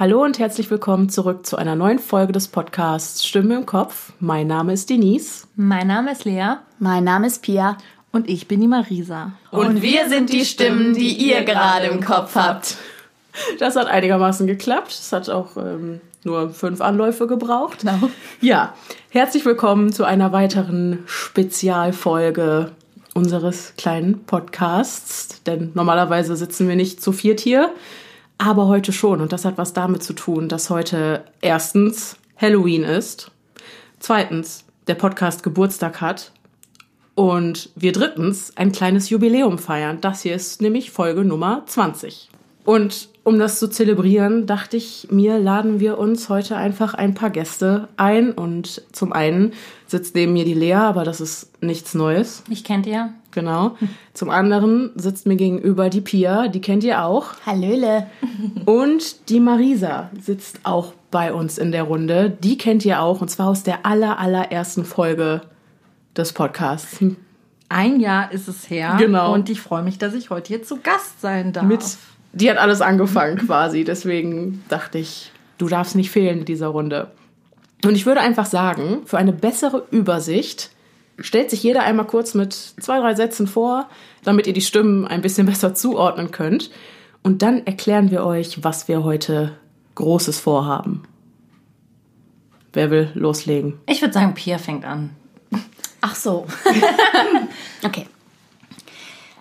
[0.00, 4.14] Hallo und herzlich willkommen zurück zu einer neuen Folge des Podcasts Stimme im Kopf.
[4.18, 5.46] Mein Name ist Denise.
[5.56, 6.54] Mein Name ist Lea.
[6.78, 7.76] Mein Name ist Pia.
[8.10, 9.32] Und ich bin die Marisa.
[9.50, 12.78] Und, und wir sind die Stimmen, die ihr gerade im Kopf habt.
[13.58, 14.92] Das hat einigermaßen geklappt.
[14.92, 17.80] Es hat auch ähm, nur fünf Anläufe gebraucht.
[17.80, 18.08] Genau.
[18.40, 18.72] Ja,
[19.10, 22.72] herzlich willkommen zu einer weiteren Spezialfolge
[23.12, 25.42] unseres kleinen Podcasts.
[25.42, 27.70] Denn normalerweise sitzen wir nicht zu viert hier,
[28.40, 29.20] aber heute schon.
[29.20, 33.30] Und das hat was damit zu tun, dass heute erstens Halloween ist,
[33.98, 36.32] zweitens der Podcast Geburtstag hat
[37.14, 39.98] und wir drittens ein kleines Jubiläum feiern.
[40.00, 42.30] Das hier ist nämlich Folge Nummer 20.
[42.64, 47.30] Und um das zu zelebrieren, dachte ich mir, laden wir uns heute einfach ein paar
[47.30, 48.32] Gäste ein.
[48.32, 49.52] Und zum einen
[49.86, 52.42] sitzt neben mir die Lea, aber das ist nichts Neues.
[52.48, 53.12] Ich kennt ihr.
[53.32, 53.76] Genau.
[54.12, 57.34] Zum anderen sitzt mir gegenüber die Pia, die kennt ihr auch.
[57.46, 58.06] Hallöle.
[58.66, 62.30] Und die Marisa sitzt auch bei uns in der Runde.
[62.30, 65.42] Die kennt ihr auch, und zwar aus der aller, allerersten Folge
[66.16, 66.98] des Podcasts.
[67.68, 68.96] Ein Jahr ist es her.
[68.98, 69.32] Genau.
[69.32, 71.64] Und ich freue mich, dass ich heute hier zu Gast sein darf.
[71.64, 71.80] Mit
[72.32, 73.84] die hat alles angefangen quasi.
[73.84, 77.10] Deswegen dachte ich, du darfst nicht fehlen in dieser Runde.
[77.84, 80.70] Und ich würde einfach sagen, für eine bessere Übersicht
[81.20, 83.88] stellt sich jeder einmal kurz mit zwei, drei Sätzen vor,
[84.24, 86.70] damit ihr die Stimmen ein bisschen besser zuordnen könnt.
[87.22, 89.56] Und dann erklären wir euch, was wir heute
[89.94, 91.02] Großes vorhaben.
[92.72, 93.78] Wer will loslegen?
[93.86, 95.10] Ich würde sagen, Pia fängt an.
[96.00, 96.46] Ach so.
[97.84, 98.06] okay.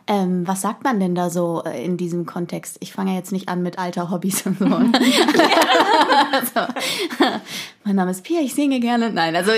[0.07, 2.77] Ähm, was sagt man denn da so äh, in diesem Kontext?
[2.79, 4.65] Ich fange ja jetzt nicht an mit alter Hobbys und so.
[4.65, 4.81] also,
[7.83, 9.11] mein Name ist Pia, ich singe gerne.
[9.11, 9.51] Nein, also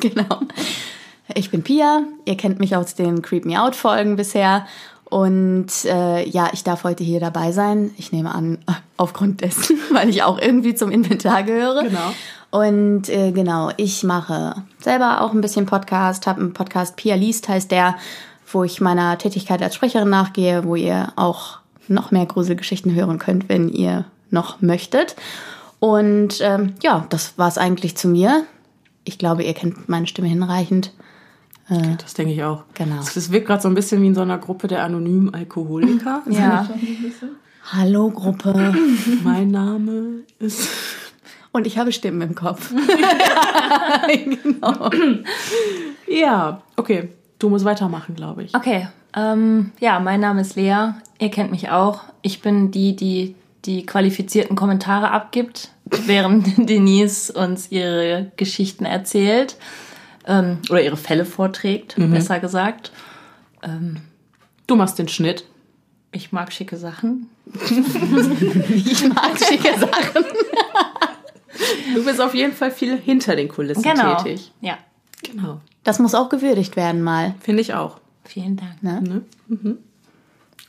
[0.00, 0.40] genau.
[1.34, 4.66] Ich bin Pia, ihr kennt mich aus den Creep Me Out Folgen bisher.
[5.04, 7.92] Und äh, ja, ich darf heute hier dabei sein.
[7.96, 8.58] Ich nehme an,
[8.96, 11.82] aufgrund dessen, weil ich auch irgendwie zum Inventar gehöre.
[11.82, 12.12] Genau.
[12.50, 17.46] Und äh, genau, ich mache selber auch ein bisschen Podcast, habe einen Podcast Pia liest
[17.46, 17.96] heißt der,
[18.50, 21.58] wo ich meiner Tätigkeit als Sprecherin nachgehe, wo ihr auch
[21.88, 25.14] noch mehr Gruselgeschichten hören könnt, wenn ihr noch möchtet.
[25.78, 28.44] Und ähm, ja, das war es eigentlich zu mir.
[29.04, 30.92] Ich glaube, ihr kennt meine Stimme hinreichend.
[31.68, 32.64] Äh, das denke ich auch.
[32.74, 32.96] Genau.
[32.96, 36.22] Das wirkt gerade so ein bisschen wie in so einer Gruppe der anonymen Alkoholiker.
[36.30, 36.68] ja.
[37.72, 38.74] Hallo Gruppe.
[39.24, 40.68] mein Name ist.
[41.52, 42.72] Und ich habe Stimmen im Kopf.
[44.06, 44.90] genau.
[46.06, 47.08] Ja, okay.
[47.38, 48.54] Du musst weitermachen, glaube ich.
[48.54, 48.88] Okay.
[49.16, 50.92] Ähm, ja, mein Name ist Lea.
[51.18, 52.02] Ihr kennt mich auch.
[52.22, 59.56] Ich bin die, die die qualifizierten Kommentare abgibt, während Denise uns ihre Geschichten erzählt.
[60.28, 62.12] Ähm, oder ihre Fälle vorträgt, mhm.
[62.12, 62.92] besser gesagt.
[63.62, 63.96] Ähm,
[64.66, 65.44] du machst den Schnitt.
[66.12, 67.28] Ich mag schicke Sachen.
[67.54, 70.24] ich mag schicke Sachen.
[71.94, 74.22] du bist auf jeden Fall viel hinter den Kulissen genau.
[74.22, 74.52] tätig.
[74.60, 74.78] Ja.
[75.22, 75.60] Genau.
[75.82, 77.34] Das muss auch gewürdigt werden mal.
[77.40, 77.98] Finde ich auch.
[78.24, 78.82] Vielen Dank.
[78.82, 79.00] Ne?
[79.02, 79.22] Ne?
[79.48, 79.78] Mhm.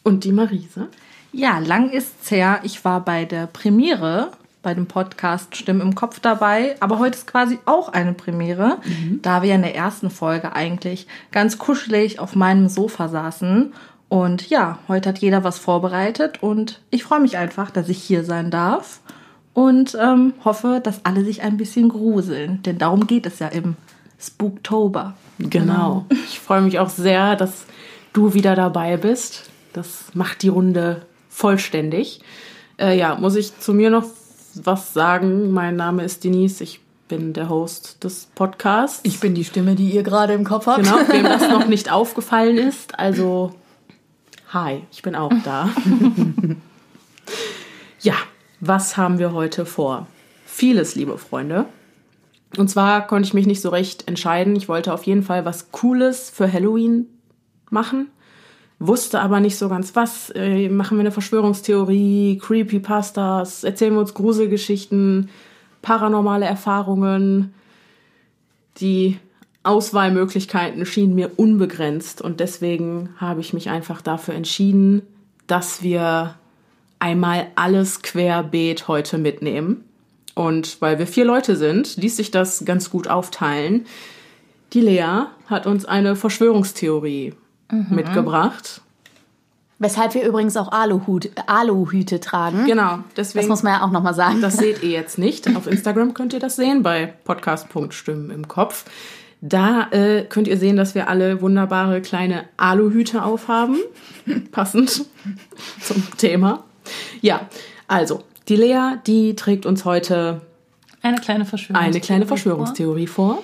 [0.04, 0.88] Und die Marise?
[1.32, 2.62] Ja, lang ist's her.
[2.64, 4.32] Ich war bei der Premiere
[4.62, 6.76] bei dem Podcast Stimmen im Kopf dabei.
[6.80, 9.22] Aber heute ist quasi auch eine Premiere, mhm.
[9.22, 13.74] da wir in der ersten Folge eigentlich ganz kuschelig auf meinem Sofa saßen.
[14.10, 18.24] Und ja, heute hat jeder was vorbereitet und ich freue mich einfach, dass ich hier
[18.24, 19.02] sein darf
[19.54, 23.76] und ähm, hoffe, dass alle sich ein bisschen gruseln, denn darum geht es ja im
[24.20, 25.16] Spooktober.
[25.38, 26.06] Genau.
[26.26, 27.66] Ich freue mich auch sehr, dass
[28.14, 29.50] du wieder dabei bist.
[29.74, 32.22] Das macht die Runde vollständig.
[32.80, 34.06] Äh, ja, muss ich zu mir noch
[34.66, 35.52] was sagen?
[35.52, 36.62] Mein Name ist Denise.
[36.62, 39.00] Ich bin der Host des Podcasts.
[39.04, 40.84] Ich bin die Stimme, die ihr gerade im Kopf habt.
[40.84, 42.98] Genau, wem das noch nicht aufgefallen ist.
[43.00, 43.54] Also,
[44.54, 45.70] hi, ich bin auch da.
[48.02, 48.16] ja,
[48.60, 50.08] was haben wir heute vor?
[50.46, 51.66] Vieles, liebe Freunde.
[52.58, 54.56] Und zwar konnte ich mich nicht so recht entscheiden.
[54.56, 57.08] Ich wollte auf jeden Fall was Cooles für Halloween
[57.70, 58.10] machen,
[58.80, 60.32] wusste aber nicht so ganz was.
[60.32, 65.30] Äh, machen wir eine Verschwörungstheorie, Creepypastas, erzählen wir uns Gruselgeschichten,
[65.82, 67.54] paranormale Erfahrungen.
[68.78, 69.20] Die
[69.64, 75.02] Auswahlmöglichkeiten schienen mir unbegrenzt und deswegen habe ich mich einfach dafür entschieden,
[75.48, 76.36] dass wir
[77.00, 79.84] einmal alles querbeet heute mitnehmen.
[80.36, 83.86] Und weil wir vier Leute sind, ließ sich das ganz gut aufteilen.
[84.72, 87.34] Die Lea hat uns eine Verschwörungstheorie
[87.72, 87.88] mhm.
[87.90, 88.82] mitgebracht.
[89.82, 92.66] Weshalb wir übrigens auch Aluhut, Aluhüte tragen.
[92.66, 93.44] Genau, deswegen.
[93.44, 94.42] Das muss man ja auch nochmal sagen.
[94.42, 95.56] Das seht ihr jetzt nicht.
[95.56, 98.84] Auf Instagram könnt ihr das sehen bei podcast.stimmen im Kopf.
[99.42, 103.78] Da äh, könnt ihr sehen, dass wir alle wunderbare kleine Aluhüte aufhaben.
[104.52, 105.06] Passend
[105.82, 106.66] zum Thema.
[107.22, 107.48] Ja,
[107.88, 110.42] also, Die Lea, die trägt uns heute
[111.02, 111.90] Eine kleine Verschwörungstheorie.
[111.90, 113.44] eine kleine Verschwörungstheorie vor.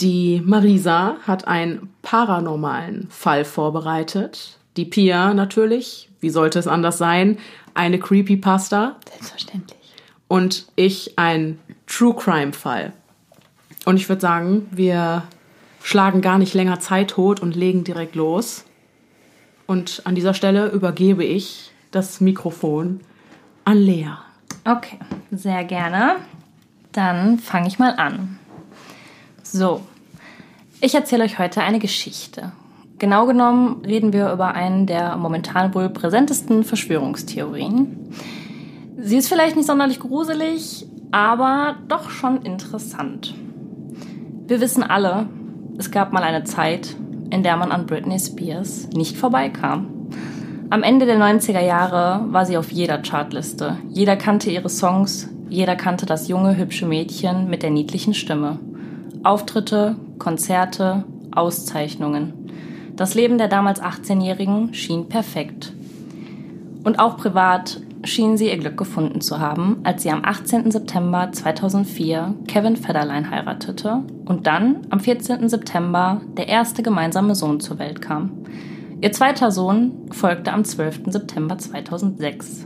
[0.00, 4.58] Die Marisa hat einen paranormalen Fall vorbereitet.
[4.76, 7.38] Die Pia natürlich, wie sollte es anders sein,
[7.72, 8.96] eine Creepypasta.
[9.10, 9.78] Selbstverständlich.
[10.28, 12.92] Und ich ein True Crime Fall.
[13.86, 15.22] Und ich würde sagen, wir
[15.82, 18.64] schlagen gar nicht länger Zeit tot und legen direkt los.
[19.66, 23.00] Und an dieser Stelle übergebe ich das Mikrofon
[23.64, 24.10] an Lea.
[24.64, 24.98] Okay,
[25.30, 26.16] sehr gerne.
[26.92, 28.38] Dann fange ich mal an.
[29.52, 29.80] So,
[30.80, 32.50] ich erzähle euch heute eine Geschichte.
[32.98, 38.10] Genau genommen reden wir über einen der momentan wohl präsentesten Verschwörungstheorien.
[38.98, 43.34] Sie ist vielleicht nicht sonderlich gruselig, aber doch schon interessant.
[44.48, 45.28] Wir wissen alle,
[45.78, 46.96] es gab mal eine Zeit,
[47.30, 50.08] in der man an Britney Spears nicht vorbeikam.
[50.70, 53.78] Am Ende der 90er Jahre war sie auf jeder Chartliste.
[53.88, 58.58] Jeder kannte ihre Songs, jeder kannte das junge, hübsche Mädchen mit der niedlichen Stimme.
[59.26, 61.02] Auftritte, Konzerte,
[61.32, 62.32] Auszeichnungen.
[62.94, 65.72] Das Leben der damals 18-Jährigen schien perfekt.
[66.84, 70.70] Und auch privat schien sie ihr Glück gefunden zu haben, als sie am 18.
[70.70, 75.48] September 2004 Kevin Federline heiratete und dann am 14.
[75.48, 78.30] September der erste gemeinsame Sohn zur Welt kam.
[79.00, 81.00] Ihr zweiter Sohn folgte am 12.
[81.08, 82.64] September 2006.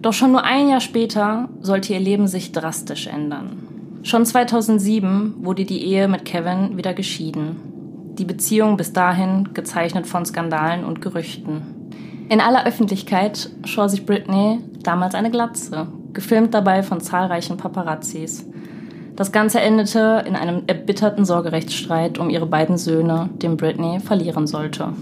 [0.00, 3.71] Doch schon nur ein Jahr später sollte ihr Leben sich drastisch ändern.
[4.04, 7.56] Schon 2007 wurde die Ehe mit Kevin wieder geschieden.
[8.18, 12.26] Die Beziehung bis dahin gezeichnet von Skandalen und Gerüchten.
[12.28, 18.44] In aller Öffentlichkeit schor sich Britney damals eine Glatze, gefilmt dabei von zahlreichen Paparazzis.
[19.14, 24.94] Das Ganze endete in einem erbitterten Sorgerechtsstreit um ihre beiden Söhne, den Britney verlieren sollte.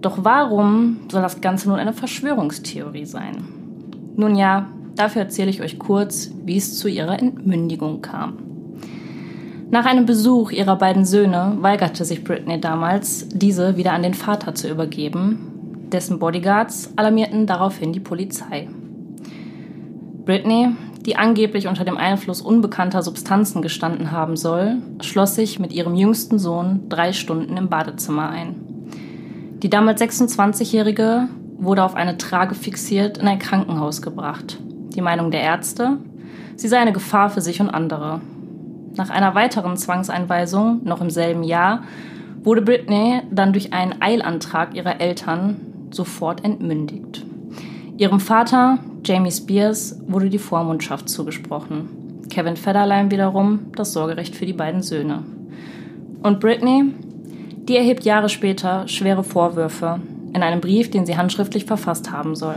[0.00, 3.44] Doch warum soll das Ganze nun eine Verschwörungstheorie sein?
[4.16, 4.66] Nun ja,
[5.00, 8.38] dafür erzähle ich euch kurz, wie es zu ihrer Entmündigung kam.
[9.70, 14.54] Nach einem Besuch ihrer beiden Söhne weigerte sich Britney damals, diese wieder an den Vater
[14.54, 15.86] zu übergeben.
[15.92, 18.68] Dessen Bodyguards alarmierten daraufhin die Polizei.
[20.24, 20.70] Britney,
[21.06, 26.38] die angeblich unter dem Einfluss unbekannter Substanzen gestanden haben soll, schloss sich mit ihrem jüngsten
[26.38, 28.56] Sohn drei Stunden im Badezimmer ein.
[29.62, 34.58] Die damals 26-Jährige wurde auf eine Trage fixiert in ein Krankenhaus gebracht.
[34.94, 35.98] Die Meinung der Ärzte?
[36.56, 38.20] Sie sei eine Gefahr für sich und andere.
[38.96, 41.84] Nach einer weiteren Zwangseinweisung, noch im selben Jahr,
[42.42, 45.60] wurde Britney dann durch einen Eilantrag ihrer Eltern
[45.90, 47.24] sofort entmündigt.
[47.96, 51.88] Ihrem Vater, Jamie Spears, wurde die Vormundschaft zugesprochen.
[52.30, 55.22] Kevin Federline wiederum das Sorgerecht für die beiden Söhne.
[56.22, 56.94] Und Britney,
[57.68, 60.00] die erhebt Jahre später schwere Vorwürfe
[60.32, 62.56] in einem Brief, den sie handschriftlich verfasst haben soll.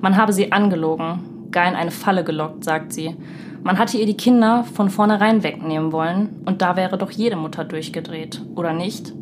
[0.00, 1.20] Man habe sie angelogen,
[1.54, 3.16] gar in eine Falle gelockt, sagt sie.
[3.62, 7.64] Man hatte ihr die Kinder von vornherein wegnehmen wollen und da wäre doch jede Mutter
[7.64, 9.14] durchgedreht, oder nicht?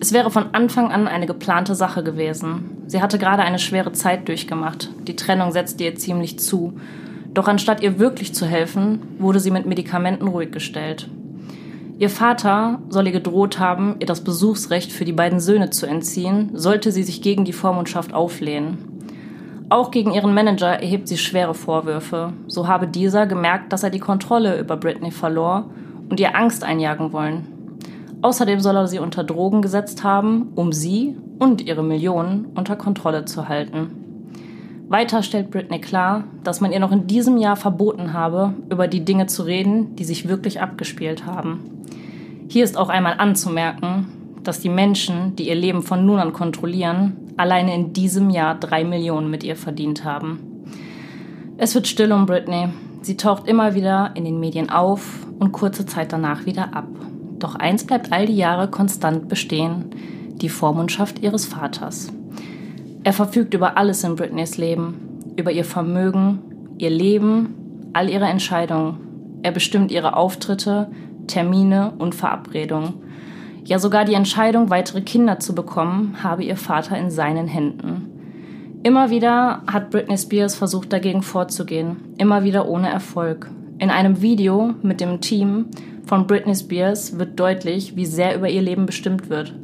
[0.00, 2.78] Es wäre von Anfang an eine geplante Sache gewesen.
[2.86, 4.88] Sie hatte gerade eine schwere Zeit durchgemacht.
[5.06, 6.72] Die Trennung setzte ihr ziemlich zu.
[7.32, 11.08] Doch anstatt ihr wirklich zu helfen, wurde sie mit Medikamenten ruhig gestellt.
[11.98, 16.50] Ihr Vater soll ihr gedroht haben, ihr das Besuchsrecht für die beiden Söhne zu entziehen,
[16.54, 18.99] sollte sie sich gegen die Vormundschaft auflehnen.
[19.70, 22.32] Auch gegen ihren Manager erhebt sie schwere Vorwürfe.
[22.48, 25.70] So habe dieser gemerkt, dass er die Kontrolle über Britney verlor
[26.08, 27.46] und ihr Angst einjagen wollen.
[28.20, 33.26] Außerdem soll er sie unter Drogen gesetzt haben, um sie und ihre Millionen unter Kontrolle
[33.26, 33.92] zu halten.
[34.88, 39.04] Weiter stellt Britney klar, dass man ihr noch in diesem Jahr verboten habe, über die
[39.04, 41.84] Dinge zu reden, die sich wirklich abgespielt haben.
[42.48, 44.08] Hier ist auch einmal anzumerken,
[44.42, 48.84] dass die Menschen, die ihr Leben von nun an kontrollieren, alleine in diesem Jahr drei
[48.84, 50.64] Millionen mit ihr verdient haben.
[51.56, 52.68] Es wird still um Britney.
[53.02, 56.88] Sie taucht immer wieder in den Medien auf und kurze Zeit danach wieder ab.
[57.38, 59.86] Doch eins bleibt all die Jahre konstant bestehen,
[60.36, 62.12] die Vormundschaft ihres Vaters.
[63.02, 64.94] Er verfügt über alles in Britneys Leben,
[65.36, 66.40] über ihr Vermögen,
[66.76, 69.40] ihr Leben, all ihre Entscheidungen.
[69.42, 70.90] Er bestimmt ihre Auftritte,
[71.26, 72.94] Termine und Verabredungen.
[73.64, 78.10] Ja, sogar die Entscheidung, weitere Kinder zu bekommen, habe ihr Vater in seinen Händen.
[78.82, 83.50] Immer wieder hat Britney Spears versucht, dagegen vorzugehen, immer wieder ohne Erfolg.
[83.78, 85.66] In einem Video mit dem Team
[86.06, 89.54] von Britney Spears wird deutlich, wie sehr über ihr Leben bestimmt wird.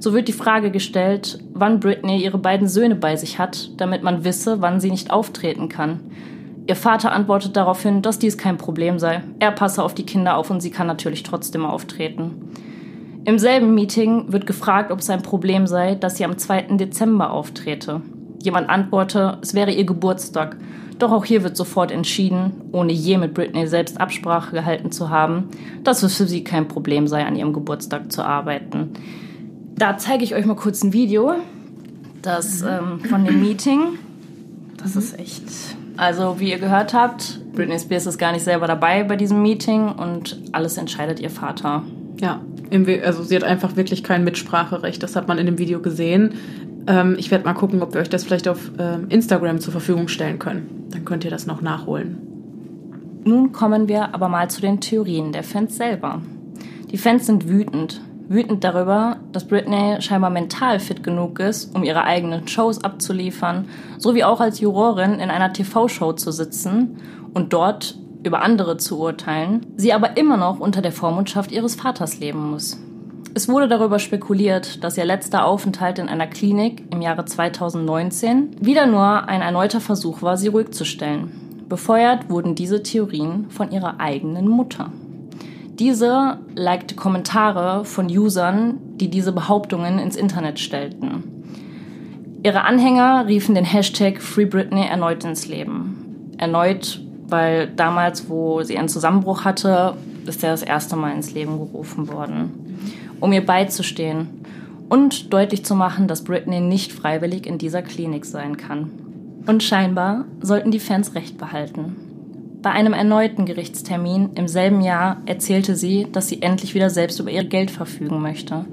[0.00, 4.24] So wird die Frage gestellt, wann Britney ihre beiden Söhne bei sich hat, damit man
[4.24, 6.00] wisse, wann sie nicht auftreten kann.
[6.66, 9.22] Ihr Vater antwortet daraufhin, dass dies kein Problem sei.
[9.38, 12.50] Er passe auf die Kinder auf und sie kann natürlich trotzdem auftreten.
[13.26, 16.76] Im selben Meeting wird gefragt, ob es ein Problem sei, dass sie am 2.
[16.76, 18.02] Dezember auftrete.
[18.42, 20.58] jemand antworte, es wäre ihr Geburtstag.
[20.98, 25.48] Doch auch hier wird sofort entschieden, ohne je mit Britney selbst Absprache gehalten zu haben,
[25.82, 28.90] dass es für sie kein Problem sei, an ihrem Geburtstag zu arbeiten.
[29.76, 31.32] Da zeige ich euch mal kurz ein Video,
[32.20, 33.98] das ähm, von dem Meeting.
[34.76, 35.44] Das ist echt.
[35.96, 39.88] Also, wie ihr gehört habt, Britney Spears ist gar nicht selber dabei bei diesem Meeting
[39.88, 41.82] und alles entscheidet ihr Vater.
[42.24, 42.40] Ja,
[43.04, 45.02] also sie hat einfach wirklich kein Mitspracherecht.
[45.02, 46.32] Das hat man in dem Video gesehen.
[46.86, 50.08] Ähm, ich werde mal gucken, ob wir euch das vielleicht auf ähm, Instagram zur Verfügung
[50.08, 50.86] stellen können.
[50.90, 52.16] Dann könnt ihr das noch nachholen.
[53.24, 56.22] Nun kommen wir aber mal zu den Theorien der Fans selber.
[56.90, 58.00] Die Fans sind wütend.
[58.26, 63.66] Wütend darüber, dass Britney scheinbar mental fit genug ist, um ihre eigenen Shows abzuliefern,
[63.98, 66.96] sowie auch als Jurorin in einer TV-Show zu sitzen
[67.34, 72.18] und dort über andere zu urteilen, sie aber immer noch unter der Vormundschaft ihres Vaters
[72.18, 72.78] leben muss.
[73.36, 78.86] Es wurde darüber spekuliert, dass ihr letzter Aufenthalt in einer Klinik im Jahre 2019 wieder
[78.86, 81.32] nur ein erneuter Versuch war, sie ruhig zu stellen.
[81.68, 84.92] Befeuert wurden diese Theorien von ihrer eigenen Mutter.
[85.78, 91.24] Diese likte Kommentare von Usern, die diese Behauptungen ins Internet stellten.
[92.44, 96.34] Ihre Anhänger riefen den Hashtag Free Britney erneut ins Leben.
[96.38, 97.00] Erneut,
[97.34, 102.06] weil damals, wo sie einen Zusammenbruch hatte, ist er das erste Mal ins Leben gerufen
[102.06, 102.78] worden.
[103.18, 104.28] Um ihr beizustehen
[104.88, 108.88] und deutlich zu machen, dass Britney nicht freiwillig in dieser Klinik sein kann.
[109.48, 111.96] Und scheinbar sollten die Fans recht behalten.
[112.62, 117.32] Bei einem erneuten Gerichtstermin im selben Jahr erzählte sie, dass sie endlich wieder selbst über
[117.32, 118.64] ihr Geld verfügen möchte.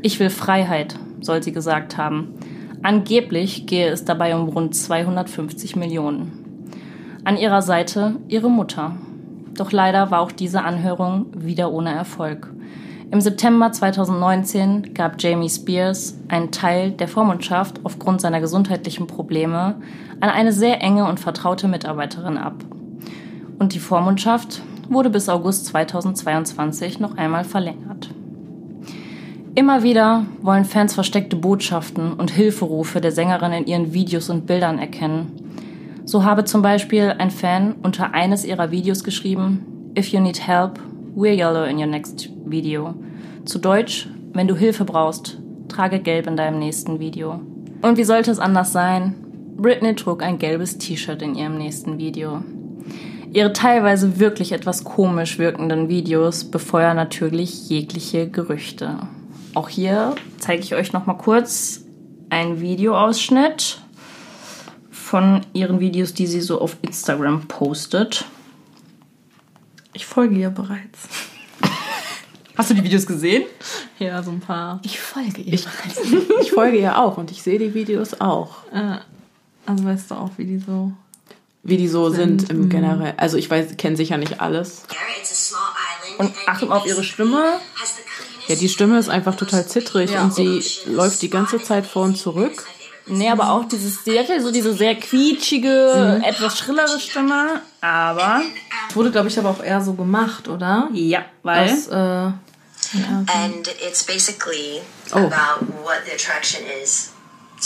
[0.00, 2.28] Ich will Freiheit, soll sie gesagt haben.
[2.82, 6.45] Angeblich gehe es dabei um rund 250 Millionen.
[7.26, 8.92] An ihrer Seite ihre Mutter.
[9.56, 12.54] Doch leider war auch diese Anhörung wieder ohne Erfolg.
[13.10, 19.74] Im September 2019 gab Jamie Spears einen Teil der Vormundschaft aufgrund seiner gesundheitlichen Probleme
[20.20, 22.64] an eine sehr enge und vertraute Mitarbeiterin ab.
[23.58, 28.08] Und die Vormundschaft wurde bis August 2022 noch einmal verlängert.
[29.56, 34.78] Immer wieder wollen Fans versteckte Botschaften und Hilferufe der Sängerin in ihren Videos und Bildern
[34.78, 35.45] erkennen.
[36.06, 40.78] So habe zum Beispiel ein Fan unter eines ihrer Videos geschrieben, If you need help,
[41.16, 42.94] wear yellow in your next video.
[43.44, 47.40] Zu Deutsch, wenn du Hilfe brauchst, trage gelb in deinem nächsten Video.
[47.82, 49.16] Und wie sollte es anders sein?
[49.56, 52.40] Britney trug ein gelbes T-Shirt in ihrem nächsten Video.
[53.32, 59.00] Ihre teilweise wirklich etwas komisch wirkenden Videos befeuern natürlich jegliche Gerüchte.
[59.54, 61.84] Auch hier zeige ich euch noch mal kurz
[62.30, 63.80] einen Videoausschnitt
[65.06, 68.24] von ihren Videos, die sie so auf Instagram postet.
[69.92, 71.08] Ich folge ihr bereits.
[72.56, 73.44] Hast du die Videos gesehen?
[74.00, 74.80] Ja, so ein paar.
[74.84, 75.52] Ich folge ihr.
[75.52, 75.66] Ich,
[76.40, 78.64] ich folge ihr auch und ich sehe die Videos auch.
[78.72, 78.98] Äh,
[79.64, 80.92] also weißt du auch, wie die so.
[81.62, 83.14] Wie die so sind, im generell.
[83.16, 84.82] Also ich weiß, kenne sicher nicht alles.
[86.18, 87.60] Und achtet mal auf ihre Stimme.
[88.48, 90.24] Ja, die Stimme ist einfach total zittrig Ja.
[90.24, 92.66] und sie läuft die ganze Zeit vor und zurück.
[93.08, 97.62] Nee, aber auch dieses, sie hatte so diese sehr quietschige, etwas schrillere Stimme.
[97.80, 98.42] Aber,
[98.94, 100.88] Wurde, glaube ich, aber auch eher so gemacht, oder?
[100.92, 102.32] ja, weil, Das, äh,
[103.32, 104.80] and it's basically
[105.12, 105.18] Oh.
[105.18, 107.12] about what the attraction is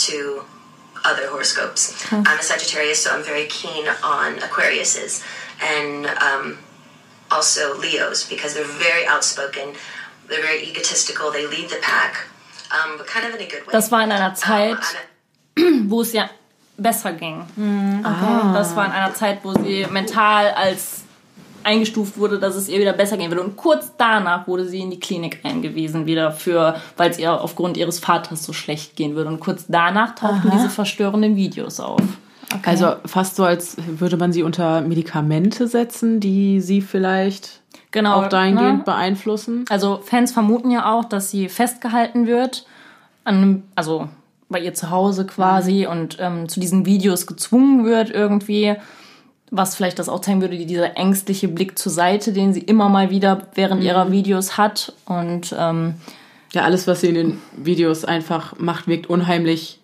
[0.07, 0.43] to
[1.03, 1.93] other horoscopes.
[2.11, 5.21] I'm a Sagittarius, so I'm very keen on Aquariuses
[5.59, 6.57] and um,
[7.31, 9.73] also Leos because they're very outspoken,
[10.27, 12.27] they're very egotistical, they lead the pack,
[12.71, 13.71] um, but kind of in a good way.
[13.71, 14.97] das war in einer Um, Zeit, and
[15.87, 16.29] wo es ja
[16.77, 17.43] besser ging.
[18.53, 21.03] Das war in einer Zeit, wo sie mental als
[21.63, 23.43] eingestuft wurde, dass es ihr wieder besser gehen würde.
[23.43, 27.77] Und kurz danach wurde sie in die Klinik eingewiesen, wieder für, weil es ihr aufgrund
[27.77, 29.29] ihres Vaters so schlecht gehen würde.
[29.29, 32.01] Und kurz danach tauchten diese verstörenden Videos auf.
[32.65, 38.15] Also fast so, als würde man sie unter Medikamente setzen, die sie vielleicht Genau.
[38.15, 38.83] auch dahingehend ne?
[38.85, 39.65] beeinflussen.
[39.69, 42.65] Also Fans vermuten ja auch, dass sie festgehalten wird,
[43.25, 44.07] an einem, also
[44.51, 48.75] bei ihr zu Hause quasi und ähm, zu diesen Videos gezwungen wird irgendwie,
[49.49, 53.09] was vielleicht das auch zeigen würde, dieser ängstliche Blick zur Seite, den sie immer mal
[53.09, 55.95] wieder während ihrer Videos hat und ähm,
[56.53, 59.79] Ja, alles, was sie in den Videos einfach macht, wirkt unheimlich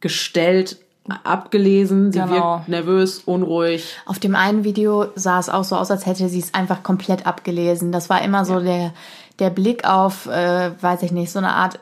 [0.00, 0.78] gestellt,
[1.24, 2.12] abgelesen.
[2.12, 2.56] Sie Genau.
[2.58, 3.96] wirkt nervös, unruhig.
[4.06, 7.26] Auf dem einen Video sah es auch so aus, als hätte sie es einfach komplett
[7.26, 7.92] abgelesen.
[7.92, 8.92] Das war immer so der,
[9.38, 11.78] der Blick auf, äh, weiß ich nicht, so eine Art,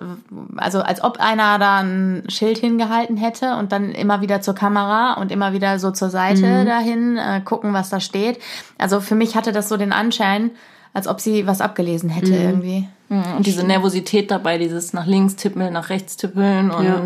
[0.56, 5.14] also als ob einer da ein Schild hingehalten hätte und dann immer wieder zur Kamera
[5.14, 8.40] und immer wieder so zur Seite dahin äh, gucken, was da steht.
[8.76, 10.50] Also für mich hatte das so den Anschein,
[10.92, 12.88] als ob sie was abgelesen hätte irgendwie.
[13.08, 17.02] und diese Nervosität dabei, dieses nach links tippeln, nach rechts tippeln und Ja,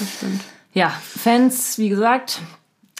[0.00, 0.40] das stimmt.
[0.74, 2.40] Ja, Fans, wie gesagt,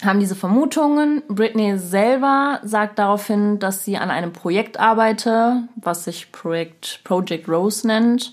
[0.05, 1.23] haben diese Vermutungen.
[1.29, 7.87] Britney selber sagt daraufhin, dass sie an einem Projekt arbeite, was sich Projekt Project Rose
[7.87, 8.33] nennt.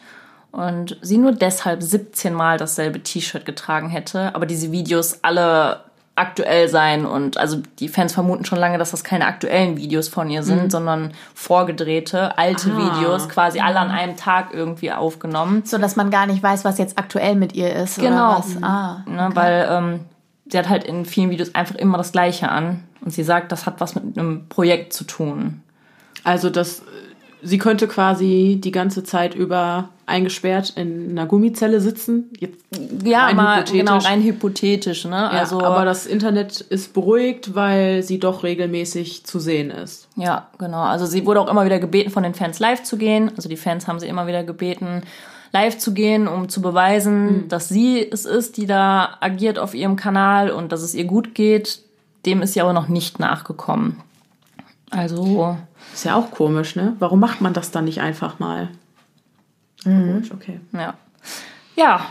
[0.52, 5.84] Und sie nur deshalb 17 Mal dasselbe T-Shirt getragen hätte, aber diese Videos alle
[6.20, 10.30] aktuell sein und also die Fans vermuten schon lange, dass das keine aktuellen Videos von
[10.30, 10.70] ihr sind, mhm.
[10.70, 12.78] sondern vorgedrehte alte ah.
[12.78, 16.78] Videos, quasi alle an einem Tag irgendwie aufgenommen, so dass man gar nicht weiß, was
[16.78, 18.44] jetzt aktuell mit ihr ist genau.
[18.62, 19.36] Ah, ne, okay.
[19.36, 20.00] weil ähm,
[20.52, 23.66] sie hat halt in vielen Videos einfach immer das Gleiche an und sie sagt, das
[23.66, 25.62] hat was mit einem Projekt zu tun.
[26.24, 26.84] Also das
[27.42, 32.32] sie könnte quasi die ganze Zeit über eingesperrt in einer Gummizelle sitzen.
[32.40, 32.66] Jetzt
[33.04, 35.06] ja, rein mal, genau, rein hypothetisch.
[35.06, 35.12] Ne?
[35.12, 40.08] Ja, also, aber das Internet ist beruhigt, weil sie doch regelmäßig zu sehen ist.
[40.16, 40.82] Ja, genau.
[40.82, 43.32] Also sie wurde auch immer wieder gebeten, von den Fans live zu gehen.
[43.36, 45.04] Also die Fans haben sie immer wieder gebeten,
[45.52, 47.48] live zu gehen, um zu beweisen, mhm.
[47.50, 51.36] dass sie es ist, die da agiert auf ihrem Kanal und dass es ihr gut
[51.36, 51.82] geht.
[52.26, 54.02] Dem ist sie aber noch nicht nachgekommen.
[54.90, 55.58] Also.
[55.94, 56.96] Ist ja auch komisch, ne?
[57.00, 58.70] Warum macht man das dann nicht einfach mal?
[59.86, 60.24] Mhm.
[60.34, 60.60] Okay.
[60.74, 60.96] Ja.
[61.76, 62.06] Ja,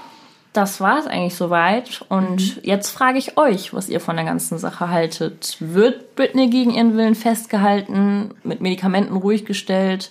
[0.53, 2.05] das war es eigentlich soweit.
[2.09, 2.63] Und mhm.
[2.63, 5.57] jetzt frage ich euch, was ihr von der ganzen Sache haltet.
[5.61, 10.11] Wird Britney gegen ihren Willen festgehalten, mit Medikamenten ruhig gestellt?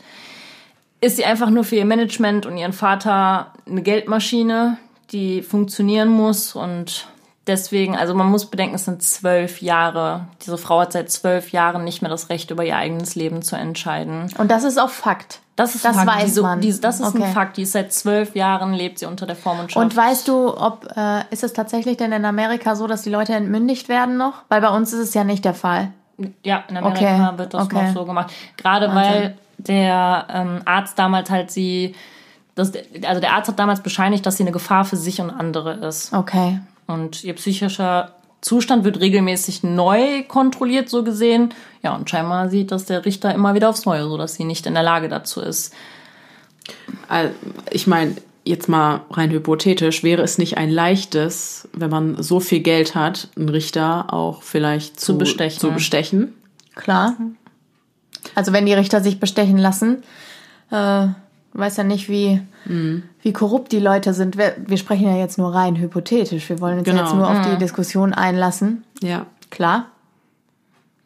[0.99, 4.77] Ist sie einfach nur für ihr Management und ihren Vater eine Geldmaschine,
[5.11, 7.07] die funktionieren muss und
[7.47, 10.27] deswegen, also man muss bedenken, es sind zwölf Jahre.
[10.45, 13.55] Diese Frau hat seit zwölf Jahren nicht mehr das Recht, über ihr eigenes Leben zu
[13.55, 14.29] entscheiden.
[14.37, 15.39] Und das ist auch Fakt.
[15.55, 16.07] Das ist das Fakt.
[16.07, 16.61] weiß die, man.
[16.61, 17.23] Die, das ist okay.
[17.23, 17.57] ein Fakt.
[17.57, 19.83] Die ist seit zwölf Jahren lebt sie unter der Vormundschaft.
[19.83, 23.33] Und weißt du, ob äh, ist es tatsächlich denn in Amerika so, dass die Leute
[23.33, 24.43] entmündigt werden noch?
[24.49, 25.91] Weil bei uns ist es ja nicht der Fall.
[26.43, 27.37] Ja, in Amerika okay.
[27.37, 27.87] wird das okay.
[27.87, 28.31] noch so gemacht.
[28.57, 29.13] Gerade Wahnsinn.
[29.13, 31.95] weil der ähm, Arzt damals halt sie,
[32.55, 32.71] das,
[33.03, 36.13] also der Arzt hat damals bescheinigt, dass sie eine Gefahr für sich und andere ist.
[36.13, 36.59] Okay.
[36.87, 41.53] Und ihr psychischer Zustand wird regelmäßig neu kontrolliert, so gesehen.
[41.81, 44.65] Ja, und scheinbar sieht das der Richter immer wieder aufs Neue, so dass sie nicht
[44.65, 45.73] in der Lage dazu ist.
[47.71, 52.59] Ich meine, jetzt mal rein hypothetisch, wäre es nicht ein leichtes, wenn man so viel
[52.59, 55.59] Geld hat, einen Richter auch vielleicht zu, zu bestechen?
[55.59, 56.33] Zu bestechen?
[56.75, 57.15] Klar.
[58.35, 60.03] Also wenn die Richter sich bestechen lassen,
[60.71, 61.07] äh,
[61.53, 63.03] weiß ja nicht, wie, mhm.
[63.21, 64.37] wie korrupt die Leute sind.
[64.37, 66.47] Wir, wir, sprechen ja jetzt nur rein hypothetisch.
[66.49, 67.03] Wir wollen uns genau.
[67.03, 67.59] jetzt nur auf die mhm.
[67.59, 68.83] Diskussion einlassen.
[69.01, 69.25] Ja.
[69.49, 69.87] Klar.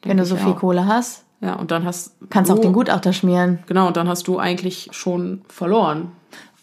[0.03, 0.59] Denk Wenn du so viel auch.
[0.59, 1.23] Kohle hast.
[1.41, 3.59] Ja, und dann hast Kannst du auch den Gutachter schmieren.
[3.65, 6.11] Genau, und dann hast du eigentlich schon verloren.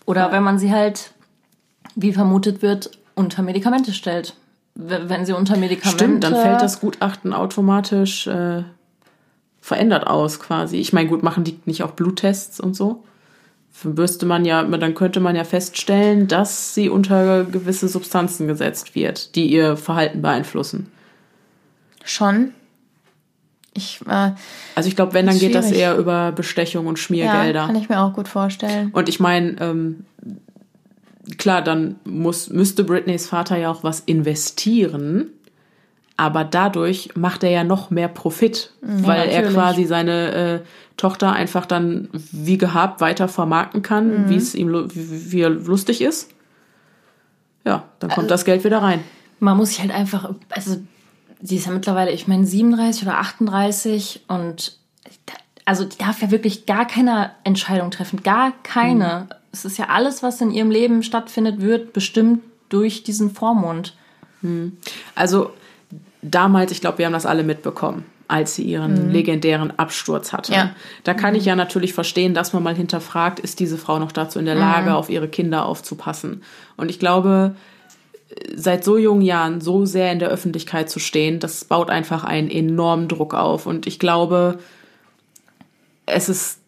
[0.07, 0.33] Oder ja.
[0.33, 1.13] wenn man sie halt,
[1.97, 4.35] wie vermutet wird, unter Medikamente stellt.
[4.75, 6.05] Wenn sie unter Medikamente.
[6.05, 8.63] Stimmt, dann fällt das Gutachten automatisch äh,
[9.69, 10.79] verändert aus quasi.
[10.79, 13.05] Ich meine, gut, machen die nicht auch Bluttests und so?
[13.85, 19.37] müsste man ja, dann könnte man ja feststellen, dass sie unter gewisse Substanzen gesetzt wird,
[19.37, 20.91] die ihr Verhalten beeinflussen.
[22.03, 22.53] Schon.
[23.75, 24.33] Ich, äh,
[24.75, 25.71] also ich glaube, wenn, dann geht schwierig.
[25.71, 27.61] das eher über Bestechung und Schmiergelder.
[27.61, 28.91] Ja, kann ich mir auch gut vorstellen.
[28.93, 30.05] Und ich meine, ähm,
[31.37, 35.31] klar, dann muss, müsste Britneys Vater ja auch was investieren
[36.19, 39.07] aber dadurch macht er ja noch mehr Profit, mhm.
[39.07, 39.35] weil natürlich.
[39.35, 40.61] er quasi seine äh,
[40.97, 44.29] Tochter einfach dann wie gehabt weiter vermarkten kann, mhm.
[44.29, 46.31] wie es ihm wie, wie er lustig ist.
[47.65, 49.05] Ja, dann kommt also, das Geld wieder rein.
[49.39, 50.79] Man muss sich halt einfach, also
[51.41, 54.77] sie ist ja mittlerweile, ich meine 37 oder 38 und
[55.65, 59.29] also die darf ja wirklich gar keine Entscheidung treffen, gar keine.
[59.29, 59.35] Mhm.
[59.53, 63.95] Es ist ja alles, was in ihrem Leben stattfindet, wird bestimmt durch diesen Vormund.
[64.43, 64.79] Mhm.
[65.15, 65.53] Also
[66.23, 69.13] damals, ich glaube, wir haben das alle mitbekommen, als sie ihren mhm.
[69.13, 70.53] legendären Absturz hatte.
[70.53, 70.71] Ja.
[71.05, 71.41] Da kann mhm.
[71.41, 74.55] ich ja natürlich verstehen, dass man mal hinterfragt, ist diese Frau noch dazu in der
[74.55, 74.97] Lage, mhm.
[74.97, 76.43] auf ihre Kinder aufzupassen.
[76.77, 77.55] Und ich glaube,
[78.55, 82.51] seit so jungen Jahren so sehr in der Öffentlichkeit zu stehen, das baut einfach einen
[82.51, 83.67] enormen Druck auf.
[83.67, 84.59] Und ich glaube,
[86.07, 86.61] es ist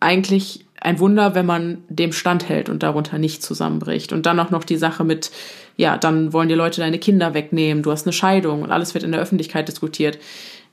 [0.00, 4.12] eigentlich ein Wunder, wenn man dem standhält und darunter nicht zusammenbricht.
[4.12, 5.30] Und dann auch noch die Sache mit,
[5.78, 9.04] ja, dann wollen die Leute deine Kinder wegnehmen, du hast eine Scheidung und alles wird
[9.04, 10.18] in der Öffentlichkeit diskutiert.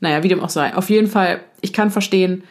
[0.02, 0.76] Naja, wie dem auch sei.
[0.76, 2.44] Auf jeden Fall, ich kann verstehen,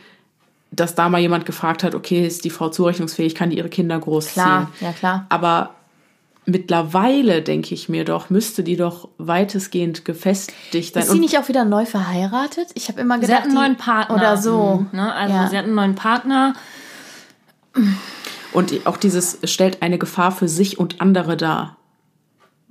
[0.71, 3.99] dass da mal jemand gefragt hat, okay, ist die Frau zurechnungsfähig, kann die ihre Kinder
[3.99, 4.45] großziehen?
[4.45, 5.27] Klar, ja klar.
[5.31, 5.75] Aber
[6.47, 11.03] mittlerweile, denke ich mir doch, müsste die doch weitestgehend gefestigt sein.
[11.03, 12.69] Ist sie nicht auch wieder neu verheiratet?
[12.75, 14.15] Ich habe immer gedacht, sie hat einen neuen Partner.
[14.15, 14.87] Oder so.
[14.93, 15.13] Mhm, ne?
[15.13, 15.49] Also ja.
[15.49, 16.55] sie hat einen neuen Partner.
[18.53, 21.77] Und auch dieses stellt eine Gefahr für sich und andere dar.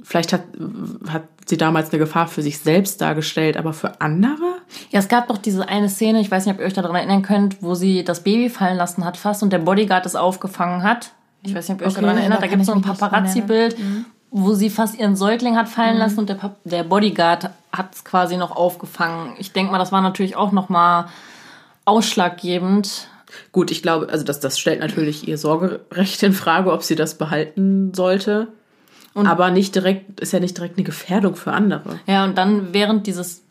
[0.03, 0.41] Vielleicht hat,
[1.09, 4.43] hat sie damals eine Gefahr für sich selbst dargestellt, aber für andere?
[4.91, 7.21] Ja, es gab doch diese eine Szene, ich weiß nicht, ob ihr euch daran erinnern
[7.21, 11.11] könnt, wo sie das Baby fallen lassen hat fast und der Bodyguard es aufgefangen hat.
[11.41, 12.39] Ich weiß nicht, ob ihr euch okay, daran erinnert.
[12.39, 13.79] Da, da gibt es so ein Paparazzi-Bild.
[13.79, 14.05] Mhm.
[14.35, 18.03] wo sie fast ihren Säugling hat fallen lassen und der, Pap- der Bodyguard hat es
[18.03, 19.33] quasi noch aufgefangen.
[19.37, 21.07] Ich denke mal, das war natürlich auch noch mal
[21.85, 23.07] ausschlaggebend.
[23.51, 27.15] Gut, ich glaube, also das, das stellt natürlich ihr Sorgerecht in Frage, ob sie das
[27.17, 28.47] behalten sollte.
[29.15, 31.99] Aber nicht direkt, ist ja nicht direkt eine Gefährdung für andere.
[32.07, 33.43] Ja, und dann während dieses,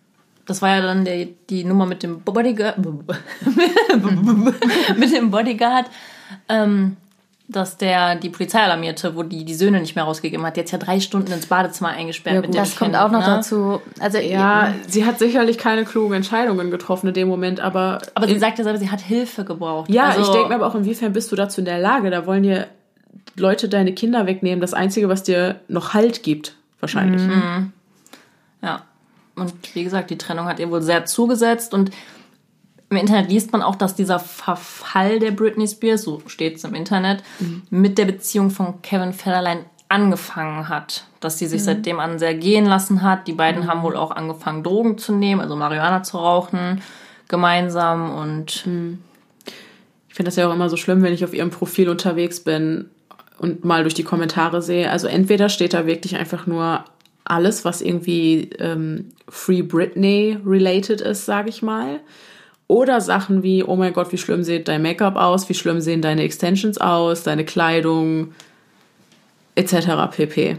[0.46, 2.78] das war ja dann der, die Nummer mit dem Bodyguard,
[4.96, 5.86] mit dem Bodyguard,
[6.48, 6.96] ähm,
[7.48, 10.56] dass der die Polizei alarmierte, wo die die Söhne nicht mehr rausgegeben hat.
[10.56, 13.26] Hat ja drei Stunden ins Badezimmer eingesperrt mit dem Das kommt Kind, auch noch ne?
[13.26, 13.82] dazu.
[14.00, 17.98] Also Ja, sie hat sicherlich keine klugen Entscheidungen getroffen in dem Moment, aber.
[18.14, 19.90] Aber sie sagt ja selber, sie hat Hilfe gebraucht.
[19.90, 22.10] ja, also, ich denke mir aber auch, inwiefern bist du dazu in der Lage?
[22.10, 22.68] Da wollen dir
[23.36, 24.60] Leute deine Kinder wegnehmen.
[24.60, 27.22] Das Einzige, was dir noch Halt gibt, wahrscheinlich.
[28.62, 28.82] Ja.
[29.34, 31.90] Und wie gesagt, die Trennung hat ihr wohl sehr zugesetzt und
[32.90, 36.74] im Internet liest man auch, dass dieser Verfall der Britney Spears, so steht es im
[36.74, 37.22] Internet,
[37.70, 41.06] mit der Beziehung von Kevin Federline angefangen hat.
[41.20, 43.26] Dass sie sich seitdem an sehr gehen lassen hat.
[43.26, 46.82] Die beiden haben wohl auch angefangen, Drogen zu nehmen, also Marihuana zu rauchen,
[47.28, 48.66] gemeinsam und
[50.12, 52.90] Ich finde das ja auch immer so schlimm, wenn ich auf ihrem Profil unterwegs bin
[53.42, 54.88] und mal durch die Kommentare sehe.
[54.88, 56.84] Also entweder steht da wirklich einfach nur
[57.24, 61.98] alles, was irgendwie ähm, Free Britney related ist, sage ich mal.
[62.68, 66.02] Oder Sachen wie, oh mein Gott, wie schlimm sieht dein Make-up aus, wie schlimm sehen
[66.02, 68.32] deine Extensions aus, deine Kleidung,
[69.56, 69.88] etc.
[70.12, 70.58] pp.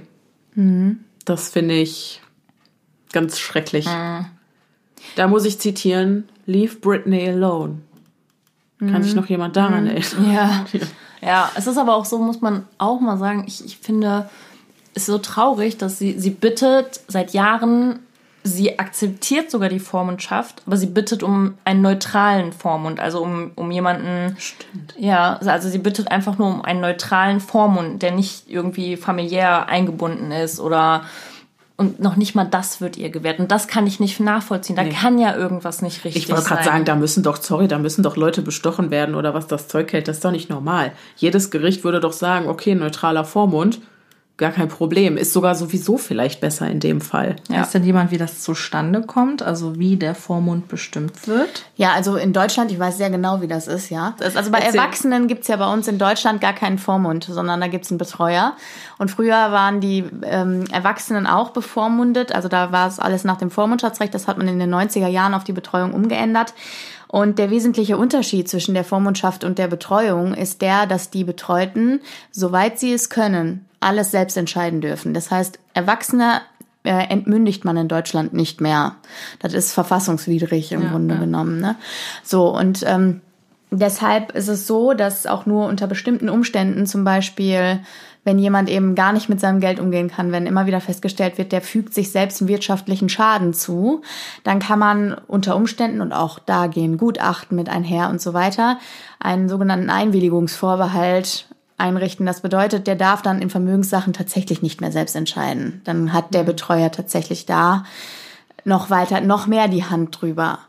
[1.24, 2.22] Das finde ich
[3.14, 3.86] ganz schrecklich.
[5.16, 7.78] Da muss ich zitieren, Leave Britney alone.
[8.80, 10.34] Kann sich noch jemand daran erinnern?
[10.34, 10.66] Ja.
[11.26, 14.30] Ja, es ist aber auch so, muss man auch mal sagen, ich, ich finde
[14.96, 18.00] es ist so traurig, dass sie, sie bittet seit Jahren,
[18.44, 23.72] sie akzeptiert sogar die Vormundschaft, aber sie bittet um einen neutralen Vormund, also um, um
[23.72, 24.36] jemanden.
[24.38, 24.94] Stimmt.
[24.98, 30.32] Ja, also sie bittet einfach nur um einen neutralen Vormund, der nicht irgendwie familiär eingebunden
[30.32, 31.04] ist oder
[31.76, 33.40] und noch nicht mal das wird ihr gewährt.
[33.40, 34.76] Und das kann ich nicht nachvollziehen.
[34.76, 36.74] Da kann ja irgendwas nicht richtig Ich wollte gerade sein.
[36.74, 39.92] sagen, da müssen doch, sorry, da müssen doch Leute bestochen werden oder was das Zeug
[39.92, 40.08] hält.
[40.08, 40.92] Das ist doch nicht normal.
[41.16, 43.82] Jedes Gericht würde doch sagen, okay, neutraler Vormund,
[44.38, 45.16] gar kein Problem.
[45.16, 47.36] Ist sogar sowieso vielleicht besser in dem Fall.
[47.50, 49.44] Weiß denn jemand, wie das zustande kommt?
[49.44, 51.66] Also wie der Vormund bestimmt wird?
[51.76, 54.16] Ja, also in Deutschland, ich weiß sehr genau, wie das ist, ja.
[54.20, 54.80] Also bei Erzähl.
[54.80, 58.54] Erwachsenen gibt's ja bei uns in Deutschland gar keinen Vormund, sondern da gibt's einen Betreuer.
[58.98, 62.34] Und früher waren die ähm, Erwachsenen auch bevormundet.
[62.34, 64.14] Also da war es alles nach dem Vormundschaftsrecht.
[64.16, 66.56] Das hat man in den 90er Jahren auf die Betreuung umgeändert.
[67.08, 72.02] Und der wesentliche Unterschied zwischen der Vormundschaft und der Betreuung ist der, dass die Betreuten,
[72.32, 75.14] soweit sie es können, alles selbst entscheiden dürfen.
[75.14, 76.42] Das heißt, Erwachsene
[76.84, 78.96] äh, entmündigt man in Deutschland nicht mehr.
[79.40, 81.60] Das ist verfassungswidrig im Grunde genommen.
[81.60, 81.76] Ne?
[82.24, 83.22] So, und ähm,
[83.72, 87.80] deshalb ist es so, dass auch nur unter bestimmten Umständen, zum Beispiel,
[88.26, 91.52] wenn jemand eben gar nicht mit seinem Geld umgehen kann, wenn immer wieder festgestellt wird,
[91.52, 94.02] der fügt sich selbst einen wirtschaftlichen Schaden zu,
[94.44, 98.78] dann kann man unter Umständen, und auch da gehen Gutachten mit einher und so weiter,
[99.20, 101.48] einen sogenannten Einwilligungsvorbehalt
[101.84, 102.26] einrichten.
[102.26, 105.82] Das bedeutet, der darf dann in Vermögenssachen tatsächlich nicht mehr selbst entscheiden.
[105.84, 107.84] Dann hat der Betreuer tatsächlich da
[108.66, 110.60] noch weiter, noch mehr die Hand drüber.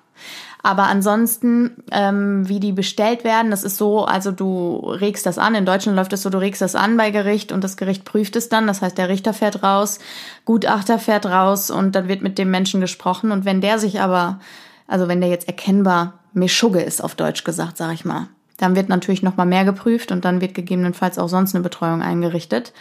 [0.63, 5.55] Aber ansonsten, ähm, wie die bestellt werden, das ist so, also du regst das an.
[5.55, 8.35] In Deutschland läuft es so, du regst das an bei Gericht und das Gericht prüft
[8.35, 8.67] es dann.
[8.67, 9.99] Das heißt, der Richter fährt raus,
[10.47, 13.31] Gutachter fährt raus und dann wird mit dem Menschen gesprochen.
[13.31, 14.41] Und wenn der sich aber,
[14.89, 18.89] also wenn der jetzt erkennbar Meschugge ist, auf Deutsch gesagt, sag ich mal, dann wird
[18.89, 22.73] natürlich noch mal mehr geprüft und dann wird gegebenenfalls auch sonst eine Betreuung eingerichtet.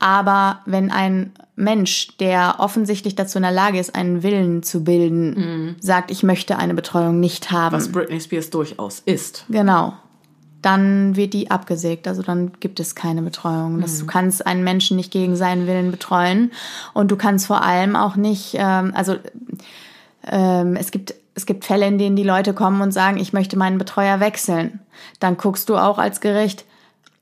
[0.00, 5.74] Aber wenn ein Mensch, der offensichtlich dazu in der Lage ist, einen Willen zu bilden,
[5.80, 9.44] sagt, ich möchte eine Betreuung nicht haben, Was Britney Spears durchaus ist.
[9.48, 9.94] genau,
[10.62, 12.06] dann wird die abgesägt.
[12.06, 13.80] Also dann gibt es keine Betreuung.
[13.80, 16.52] Das, Du kannst einen Menschen nicht gegen seinen Willen betreuen
[16.94, 19.16] und du kannst vor allem auch nicht, ähm, also
[20.26, 23.56] ähm, es gibt es gibt Fälle, in denen die Leute kommen und sagen, ich möchte
[23.56, 24.80] meinen Betreuer wechseln.
[25.20, 26.64] Dann guckst du auch als Gericht,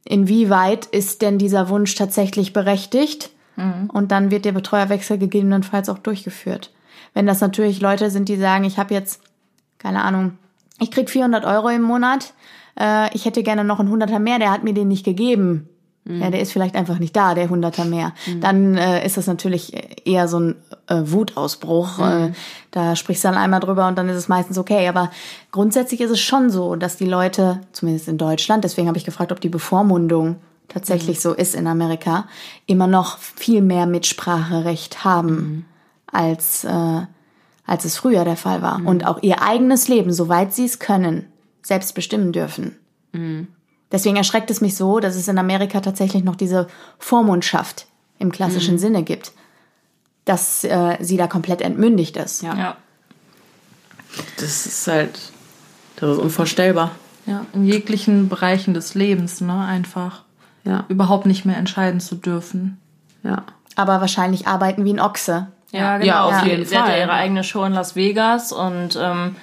[0.04, 3.30] inwieweit ist denn dieser Wunsch tatsächlich berechtigt?
[3.92, 6.72] Und dann wird der Betreuerwechsel gegebenenfalls auch durchgeführt.
[7.12, 9.20] Wenn das natürlich Leute sind, die sagen, ich habe jetzt,
[9.78, 10.38] keine Ahnung,
[10.78, 12.32] ich krieg 400 Euro im Monat,
[12.78, 15.68] äh, ich hätte gerne noch einen Hunderter mehr, der hat mir den nicht gegeben.
[16.08, 18.12] Ja, der ist vielleicht einfach nicht da, der Hunderter mehr.
[18.40, 19.72] Dann äh, ist das natürlich
[20.06, 20.54] eher so ein
[20.86, 21.98] äh, Wutausbruch.
[21.98, 22.32] Äh,
[22.70, 24.86] da sprichst du dann einmal drüber und dann ist es meistens okay.
[24.88, 25.10] Aber
[25.50, 29.32] grundsätzlich ist es schon so, dass die Leute, zumindest in Deutschland, deswegen habe ich gefragt,
[29.32, 30.36] ob die Bevormundung
[30.68, 32.26] tatsächlich so ist in Amerika,
[32.66, 35.66] immer noch viel mehr Mitspracherecht haben
[36.12, 37.00] als äh,
[37.66, 38.80] als es früher der Fall war.
[38.86, 41.26] Und auch ihr eigenes Leben, soweit sie es können,
[41.62, 42.76] selbst bestimmen dürfen.
[43.92, 46.66] Deswegen erschreckt es mich so, dass es in Amerika tatsächlich noch diese
[46.98, 47.86] Vormundschaft
[48.18, 49.32] im klassischen Sinne gibt,
[50.24, 52.42] dass äh, sie da komplett entmündigt ist.
[52.42, 52.54] Ja.
[52.56, 52.76] Ja.
[54.38, 55.18] Das ist halt,
[55.96, 56.92] das ist unvorstellbar.
[57.26, 60.22] Ja, in jeglichen Bereichen des Lebens, ne, einfach.
[60.64, 62.78] Ja, Überhaupt nicht mehr entscheiden zu dürfen.
[63.22, 63.44] ja.
[63.78, 65.48] Aber wahrscheinlich arbeiten wie ein Ochse.
[65.70, 66.28] Ja, Ja, genau.
[66.30, 67.00] auf Sie- jeden sie hat ja Fall.
[67.00, 69.36] ihre eigene Show in Las Vegas und ähm,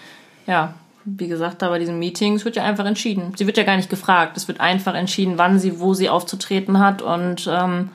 [0.47, 0.73] ja,
[1.05, 3.33] wie gesagt, da bei diesen Meetings wird ja einfach entschieden.
[3.35, 4.37] Sie wird ja gar nicht gefragt.
[4.37, 7.89] Es wird einfach entschieden, wann sie, wo sie aufzutreten hat und ähm,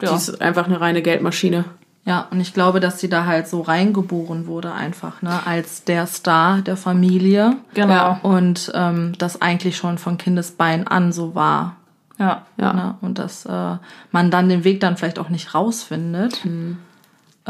[0.00, 0.14] Die ja.
[0.16, 1.64] ist einfach eine reine Geldmaschine.
[2.06, 6.06] Ja, und ich glaube, dass sie da halt so reingeboren wurde einfach, ne, als der
[6.06, 7.56] Star der Familie.
[7.74, 7.92] Genau.
[7.92, 11.76] Ja, und ähm, das eigentlich schon von Kindesbein an so war.
[12.18, 12.46] ja.
[12.56, 12.72] Ja.
[12.72, 12.94] Ne?
[13.02, 13.76] Und dass äh,
[14.12, 16.78] man dann den Weg dann vielleicht auch nicht rausfindet, Mhm.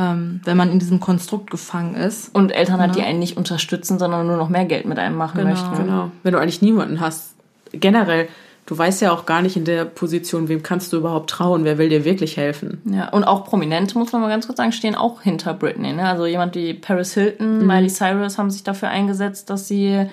[0.01, 2.35] Ähm, wenn man in diesem Konstrukt gefangen ist.
[2.35, 5.45] Und Eltern hat, die einen nicht unterstützen, sondern nur noch mehr Geld mit einem machen
[5.45, 5.77] möchten.
[5.77, 6.11] Genau.
[6.23, 7.35] Wenn du eigentlich niemanden hast.
[7.73, 8.29] Generell,
[8.67, 11.77] du weißt ja auch gar nicht in der Position, wem kannst du überhaupt trauen, wer
[11.77, 12.81] will dir wirklich helfen.
[12.85, 15.93] Ja, und auch Prominente, muss man mal ganz kurz sagen, stehen auch hinter Britney.
[15.93, 16.09] Ne?
[16.09, 20.07] Also jemand wie Paris Hilton, Miley Cyrus haben sich dafür eingesetzt, dass sie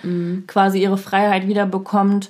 [0.47, 2.29] quasi ihre Freiheit wieder bekommt.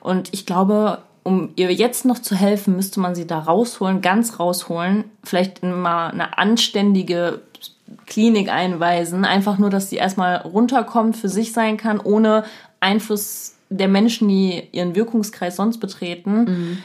[0.00, 4.38] Und ich glaube, um ihr jetzt noch zu helfen, müsste man sie da rausholen, ganz
[4.38, 7.40] rausholen, vielleicht in mal eine anständige
[8.06, 12.44] Klinik einweisen, einfach nur, dass sie erstmal runterkommt, für sich sein kann, ohne
[12.80, 16.82] Einfluss der Menschen, die ihren Wirkungskreis sonst betreten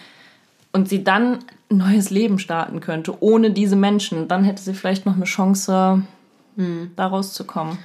[0.72, 5.06] und sie dann ein neues Leben starten könnte, ohne diese Menschen, dann hätte sie vielleicht
[5.06, 6.04] noch eine Chance,
[6.96, 7.78] da rauszukommen.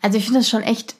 [0.00, 0.96] Also ich finde das schon echt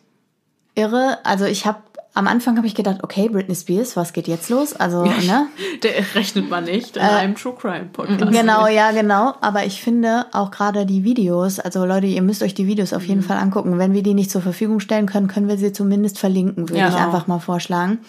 [0.74, 1.18] irre.
[1.24, 1.80] Also ich habe
[2.14, 4.74] am Anfang habe ich gedacht, okay, Britney Spears, was geht jetzt los?
[4.74, 5.46] Also, ne?
[5.82, 8.30] Der rechnet man nicht in einem True Crime Podcast.
[8.32, 9.34] Genau, ja, genau.
[9.40, 13.04] Aber ich finde auch gerade die Videos, also Leute, ihr müsst euch die Videos auf
[13.06, 13.78] jeden Fall angucken.
[13.78, 16.88] Wenn wir die nicht zur Verfügung stellen können, können wir sie zumindest verlinken, würde Ja,
[16.88, 17.06] ich genau.
[17.06, 18.00] einfach mal vorschlagen.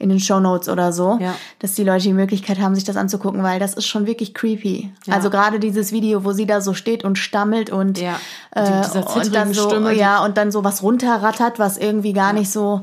[0.00, 1.34] In den Show Notes oder so, Ja.
[1.58, 4.92] dass die Leute die Möglichkeit haben, sich das anzugucken, weil das ist schon wirklich creepy.
[5.10, 8.20] Also gerade dieses Video, wo sie da so steht und stammelt und, Ja.
[8.52, 12.32] äh, Die- und dann so, Stimme, ja, und dann so was runterrattert, was irgendwie gar
[12.32, 12.82] nicht so,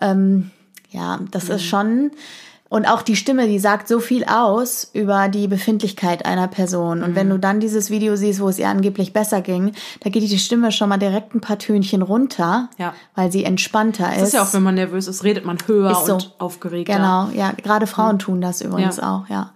[0.00, 0.50] ähm,
[0.90, 1.54] ja, das Mhm.
[1.54, 2.10] ist schon.
[2.70, 7.04] Und auch die Stimme, die sagt so viel aus über die Befindlichkeit einer Person.
[7.04, 7.14] Und Mhm.
[7.14, 10.38] wenn du dann dieses Video siehst, wo es ihr angeblich besser ging, da geht die
[10.38, 12.94] Stimme schon mal direkt ein paar Tönchen runter, Ja.
[13.14, 14.20] weil sie entspannter ist.
[14.20, 16.14] Das ist ja auch, wenn man nervös ist, redet man höher so.
[16.14, 16.94] und aufgeregter.
[16.96, 17.52] Genau, ja.
[17.62, 19.16] Gerade Frauen tun das übrigens Ja.
[19.22, 19.52] auch, ja.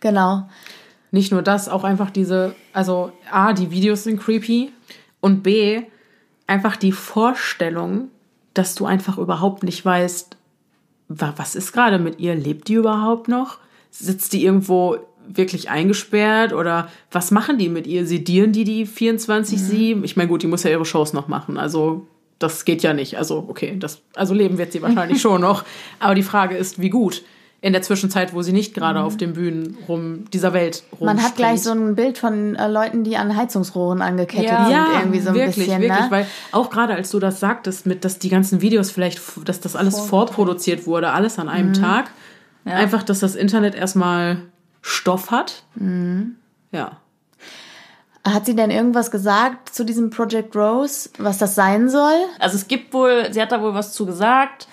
[0.00, 0.48] Genau.
[1.12, 4.72] Nicht nur das, auch einfach diese, also A, die Videos sind creepy
[5.20, 5.82] und B,
[6.48, 8.08] einfach die Vorstellung,
[8.58, 10.36] dass du einfach überhaupt nicht weißt,
[11.08, 12.34] wa- was ist gerade mit ihr?
[12.34, 13.58] Lebt die überhaupt noch?
[13.90, 14.96] Sitzt die irgendwo
[15.28, 18.06] wirklich eingesperrt oder was machen die mit ihr?
[18.06, 20.04] Sedieren die die 24-7?
[20.04, 22.06] Ich meine, gut, die muss ja ihre Shows noch machen, also
[22.38, 23.16] das geht ja nicht.
[23.16, 25.64] Also, okay, das, also leben wird sie wahrscheinlich schon noch.
[26.00, 27.22] Aber die Frage ist, wie gut?
[27.66, 31.06] In der Zwischenzeit, wo sie nicht gerade auf den Bühnen rum, dieser Welt rum.
[31.06, 34.64] Man hat gleich so ein Bild von äh, Leuten, die an Heizungsrohren angekettet Ja.
[34.66, 36.06] sind, ja, irgendwie so ein wirklich, bisschen, wirklich, ne?
[36.10, 39.74] weil auch gerade als du das sagtest, mit, dass die ganzen Videos vielleicht, dass das
[39.74, 41.52] alles vorproduziert wurde, alles an Mhm.
[41.52, 42.10] einem Tag,
[42.64, 44.42] einfach, dass das Internet erstmal
[44.80, 45.64] Stoff hat.
[45.74, 46.36] Mhm.
[46.70, 46.92] Ja.
[48.24, 52.14] Hat sie denn irgendwas gesagt zu diesem Project Rose, was das sein soll?
[52.38, 54.68] Also es gibt wohl, sie hat da wohl was zu gesagt.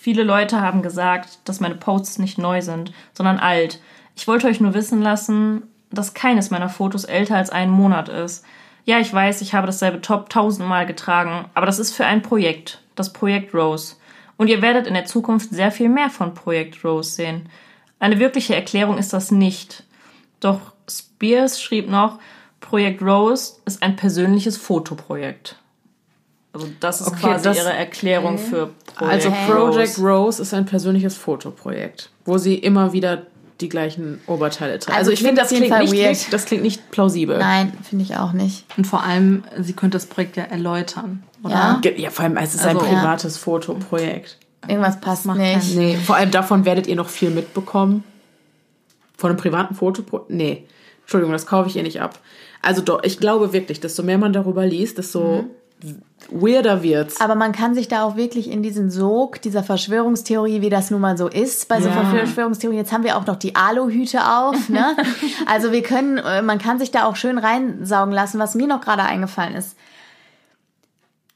[0.00, 3.80] Viele Leute haben gesagt, dass meine Posts nicht neu sind, sondern alt.
[4.14, 8.44] Ich wollte euch nur wissen lassen, dass keines meiner Fotos älter als einen Monat ist.
[8.84, 12.80] Ja, ich weiß, ich habe dasselbe Top tausendmal getragen, aber das ist für ein Projekt,
[12.94, 13.96] das Projekt Rose.
[14.36, 17.48] Und ihr werdet in der Zukunft sehr viel mehr von Projekt Rose sehen.
[17.98, 19.82] Eine wirkliche Erklärung ist das nicht.
[20.38, 22.20] Doch Spears schrieb noch,
[22.60, 25.56] Projekt Rose ist ein persönliches Fotoprojekt.
[26.58, 30.02] Also das ist Okay, quasi das- ihre Erklärung für Projekt Also Project Rose.
[30.08, 33.22] Rose ist ein persönliches Fotoprojekt, wo sie immer wieder
[33.60, 34.88] die gleichen Oberteile trägt.
[34.96, 36.32] Also, Also ich finde, das klingt, nicht, weird.
[36.32, 37.38] das klingt nicht plausibel.
[37.38, 38.64] Nein, finde ich auch nicht.
[38.76, 41.80] Und vor allem, sie könnte das Projekt ja erläutern, oder?
[41.84, 41.90] Ja.
[41.96, 44.38] Ja, vor allem, es ist Also- ein privates Fotoprojekt.
[44.68, 45.74] Irgendwas passt macht nicht.
[45.76, 48.04] Nee, vor allem davon werdet ihr noch viel mitbekommen.
[49.16, 50.02] Von einem privaten Foto.
[50.28, 50.66] Nee,
[51.02, 52.18] Entschuldigung, das kaufe ich ihr nicht ab.
[52.62, 55.44] Also doch, ich glaube wirklich, desto mehr man darüber liest, desto
[56.30, 57.20] weirder wird's.
[57.20, 61.00] Aber man kann sich da auch wirklich in diesen Sog dieser Verschwörungstheorie, wie das nun
[61.00, 62.04] mal so ist, bei so Ja.
[62.04, 64.96] Verschwörungstheorien, jetzt haben wir auch noch die Aluhüte auf, ne?
[65.46, 68.80] Also wir können, äh, man kann sich da auch schön reinsaugen lassen, was mir noch
[68.80, 69.76] gerade eingefallen ist.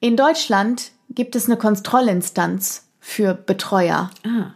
[0.01, 4.11] In Deutschland gibt es eine Kontrollinstanz für Betreuer.
[4.27, 4.53] Ah,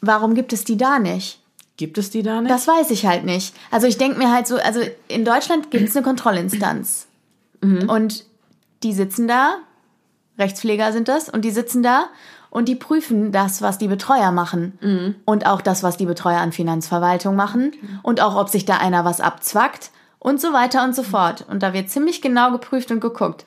[0.00, 1.40] Warum gibt es die da nicht?
[1.76, 2.50] gibt es die da nicht?
[2.50, 3.54] Das weiß ich halt nicht.
[3.70, 7.06] Also ich denke mir halt so, also in Deutschland gibt es eine Kontrollinstanz.
[7.60, 8.24] Und
[8.82, 9.56] die sitzen da,
[10.38, 12.06] Rechtspfleger sind das, und die sitzen da
[12.50, 16.52] und die prüfen das, was die Betreuer machen und auch das, was die Betreuer an
[16.52, 21.02] Finanzverwaltung machen und auch, ob sich da einer was abzwackt und so weiter und so
[21.02, 21.44] fort.
[21.48, 23.44] Und da wird ziemlich genau geprüft und geguckt.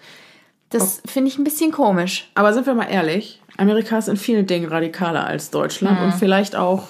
[0.70, 2.32] Das finde ich ein bisschen komisch.
[2.34, 6.56] Aber sind wir mal ehrlich, Amerika ist in vielen Dingen radikaler als Deutschland und vielleicht
[6.56, 6.88] auch.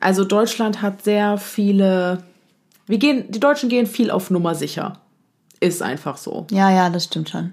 [0.00, 2.24] Also Deutschland hat sehr viele.
[2.86, 5.00] Wir gehen, die Deutschen gehen viel auf Nummer sicher.
[5.60, 6.46] Ist einfach so.
[6.50, 7.52] Ja, ja, das stimmt schon.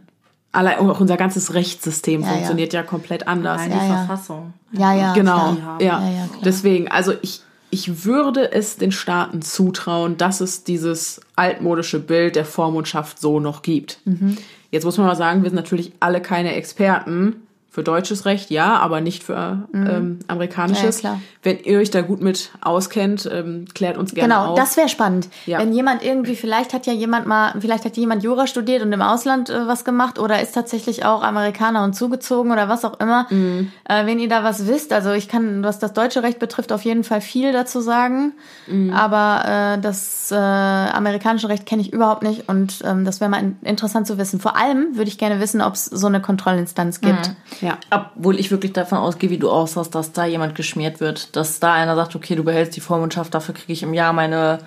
[0.54, 2.28] Allein auch unser ganzes Rechtssystem ja.
[2.28, 3.62] funktioniert ja, komplett anders.
[3.62, 4.06] Nein, Ja, die ja.
[4.06, 4.54] Verfassung.
[4.74, 5.14] Ja, ja.
[5.14, 5.82] Genau, klar.
[5.82, 6.00] ja.
[6.02, 6.42] Ja, ja, klar.
[6.44, 12.46] Deswegen, also ich, ich würde es den Staaten zutrauen, dass es dieses altmodische Bild der
[12.46, 14.00] Vormundschaft so noch gibt.
[14.04, 14.38] Mhm.
[14.72, 18.78] Jetzt muss man mal sagen, wir sind natürlich alle keine Experten für deutsches Recht, ja,
[18.80, 21.04] aber nicht für ähm, amerikanisches.
[21.04, 21.10] Mhm.
[21.10, 21.22] Ja.
[21.42, 24.60] Wenn ihr euch da gut mit auskennt, ähm, klärt uns gerne Genau, auf.
[24.60, 25.30] das wäre spannend.
[25.46, 25.60] Ja.
[25.60, 29.02] Wenn jemand irgendwie, vielleicht hat ja jemand mal, vielleicht hat jemand Jura studiert und im
[29.02, 33.26] Ausland äh, was gemacht oder ist tatsächlich auch Amerikaner und zugezogen oder was auch immer.
[33.30, 33.72] Mhm.
[33.88, 36.84] Äh, wenn ihr da was wisst, also ich kann, was das deutsche Recht betrifft, auf
[36.84, 38.34] jeden Fall viel dazu sagen.
[38.68, 38.94] Mhm.
[38.94, 39.46] Aber
[39.78, 43.58] äh, das äh, amerikanische Recht kenne ich überhaupt nicht und ähm, das wäre mal in,
[43.62, 44.42] interessant zu wissen.
[44.42, 47.32] Vor allem würde ich gerne wissen, ob es so eine Kontrollinstanz gibt.
[47.62, 47.78] Ja.
[47.90, 51.36] Obwohl ich wirklich davon ausgehe, wie du aussahst, dass da jemand geschmiert wird.
[51.36, 54.60] Dass da einer sagt, okay, du behältst die Vormundschaft, dafür kriege ich im Jahr meine,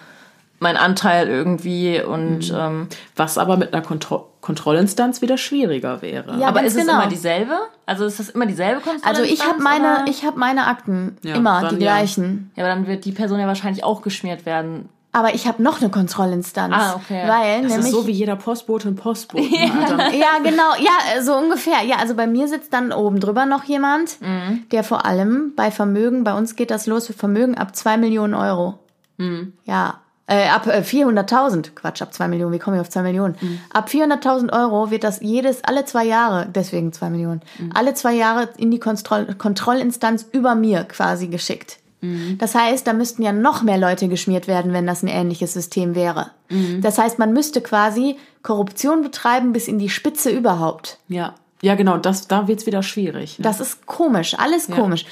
[0.60, 2.00] meinen Anteil irgendwie.
[2.00, 6.38] Und ähm, Was aber mit einer Kontro Kontrollinstanz wieder schwieriger wäre.
[6.38, 7.00] Ja, aber ist es genau.
[7.00, 7.56] immer dieselbe?
[7.86, 9.02] Also ist das immer dieselbe Kontrolle?
[9.06, 11.94] Also ich habe meine, ich habe meine Akten Ja, immer dann die ja.
[11.94, 12.52] gleichen.
[12.54, 14.90] Ja, aber dann wird die Person ja wahrscheinlich auch geschmiert werden.
[15.14, 16.74] Aber ich habe noch eine Kontrollinstanz.
[16.76, 17.22] Ah, okay.
[17.28, 19.44] Weil das nämlich ist so wie jeder Postbote und Postbote.
[19.80, 20.12] Alter.
[20.12, 21.82] Ja, genau, ja, so ungefähr.
[21.86, 24.64] Ja, also bei mir sitzt dann oben drüber noch jemand, Mhm.
[24.72, 28.34] der vor allem bei Vermögen, bei uns geht das los für Vermögen ab 2 Millionen
[28.34, 28.80] Euro.
[29.18, 29.52] Mhm.
[29.64, 33.36] Ja, äh, ab äh, 400.000, Quatsch, ab 2 Millionen, wie komme ich auf 2 Millionen?
[33.40, 33.60] Mhm.
[33.72, 37.70] Ab 400.000 Euro wird das jedes, alle zwei Jahre, deswegen 2 Millionen, Mhm.
[37.74, 41.78] alle zwei Jahre in die Kontroll Kontrollinstanz über mir quasi geschickt.
[42.04, 42.38] Mhm.
[42.38, 45.94] Das heißt, da müssten ja noch mehr Leute geschmiert werden, wenn das ein ähnliches System
[45.94, 46.30] wäre.
[46.50, 46.80] Mhm.
[46.80, 50.98] Das heißt, man müsste quasi Korruption betreiben bis in die Spitze überhaupt.
[51.08, 51.34] ja.
[51.62, 53.38] ja, genau, das, da wird's wieder schwierig.
[53.38, 53.42] Ne?
[53.42, 55.06] Das ist komisch, alles komisch.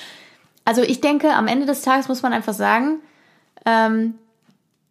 [0.65, 3.01] Also ich denke, am Ende des Tages muss man einfach sagen,
[3.65, 4.15] ähm,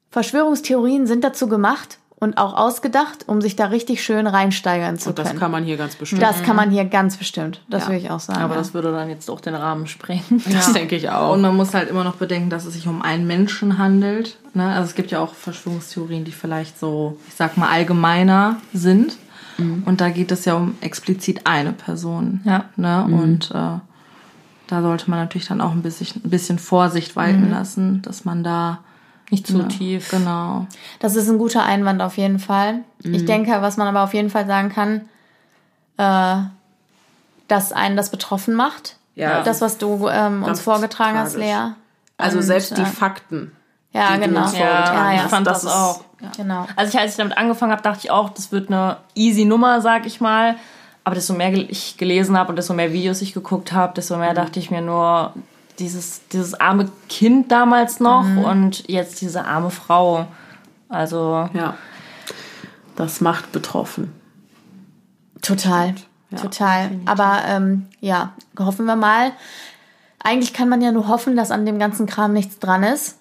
[0.10, 5.18] Verschwörungstheorien sind dazu gemacht und auch ausgedacht, um sich da richtig schön reinsteigern zu Und
[5.20, 5.40] das können.
[5.40, 6.22] kann man hier ganz bestimmt.
[6.22, 7.62] das kann man hier ganz bestimmt.
[7.68, 7.90] Das Ja.
[7.90, 8.40] würde ich auch sagen.
[8.42, 8.60] Aber ja.
[8.60, 10.42] das würde dann jetzt auch den Rahmen sprengen.
[10.52, 11.34] Das denke ich auch.
[11.34, 14.38] Und man muss halt immer noch bedenken, dass es sich um einen Menschen handelt.
[14.54, 14.68] Ne?
[14.72, 19.18] Also es gibt ja auch Verschwörungstheorien, die vielleicht so, ich sag mal, allgemeiner sind.
[19.86, 22.42] Und da geht es ja um explizit eine Person.
[22.46, 22.66] Ja.
[22.78, 23.04] Ne?
[23.04, 28.02] Und äh, da sollte man natürlich dann auch ein bisschen, ein bisschen Vorsicht walten lassen,
[28.02, 28.80] dass man da
[29.32, 30.10] Nicht zu ne, tief.
[30.12, 30.68] Genau.
[31.00, 32.82] Das ist ein guter Einwand auf jeden Fall.
[33.04, 33.14] Mhm.
[33.16, 35.10] Ich denke, was man aber auf jeden Fall sagen kann,
[35.98, 36.44] äh,
[37.48, 38.98] dass einen das betroffen macht.
[39.16, 39.42] Ja.
[39.44, 41.48] Das, was du ähm, uns vorgetragen hast, tragisch.
[41.50, 41.72] Lea.
[42.18, 43.52] also Und, selbst die äh, Fakten.
[43.94, 44.48] Ja, die genau.
[44.52, 46.02] Ja, ja, Ich fand das, ist- auch.
[46.38, 46.68] Genau.
[46.76, 49.82] Also ich, als ich damit angefangen habe, dachte ich auch, das wird eine easy Nummer,
[49.82, 50.56] sag ich mal.
[51.04, 54.36] Aber desto mehr ich gelesen habe und desto mehr Videos ich geguckt habe, desto mehr
[54.36, 55.34] dachte ich mir nur,
[55.82, 60.28] dieses, dieses arme Kind damals noch und jetzt diese arme Frau.
[60.88, 61.76] Also Ja.
[62.96, 64.14] Das macht betroffen.
[65.42, 65.96] Total.
[66.36, 66.92] Total.
[67.06, 69.32] Aber ähm, ja, hoffen wir mal.
[70.24, 73.18] Eigentlich kann man ja nur hoffen, dass an dem ganzen Kram nichts dran ist.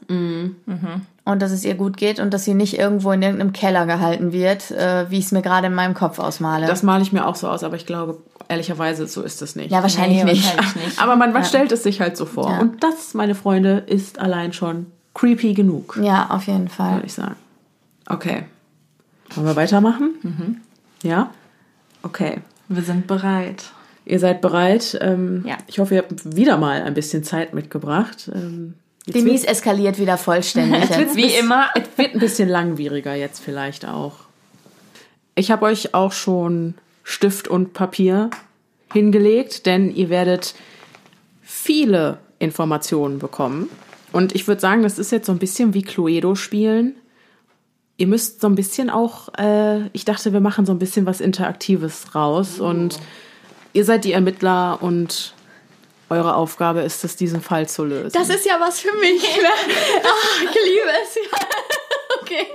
[1.30, 4.32] Und dass es ihr gut geht und dass sie nicht irgendwo in irgendeinem Keller gehalten
[4.32, 6.66] wird, äh, wie ich es mir gerade in meinem Kopf ausmale.
[6.66, 9.70] Das male ich mir auch so aus, aber ich glaube, ehrlicherweise, so ist es nicht.
[9.70, 10.56] ja, wahrscheinlich Nee, nicht.
[10.56, 11.02] wahrscheinlich nicht.
[11.02, 12.50] Aber man, man stellt es sich halt so vor.
[12.50, 12.60] Ja.
[12.60, 16.94] Und das, meine Freunde, ist allein schon creepy genug, Ja, auf jeden Fall.
[16.94, 17.36] würde ich sagen.
[18.06, 18.44] Okay.
[19.34, 20.10] Wollen wir weitermachen?
[20.22, 20.56] Mhm.
[21.02, 21.30] Ja?
[22.02, 22.38] Okay.
[22.68, 23.64] Wir sind bereit.
[24.04, 24.98] Ihr seid bereit.
[25.00, 25.56] Ähm, Ja.
[25.66, 28.30] Ich hoffe, ihr habt wieder mal ein bisschen Zeit mitgebracht.
[28.34, 28.74] Ähm,
[29.12, 30.88] Denise eskaliert wieder vollständig.
[31.14, 31.70] wie immer.
[31.74, 34.14] wird, wird ein bisschen langwieriger jetzt vielleicht auch.
[35.34, 38.30] Ich habe euch auch schon Stift und Papier
[38.92, 40.54] hingelegt, denn ihr werdet
[41.42, 43.68] viele Informationen bekommen.
[44.12, 46.96] Und ich würde sagen, das ist jetzt so ein bisschen wie Cluedo spielen.
[47.96, 51.20] Ihr müsst so ein bisschen auch, äh, ich dachte, wir machen so ein bisschen was
[51.20, 52.60] Interaktives raus.
[52.60, 52.98] Und
[53.72, 55.34] ihr seid die Ermittler und
[56.10, 58.12] eure Aufgabe ist es, diesen Fall zu lösen.
[58.12, 59.22] Das ist ja was für mich.
[59.22, 59.48] Ne?
[60.02, 61.14] Ach, ich liebe es.
[61.14, 61.38] Ja.
[62.22, 62.46] Okay.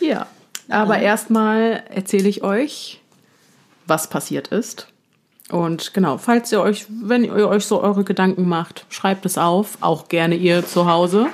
[0.00, 0.26] Ja,
[0.68, 3.00] aber erstmal erzähle ich euch,
[3.86, 4.88] was passiert ist.
[5.50, 9.78] Und genau, falls ihr euch, wenn ihr euch so eure Gedanken macht, schreibt es auf,
[9.80, 11.28] auch gerne ihr zu Hause.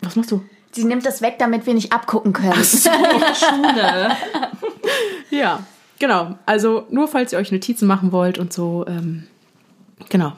[0.00, 0.44] Was machst du?
[0.70, 2.64] Sie nimmt das weg, damit wir nicht abgucken können.
[2.64, 4.16] Schule.
[5.30, 5.60] ja,
[5.98, 6.38] genau.
[6.46, 8.84] Also nur falls ihr euch Notizen machen wollt und so.
[8.86, 9.24] Ähm,
[10.08, 10.32] genau.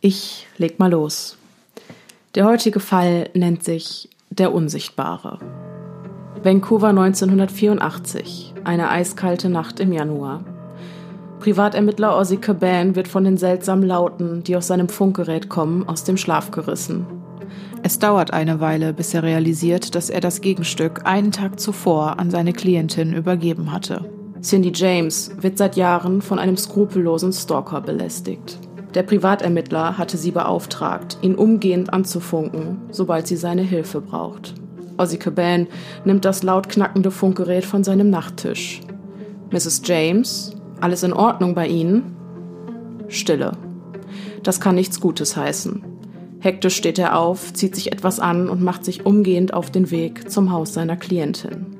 [0.00, 1.36] Ich leg mal los.
[2.34, 5.38] Der heutige Fall nennt sich Der Unsichtbare.
[6.42, 8.54] Vancouver 1984.
[8.64, 10.44] Eine eiskalte Nacht im Januar.
[11.40, 16.16] Privatermittler Ozzy Caban wird von den seltsamen Lauten, die aus seinem Funkgerät kommen, aus dem
[16.16, 17.06] Schlaf gerissen.
[17.82, 22.30] Es dauert eine Weile, bis er realisiert, dass er das Gegenstück einen Tag zuvor an
[22.30, 24.04] seine Klientin übergeben hatte.
[24.42, 28.58] Cindy James wird seit Jahren von einem skrupellosen Stalker belästigt.
[28.94, 34.54] Der Privatermittler hatte sie beauftragt, ihn umgehend anzufunken, sobald sie seine Hilfe braucht.
[34.96, 35.66] Ozzy Caban
[36.04, 38.80] nimmt das laut knackende Funkgerät von seinem Nachttisch.
[39.50, 39.82] Mrs.
[39.84, 42.16] James, alles in Ordnung bei Ihnen?
[43.08, 43.52] Stille.
[44.42, 45.84] Das kann nichts Gutes heißen.
[46.40, 50.30] Hektisch steht er auf, zieht sich etwas an und macht sich umgehend auf den Weg
[50.30, 51.77] zum Haus seiner Klientin.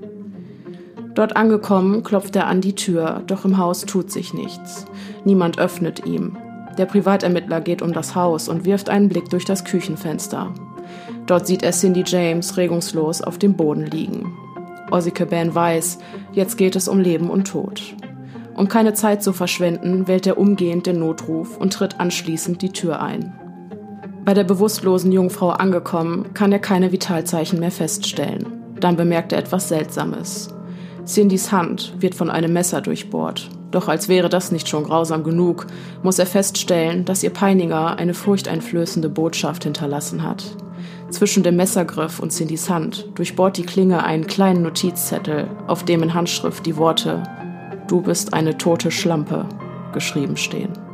[1.19, 4.85] Dort angekommen, klopft er an die Tür, doch im Haus tut sich nichts.
[5.25, 6.37] Niemand öffnet ihm.
[6.79, 10.55] Der Privatermittler geht um das Haus und wirft einen Blick durch das Küchenfenster.
[11.27, 14.33] Dort sieht er Cindy James regungslos auf dem Boden liegen.
[14.93, 15.99] Ozzy Caban weiß,
[16.35, 17.83] jetzt geht es um Leben und Tod.
[18.55, 23.03] Um keine Zeit zu verschwenden, wählt er umgehend den Notruf und tritt anschließend die Tür
[23.03, 23.33] ein.
[24.25, 28.47] Bei der bewusstlosen Jungfrau angekommen, kann er keine Vitalzeichen mehr feststellen.
[28.79, 30.55] Dann bemerkt er etwas Seltsames.
[31.09, 33.49] Cindys Hand wird von einem Messer durchbohrt.
[33.71, 35.67] Doch als wäre das nicht schon grausam genug,
[36.03, 40.45] muss er feststellen, dass ihr Peiniger eine furchteinflößende Botschaft hinterlassen hat.
[41.09, 46.13] Zwischen dem Messergriff und Cindys Hand durchbohrt die Klinge einen kleinen Notizzettel, auf dem in
[46.13, 47.23] Handschrift die Worte
[47.89, 49.47] Du bist eine tote Schlampe
[49.95, 50.88] geschrieben stehen.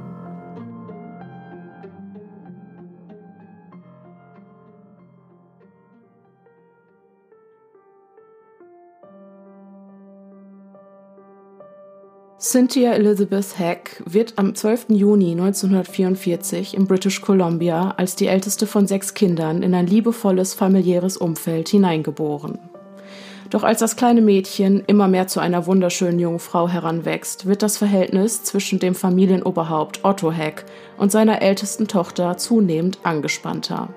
[12.47, 14.89] Cynthia Elizabeth Heck wird am 12.
[14.91, 21.17] Juni 1944 in British Columbia als die älteste von sechs Kindern in ein liebevolles familiäres
[21.17, 22.59] Umfeld hineingeboren.
[23.49, 27.79] Doch als das kleine Mädchen immer mehr zu einer wunderschönen jungen Frau heranwächst, wird das
[27.79, 30.67] Verhältnis zwischen dem Familienoberhaupt Otto Heck
[30.99, 33.89] und seiner ältesten Tochter zunehmend angespannter.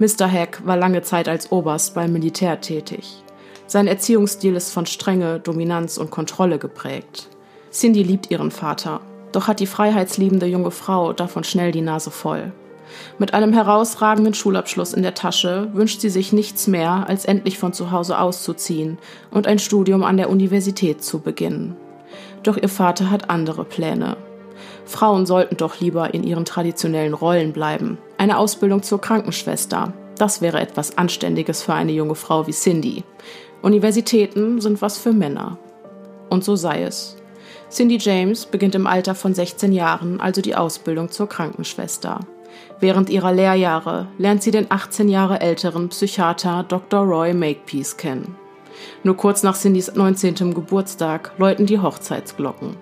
[0.00, 0.26] Mr.
[0.26, 3.22] Heck war lange Zeit als Oberst beim Militär tätig.
[3.68, 7.28] Sein Erziehungsstil ist von Strenge, Dominanz und Kontrolle geprägt.
[7.74, 9.00] Cindy liebt ihren Vater,
[9.32, 12.52] doch hat die freiheitsliebende junge Frau davon schnell die Nase voll.
[13.18, 17.72] Mit einem herausragenden Schulabschluss in der Tasche wünscht sie sich nichts mehr, als endlich von
[17.72, 18.98] zu Hause auszuziehen
[19.32, 21.76] und ein Studium an der Universität zu beginnen.
[22.44, 24.16] Doch ihr Vater hat andere Pläne.
[24.84, 27.98] Frauen sollten doch lieber in ihren traditionellen Rollen bleiben.
[28.18, 29.92] Eine Ausbildung zur Krankenschwester.
[30.16, 33.02] Das wäre etwas Anständiges für eine junge Frau wie Cindy.
[33.62, 35.58] Universitäten sind was für Männer.
[36.30, 37.16] Und so sei es.
[37.74, 42.20] Cindy James beginnt im Alter von 16 Jahren also die Ausbildung zur Krankenschwester.
[42.78, 47.00] Während ihrer Lehrjahre lernt sie den 18 Jahre älteren Psychiater Dr.
[47.00, 48.36] Roy Makepeace kennen.
[49.02, 50.54] Nur kurz nach Cindys 19.
[50.54, 52.76] Geburtstag läuten die Hochzeitsglocken.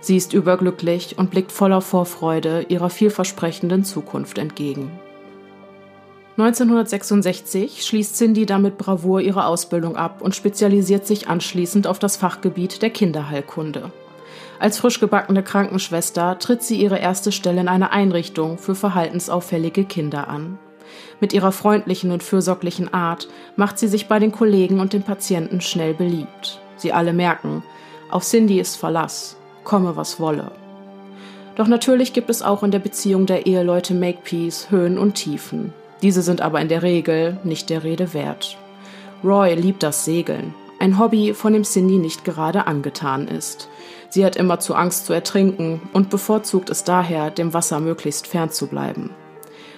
[0.00, 4.90] Sie ist überglücklich und blickt voller Vorfreude ihrer vielversprechenden Zukunft entgegen.
[6.38, 12.80] 1966 schließt Cindy damit Bravour ihre Ausbildung ab und spezialisiert sich anschließend auf das Fachgebiet
[12.80, 13.92] der Kinderheilkunde.
[14.60, 20.28] Als frisch gebackene Krankenschwester tritt sie ihre erste Stelle in einer Einrichtung für verhaltensauffällige Kinder
[20.28, 20.58] an.
[21.18, 25.62] Mit ihrer freundlichen und fürsorglichen Art macht sie sich bei den Kollegen und den Patienten
[25.62, 26.60] schnell beliebt.
[26.76, 27.62] Sie alle merken,
[28.10, 30.50] auf Cindy ist Verlass, komme was wolle.
[31.56, 35.72] Doch natürlich gibt es auch in der Beziehung der Eheleute Makepeace Höhen und Tiefen.
[36.02, 38.58] Diese sind aber in der Regel nicht der Rede wert.
[39.24, 43.68] Roy liebt das Segeln, ein Hobby, von dem Cindy nicht gerade angetan ist.
[44.10, 48.50] Sie hat immer zu Angst zu ertrinken und bevorzugt es daher, dem Wasser möglichst fern
[48.50, 49.10] zu bleiben.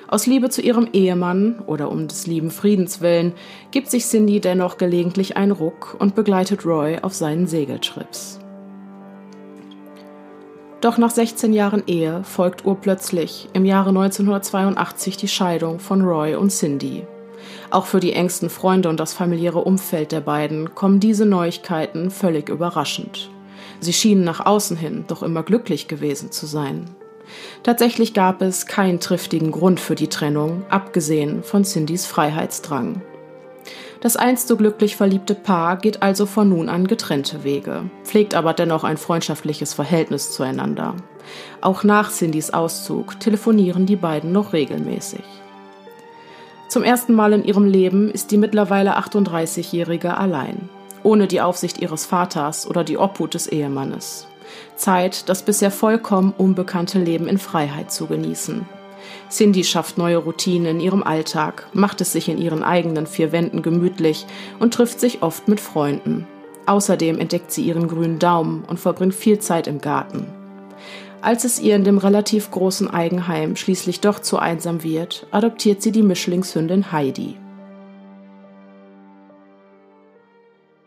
[0.09, 3.33] Aus Liebe zu ihrem Ehemann oder um des lieben Friedens willen
[3.71, 8.39] gibt sich Cindy dennoch gelegentlich einen Ruck und begleitet Roy auf seinen Segeltrips.
[10.83, 16.51] Doch nach 16 Jahren Ehe folgt urplötzlich im Jahre 1982 die Scheidung von Roy und
[16.51, 17.07] Cindy.
[17.71, 22.51] Auch für die engsten Freunde und das familiäre Umfeld der beiden kommen diese Neuigkeiten völlig
[22.51, 23.32] überraschend.
[23.83, 26.89] Sie schienen nach außen hin doch immer glücklich gewesen zu sein.
[27.65, 33.03] Tatsächlich gab es keinen triftigen Grund für die Trennung, abgesehen von Cindys Freiheitsdrang.
[34.01, 38.53] Das einst so glücklich verliebte Paar geht also von nun an getrennte Wege, pflegt aber
[38.53, 40.95] dennoch ein freundschaftliches Verhältnis zueinander.
[41.61, 45.25] Auch nach Cindys Auszug telefonieren die beiden noch regelmäßig.
[46.69, 50.69] Zum ersten Mal in ihrem Leben ist die mittlerweile 38-Jährige allein.
[51.03, 54.27] Ohne die Aufsicht ihres Vaters oder die Obhut des Ehemannes.
[54.77, 58.67] Zeit, das bisher vollkommen unbekannte Leben in Freiheit zu genießen.
[59.31, 63.63] Cindy schafft neue Routinen in ihrem Alltag, macht es sich in ihren eigenen vier Wänden
[63.63, 64.27] gemütlich
[64.59, 66.27] und trifft sich oft mit Freunden.
[66.67, 70.27] Außerdem entdeckt sie ihren grünen Daumen und verbringt viel Zeit im Garten.
[71.21, 75.93] Als es ihr in dem relativ großen Eigenheim schließlich doch zu einsam wird, adoptiert sie
[75.93, 77.37] die Mischlingshündin Heidi.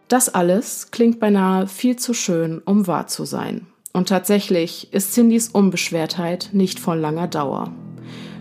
[0.08, 3.66] Das alles klingt beinahe viel zu schön, um wahr zu sein.
[3.92, 7.72] Und tatsächlich ist Cindys Unbeschwertheit nicht von langer Dauer.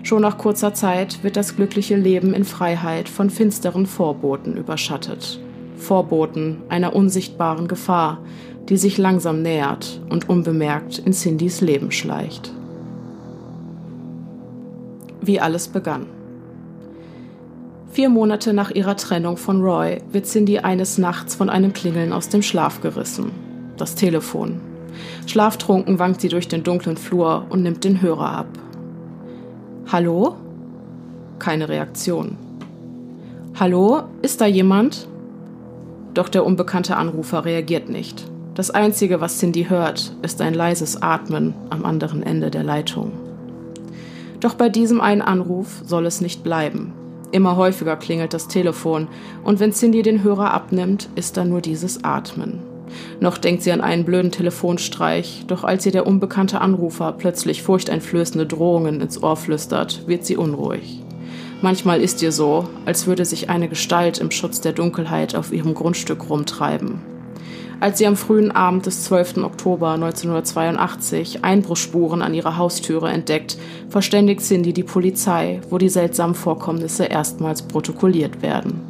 [0.02, 5.40] Schon nach kurzer Zeit wird das glückliche Leben in Freiheit von finsteren Vorboten überschattet.
[5.78, 8.18] Vorboten einer unsichtbaren Gefahr,
[8.68, 12.52] die sich langsam nähert und unbemerkt in Cindys Leben schleicht.
[15.22, 16.06] Wie alles begann.
[17.95, 22.28] Vier Monate nach ihrer Trennung von Roy wird Cindy eines Nachts von einem Klingeln aus
[22.28, 23.30] dem Schlaf gerissen.
[23.76, 24.61] Das Telefon.
[25.26, 28.49] Schlaftrunken wankt sie durch den dunklen Flur und nimmt den Hörer ab.
[29.92, 30.34] Hallo?
[31.38, 32.36] Keine Reaktion.
[33.61, 35.07] Hallo, ist da jemand?
[36.14, 38.24] Doch der unbekannte Anrufer reagiert nicht.
[38.57, 43.12] Das Einzige, was Cindy hört, ist ein leises Atmen am anderen Ende der Leitung.
[44.40, 46.92] Doch bei diesem einen Anruf soll es nicht bleiben.
[47.35, 49.09] Immer häufiger klingelt das Telefon
[49.43, 52.61] und wenn Cindy den Hörer abnimmt, ist da nur dieses Atmen.
[53.18, 58.47] Noch denkt sie an einen blöden Telefonstreich, doch als ihr der unbekannte Anrufer plötzlich furchteinflößende
[58.47, 61.01] Drohungen ins Ohr flüstert, wird sie unruhig.
[61.61, 65.74] Manchmal ist ihr so, als würde sich eine Gestalt im Schutz der Dunkelheit auf ihrem
[65.74, 67.13] Grundstück rumtreiben.
[67.81, 69.39] Als sie am frühen Abend des 12.
[69.39, 73.59] Oktober 1982 Einbruchspuren an ihrer Haustüre entdeckt,
[73.89, 78.81] verständigt Cindy die Polizei, wo die seltsamen Vorkommnisse erstmals protokolliert werden.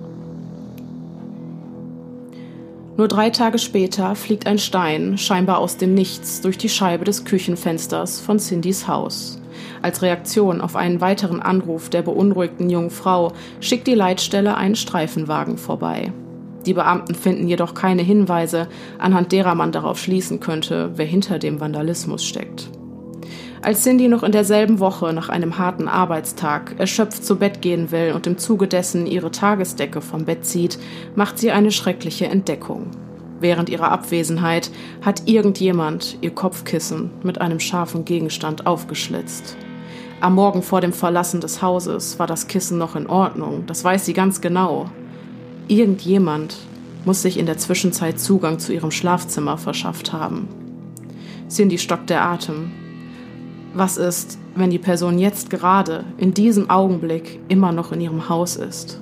[2.97, 7.25] Nur drei Tage später fliegt ein Stein, scheinbar aus dem Nichts, durch die Scheibe des
[7.25, 9.41] Küchenfensters von Cindys Haus.
[9.83, 15.59] Als Reaktion auf einen weiteren Anruf der beunruhigten jungen Frau schickt die Leitstelle einen Streifenwagen
[15.59, 16.13] vorbei.
[16.67, 21.61] Die Beamten finden jedoch keine Hinweise, anhand derer man darauf schließen könnte, wer hinter dem
[21.61, 22.71] Vandalismus steckt.
[23.65, 28.13] Als Cindy noch in derselben Woche nach einem harten Arbeitstag erschöpft zu Bett gehen will
[28.15, 30.79] und im Zuge dessen ihre Tagesdecke vom Bett zieht,
[31.15, 32.91] macht sie eine schreckliche Entdeckung.
[33.41, 34.71] Während ihrer Abwesenheit
[35.03, 39.57] hat irgendjemand ihr Kopfkissen mit einem scharfen Gegenstand aufgeschlitzt.
[40.21, 44.05] Am Morgen vor dem Verlassen des Hauses war das Kissen noch in Ordnung, das weiß
[44.05, 44.91] sie ganz genau.
[45.69, 46.57] Irgendjemand
[47.07, 50.49] muss sich in der Zwischenzeit Zugang zu ihrem Schlafzimmer verschafft haben.
[51.49, 52.71] Cindy stockt der Atem.
[53.73, 58.57] Was ist, wenn die Person jetzt gerade, in diesem Augenblick, immer noch in ihrem Haus
[58.57, 59.01] ist?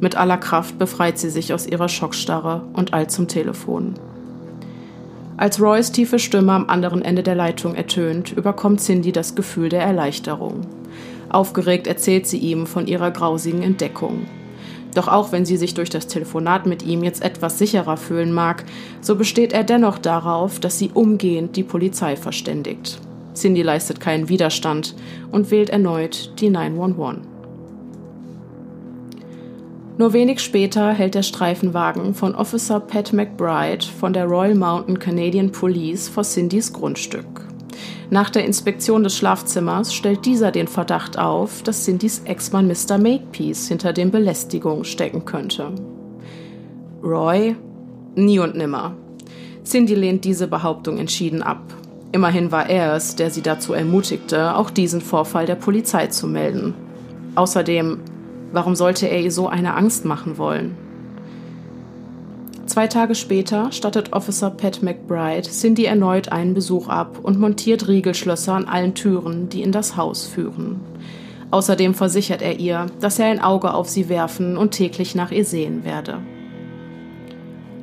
[0.00, 3.94] Mit aller Kraft befreit sie sich aus ihrer Schockstarre und eilt zum Telefon.
[5.38, 9.82] Als Roys tiefe Stimme am anderen Ende der Leitung ertönt, überkommt Cindy das Gefühl der
[9.82, 10.62] Erleichterung.
[11.30, 14.26] Aufgeregt erzählt sie ihm von ihrer grausigen Entdeckung.
[14.96, 18.64] Doch auch wenn sie sich durch das Telefonat mit ihm jetzt etwas sicherer fühlen mag,
[19.02, 22.98] so besteht er dennoch darauf, dass sie umgehend die Polizei verständigt.
[23.34, 24.94] Cindy leistet keinen Widerstand
[25.30, 27.18] und wählt erneut die 911.
[29.98, 35.52] Nur wenig später hält der Streifenwagen von Officer Pat McBride von der Royal Mountain Canadian
[35.52, 37.46] Police vor Cindys Grundstück.
[38.08, 42.98] Nach der Inspektion des Schlafzimmers stellt dieser den Verdacht auf, dass Cindys Ex-Mann Mr.
[42.98, 45.72] Makepeace hinter den Belästigungen stecken könnte.
[47.02, 47.56] Roy?
[48.14, 48.94] Nie und nimmer.
[49.64, 51.62] Cindy lehnt diese Behauptung entschieden ab.
[52.12, 56.74] Immerhin war er es, der sie dazu ermutigte, auch diesen Vorfall der Polizei zu melden.
[57.34, 57.98] Außerdem,
[58.52, 60.76] warum sollte er ihr so eine Angst machen wollen?
[62.66, 68.54] Zwei Tage später stattet Officer Pat McBride Cindy erneut einen Besuch ab und montiert Riegelschlösser
[68.54, 70.80] an allen Türen, die in das Haus führen.
[71.52, 75.44] Außerdem versichert er ihr, dass er ein Auge auf sie werfen und täglich nach ihr
[75.44, 76.18] sehen werde.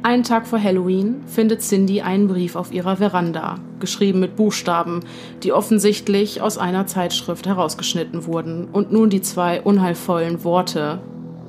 [0.03, 4.99] Einen Tag vor Halloween findet Cindy einen Brief auf ihrer Veranda, geschrieben mit Buchstaben,
[5.43, 10.99] die offensichtlich aus einer Zeitschrift herausgeschnitten wurden und nun die zwei unheilvollen Worte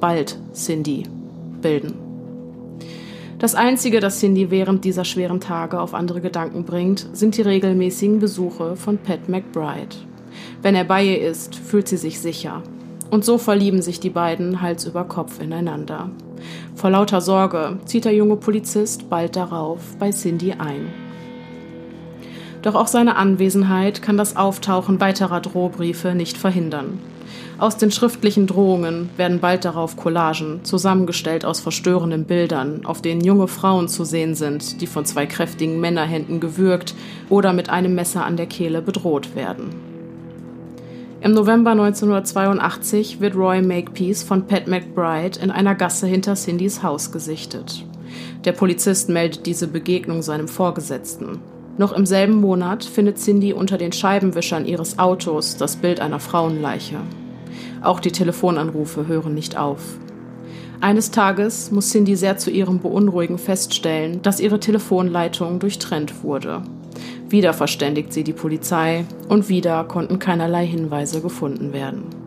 [0.01, 1.03] bald Cindy
[1.61, 2.04] bilden.
[3.45, 8.19] Das Einzige, das Cindy während dieser schweren Tage auf andere Gedanken bringt, sind die regelmäßigen
[8.19, 9.97] Besuche von Pat McBride.
[10.63, 12.63] Wenn er bei ihr ist, fühlt sie sich sicher.
[13.11, 16.09] Und so verlieben sich die beiden Hals über Kopf ineinander.
[16.75, 20.87] Vor lauter Sorge zieht der junge Polizist bald darauf bei Cindy ein.
[22.63, 26.99] Doch auch seine Anwesenheit kann das Auftauchen weiterer Drohbriefe nicht verhindern.
[27.59, 33.47] Aus den schriftlichen Drohungen werden bald darauf Collagen, zusammengestellt aus verstörenden Bildern, auf denen junge
[33.47, 36.95] Frauen zu sehen sind, die von zwei kräftigen Männerhänden gewürgt
[37.29, 39.71] oder mit einem Messer an der Kehle bedroht werden.
[41.21, 47.13] Im November 1982 wird Roy Makepeace von Pat McBride in einer Gasse hinter Cindys Haus
[47.13, 47.87] gesichtet.
[48.45, 51.39] Der Polizist meldet diese Begegnung seinem Vorgesetzten.
[51.79, 56.99] Noch im selben Monat findet Cindy unter den Scheibenwischern ihres Autos das Bild einer Frauenleiche.
[57.85, 59.99] Auch die Telefonanrufe hören nicht auf.
[60.81, 66.63] Eines Tages muss Cindy sehr zu ihrem Beunruhigen feststellen, dass ihre Telefonleitung durchtrennt wurde.
[67.29, 72.24] Wieder verständigt sie die Polizei und wieder konnten keinerlei Hinweise gefunden werden.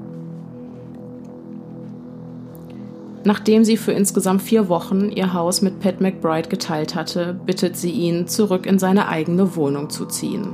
[3.24, 7.92] Nachdem sie für insgesamt vier Wochen ihr Haus mit Pat McBride geteilt hatte, bittet sie
[7.92, 10.50] ihn, zurück in seine eigene Wohnung zu ziehen.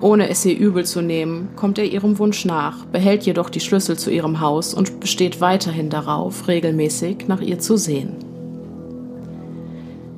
[0.00, 3.98] Ohne es ihr übel zu nehmen, kommt er ihrem Wunsch nach, behält jedoch die Schlüssel
[3.98, 8.16] zu ihrem Haus und besteht weiterhin darauf, regelmäßig nach ihr zu sehen.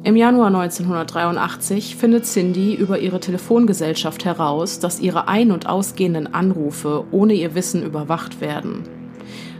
[0.04, 7.04] Im Januar 1983 findet Cindy über ihre Telefongesellschaft heraus, dass ihre ein- und ausgehenden Anrufe
[7.10, 8.97] ohne ihr Wissen überwacht werden.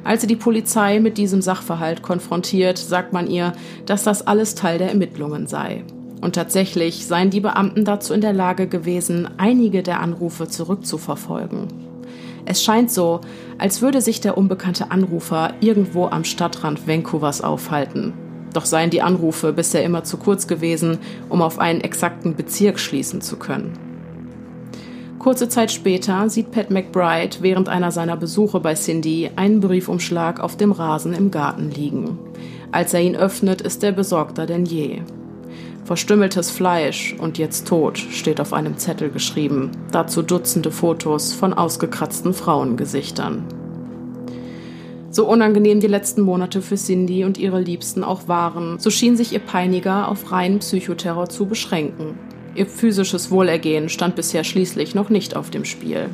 [0.08, 3.52] Als sie die Polizei mit diesem Sachverhalt konfrontiert, sagt man ihr,
[3.84, 5.84] dass das alles Teil der Ermittlungen sei.
[6.22, 11.68] Und tatsächlich seien die Beamten dazu in der Lage gewesen, einige der Anrufe zurückzuverfolgen.
[12.46, 13.20] Es scheint so,
[13.58, 18.14] als würde sich der unbekannte Anrufer irgendwo am Stadtrand Vancouvers aufhalten.
[18.54, 20.96] Doch seien die Anrufe bisher immer zu kurz gewesen,
[21.28, 23.87] um auf einen exakten Bezirk schließen zu können.
[25.18, 30.56] Kurze Zeit später sieht Pat McBride während einer seiner Besuche bei Cindy einen Briefumschlag auf
[30.56, 32.18] dem Rasen im Garten liegen.
[32.70, 35.00] Als er ihn öffnet, ist er besorgter denn je.
[35.84, 42.32] Verstümmeltes Fleisch und jetzt tot steht auf einem Zettel geschrieben, dazu Dutzende Fotos von ausgekratzten
[42.32, 43.44] Frauengesichtern.
[45.10, 49.32] So unangenehm die letzten Monate für Cindy und ihre Liebsten auch waren, so schien sich
[49.32, 52.18] ihr Peiniger auf reinen Psychoterror zu beschränken.
[52.58, 56.08] Ihr physisches Wohlergehen stand bisher schließlich noch nicht auf dem Spiel.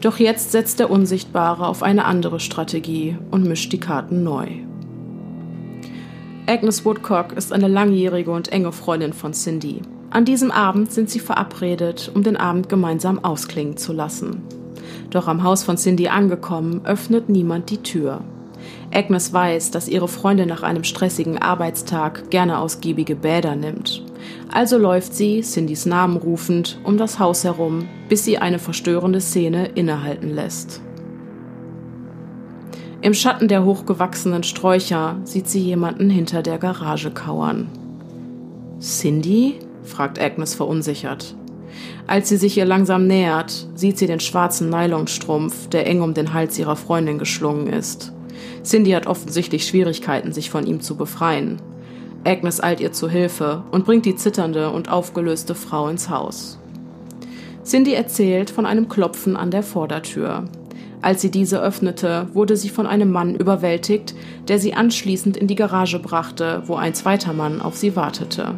[0.00, 4.46] Doch jetzt setzt der Unsichtbare auf eine andere Strategie und mischt die Karten neu.
[6.46, 9.82] Agnes Woodcock ist eine langjährige und enge Freundin von Cindy.
[10.10, 14.42] An diesem Abend sind sie verabredet, um den Abend gemeinsam ausklingen zu lassen.
[15.10, 18.20] Doch am Haus von Cindy angekommen, öffnet niemand die Tür.
[18.94, 24.04] Agnes weiß, dass ihre Freundin nach einem stressigen Arbeitstag gerne ausgiebige Bäder nimmt.
[24.50, 29.66] Also läuft sie, Cindys Namen rufend, um das Haus herum, bis sie eine verstörende Szene
[29.74, 30.80] innehalten lässt.
[33.00, 37.68] Im Schatten der hochgewachsenen Sträucher sieht sie jemanden hinter der Garage kauern.
[38.80, 39.54] Cindy?
[39.84, 41.36] fragt Agnes verunsichert.
[42.06, 46.32] Als sie sich ihr langsam nähert, sieht sie den schwarzen Nylonstrumpf, der eng um den
[46.32, 48.12] Hals ihrer Freundin geschlungen ist.
[48.64, 51.60] Cindy hat offensichtlich Schwierigkeiten, sich von ihm zu befreien.
[52.24, 56.58] Agnes eilt ihr zu Hilfe und bringt die zitternde und aufgelöste Frau ins Haus.
[57.64, 60.44] Cindy erzählt von einem Klopfen an der Vordertür.
[61.00, 64.14] Als sie diese öffnete, wurde sie von einem Mann überwältigt,
[64.48, 68.54] der sie anschließend in die Garage brachte, wo ein zweiter Mann auf sie wartete.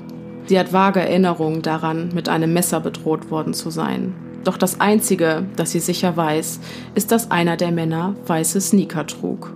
[0.46, 4.14] Sie hat vage Erinnerungen daran, mit einem Messer bedroht worden zu sein.
[4.42, 6.60] Doch das Einzige, das sie sicher weiß,
[6.94, 9.52] ist, dass einer der Männer weiße Sneaker trug.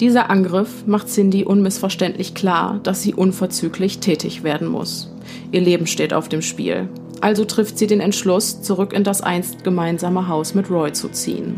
[0.00, 5.12] Dieser Angriff macht Cindy unmissverständlich klar, dass sie unverzüglich tätig werden muss.
[5.52, 6.88] Ihr Leben steht auf dem Spiel.
[7.20, 11.56] Also trifft sie den Entschluss, zurück in das einst gemeinsame Haus mit Roy zu ziehen.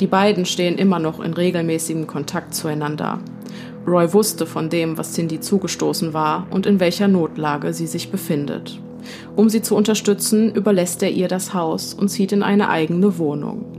[0.00, 3.20] Die beiden stehen immer noch in regelmäßigem Kontakt zueinander.
[3.86, 8.80] Roy wusste von dem, was Cindy zugestoßen war und in welcher Notlage sie sich befindet.
[9.36, 13.75] Um sie zu unterstützen, überlässt er ihr das Haus und zieht in eine eigene Wohnung.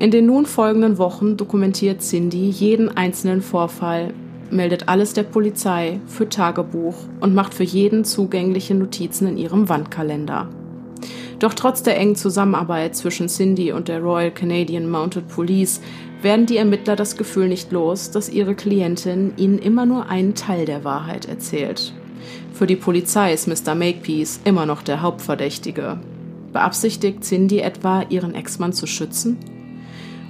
[0.00, 4.14] In den nun folgenden Wochen dokumentiert Cindy jeden einzelnen Vorfall,
[4.48, 10.48] meldet alles der Polizei, für Tagebuch und macht für jeden zugängliche Notizen in ihrem Wandkalender.
[11.40, 15.80] Doch trotz der engen Zusammenarbeit zwischen Cindy und der Royal Canadian Mounted Police
[16.22, 20.64] werden die Ermittler das Gefühl nicht los, dass ihre Klientin ihnen immer nur einen Teil
[20.64, 21.92] der Wahrheit erzählt.
[22.52, 23.74] Für die Polizei ist Mr.
[23.74, 25.98] Makepeace immer noch der Hauptverdächtige.
[26.52, 29.38] Beabsichtigt Cindy etwa, ihren Ex-Mann zu schützen?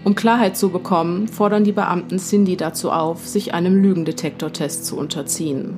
[0.04, 5.74] Um Klarheit zu bekommen, fordern die Beamten Cindy dazu auf, sich einem Lügendetektortest zu unterziehen.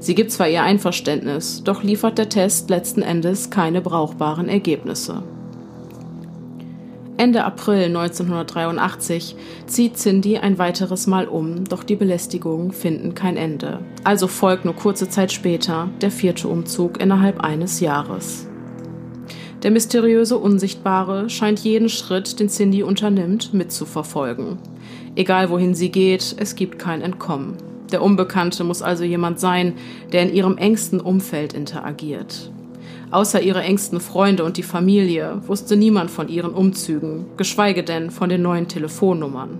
[0.00, 5.22] Sie gibt zwar ihr Einverständnis, doch liefert der Test letzten Endes keine brauchbaren Ergebnisse.
[7.18, 9.34] Ende April 1983
[9.66, 13.80] zieht Cindy ein weiteres Mal um, doch die Belästigungen finden kein Ende.
[14.04, 18.47] Also folgt nur kurze Zeit später der vierte Umzug innerhalb eines Jahres.
[19.62, 24.58] Der mysteriöse Unsichtbare scheint jeden Schritt, den Cindy unternimmt, mitzuverfolgen.
[25.16, 27.54] Egal wohin sie geht, es gibt kein Entkommen.
[27.90, 29.72] Der Unbekannte muss also jemand sein,
[30.12, 32.52] der in ihrem engsten Umfeld interagiert.
[33.10, 38.28] Außer ihre engsten Freunde und die Familie wusste niemand von ihren Umzügen, geschweige denn von
[38.28, 39.58] den neuen Telefonnummern.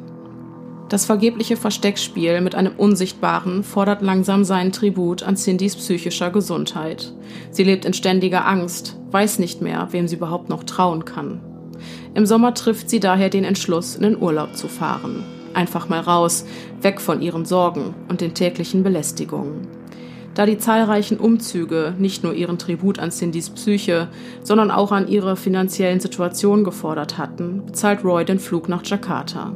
[0.88, 7.12] Das vergebliche Versteckspiel mit einem Unsichtbaren fordert langsam seinen Tribut an Cindys psychischer Gesundheit.
[7.50, 11.40] Sie lebt in ständiger Angst, weiß nicht mehr, wem sie überhaupt noch trauen kann.
[12.14, 15.24] Im Sommer trifft sie daher den Entschluss, in den Urlaub zu fahren.
[15.52, 16.46] Einfach mal raus,
[16.80, 19.68] weg von ihren Sorgen und den täglichen Belästigungen.
[20.34, 24.08] Da die zahlreichen Umzüge nicht nur ihren Tribut an Cindys Psyche,
[24.42, 29.54] sondern auch an ihre finanziellen Situation gefordert hatten, bezahlt Roy den Flug nach Jakarta.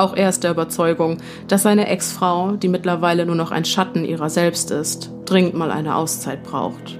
[0.00, 4.30] Auch er ist der Überzeugung, dass seine Ex-Frau, die mittlerweile nur noch ein Schatten ihrer
[4.30, 6.98] selbst ist, dringend mal eine Auszeit braucht.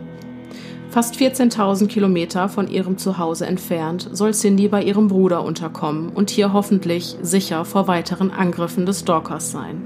[0.91, 6.53] Fast 14.000 Kilometer von ihrem Zuhause entfernt soll Cindy bei ihrem Bruder unterkommen und hier
[6.53, 9.83] hoffentlich sicher vor weiteren Angriffen des Stalkers sein.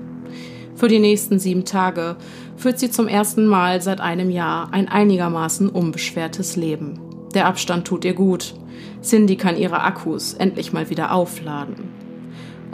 [0.75, 2.17] Für die nächsten sieben Tage
[2.57, 6.99] führt sie zum ersten Mal seit einem Jahr ein einigermaßen unbeschwertes Leben.
[7.33, 8.55] Der Abstand tut ihr gut.
[9.03, 12.04] Cindy kann ihre Akkus endlich mal wieder aufladen.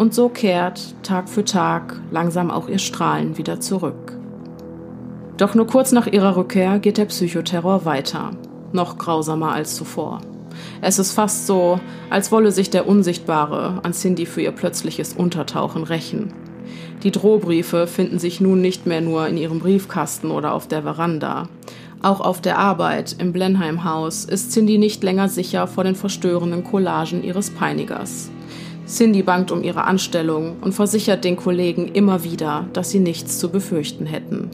[0.00, 4.16] Und so kehrt Tag für Tag langsam auch ihr Strahlen wieder zurück.
[5.36, 8.30] Doch nur kurz nach ihrer Rückkehr geht der Psychoterror weiter,
[8.72, 10.22] noch grausamer als zuvor.
[10.80, 15.84] Es ist fast so, als wolle sich der Unsichtbare an Cindy für ihr plötzliches Untertauchen
[15.84, 16.32] rächen.
[17.02, 21.50] Die Drohbriefe finden sich nun nicht mehr nur in ihrem Briefkasten oder auf der Veranda.
[22.00, 27.22] Auch auf der Arbeit im Blenheim-Haus ist Cindy nicht länger sicher vor den verstörenden Collagen
[27.22, 28.30] ihres Peinigers.
[28.90, 33.48] Cindy bangt um ihre Anstellung und versichert den Kollegen immer wieder, dass sie nichts zu
[33.48, 34.50] befürchten hätten.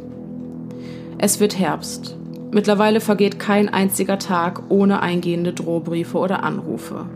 [1.16, 2.16] Es wird Herbst.
[2.53, 7.07] Mittlerweile vergeht kein einziger Tag ohne eingehende Drohbriefe oder Anrufe.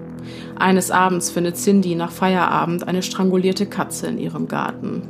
[0.59, 5.03] Eines Abends findet Cindy nach Feierabend eine strangulierte Katze in ihrem Garten.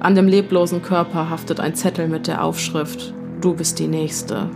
[0.00, 4.50] An dem leblosen Körper haftet ein Zettel mit der Aufschrift Du bist die Nächste.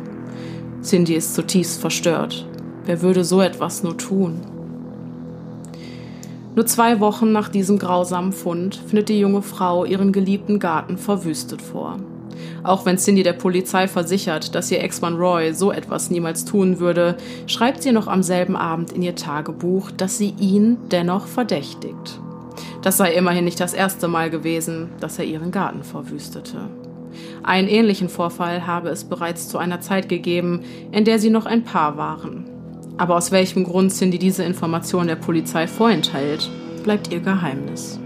[0.82, 2.46] Cindy ist zutiefst verstört.
[2.84, 4.40] Wer würde so etwas nur tun?
[6.54, 11.62] Nur zwei Wochen nach diesem grausamen Fund findet die junge Frau ihren geliebten Garten verwüstet
[11.62, 11.98] vor.
[12.62, 17.16] Auch wenn Cindy der Polizei versichert, dass ihr Ex-Mann Roy so etwas niemals tun würde,
[17.46, 22.20] schreibt sie noch am selben Abend in ihr Tagebuch, dass sie ihn dennoch verdächtigt.
[22.82, 26.68] Das sei immerhin nicht das erste Mal gewesen, dass er ihren Garten verwüstete.
[27.42, 31.64] Einen ähnlichen Vorfall habe es bereits zu einer Zeit gegeben, in der sie noch ein
[31.64, 32.51] Paar waren.
[32.98, 36.50] Aber aus welchem Grund Cindy diese Information der Polizei vorenthält,
[36.82, 37.98] bleibt ihr Geheimnis.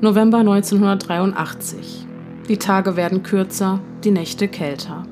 [0.00, 2.06] November 1983.
[2.48, 5.04] Die Tage werden kürzer, die Nächte kälter.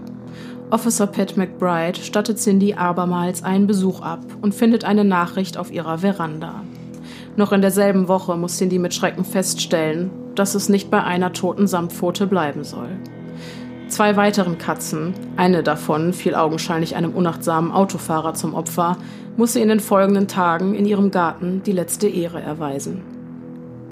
[0.71, 5.99] Officer Pat McBride stattet Cindy abermals einen Besuch ab und findet eine Nachricht auf ihrer
[5.99, 6.63] Veranda.
[7.37, 11.67] Noch in derselben Woche muss Cindy mit Schrecken feststellen, dass es nicht bei einer toten
[11.67, 12.89] Samtpfote bleiben soll.
[13.89, 18.97] Zwei weiteren Katzen, eine davon fiel augenscheinlich einem unachtsamen Autofahrer zum Opfer,
[19.37, 23.03] muss sie in den folgenden Tagen in ihrem Garten die letzte Ehre erweisen.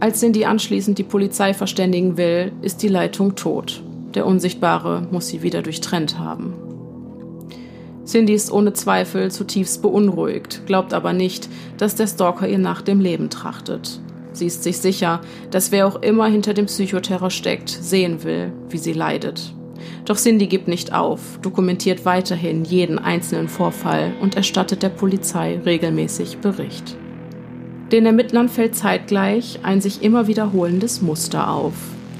[0.01, 3.82] Als Cindy anschließend die Polizei verständigen will, ist die Leitung tot.
[4.14, 6.55] Der Unsichtbare muss sie wieder durchtrennt haben.
[8.05, 13.01] Cindy ist ohne Zweifel zutiefst beunruhigt, glaubt aber nicht, dass der Stalker ihr nach dem
[13.01, 14.01] Leben trachtet.
[14.32, 15.20] Sie ist sich sicher,
[15.53, 19.55] dass wer auch immer hinter dem Psychoterror steckt, sehen will, wie sie leidet.
[20.05, 26.39] Doch Cindy gibt nicht auf, dokumentiert weiterhin jeden einzelnen Vorfall und erstattet der Polizei regelmäßig
[26.39, 26.97] Bericht.
[27.91, 31.75] Den Ermittlern fällt zeitgleich ein sich immer wiederholendes Muster auf.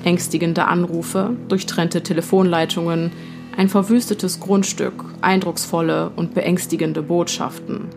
[0.05, 3.11] Ängstigende Anrufe, durchtrennte Telefonleitungen,
[3.57, 7.89] ein verwüstetes Grundstück, eindrucksvolle und beängstigende Botschaften.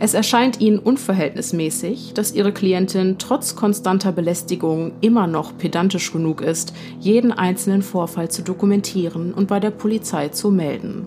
[0.00, 6.74] Es erscheint ihnen unverhältnismäßig, dass ihre Klientin trotz konstanter Belästigung immer noch pedantisch genug ist,
[6.98, 11.06] jeden einzelnen Vorfall zu dokumentieren und bei der Polizei zu melden.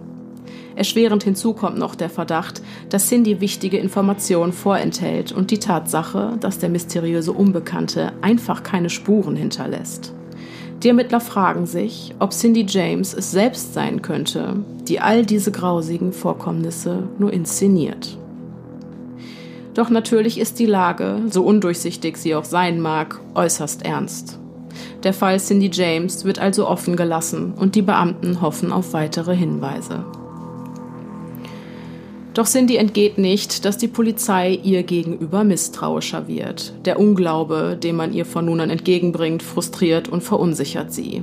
[0.76, 6.60] Erschwerend hinzu kommt noch der Verdacht, dass Cindy wichtige Informationen vorenthält und die Tatsache, dass
[6.60, 10.14] der mysteriöse Unbekannte einfach keine Spuren hinterlässt.
[10.84, 14.58] Die Ermittler fragen sich, ob Cindy James es selbst sein könnte,
[14.88, 18.20] die all diese grausigen Vorkommnisse nur inszeniert.
[19.78, 24.40] Doch natürlich ist die Lage, so undurchsichtig sie auch sein mag, äußerst ernst.
[25.04, 30.04] Der Fall Cindy James wird also offen gelassen und die Beamten hoffen auf weitere Hinweise.
[32.34, 36.74] Doch Cindy entgeht nicht, dass die Polizei ihr gegenüber misstrauischer wird.
[36.86, 41.22] Der Unglaube, den man ihr von nun an entgegenbringt, frustriert und verunsichert sie.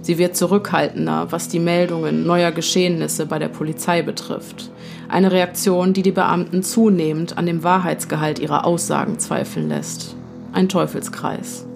[0.00, 4.72] Sie wird zurückhaltender, was die Meldungen neuer Geschehnisse bei der Polizei betrifft.
[5.12, 10.16] Eine Reaktion, die die Beamten zunehmend an dem Wahrheitsgehalt ihrer Aussagen zweifeln lässt.
[10.54, 11.66] Ein Teufelskreis.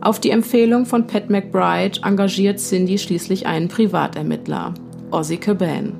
[0.00, 4.74] Auf die Empfehlung von Pat McBride engagiert Cindy schließlich einen Privatermittler,
[5.10, 5.94] Ozzy Caban.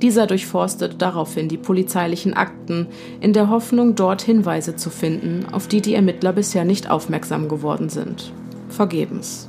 [0.00, 2.86] Dieser durchforstet daraufhin die polizeilichen Akten,
[3.20, 7.88] in der Hoffnung, dort Hinweise zu finden, auf die die Ermittler bisher nicht aufmerksam geworden
[7.88, 8.32] sind.
[8.68, 9.47] Vergebens.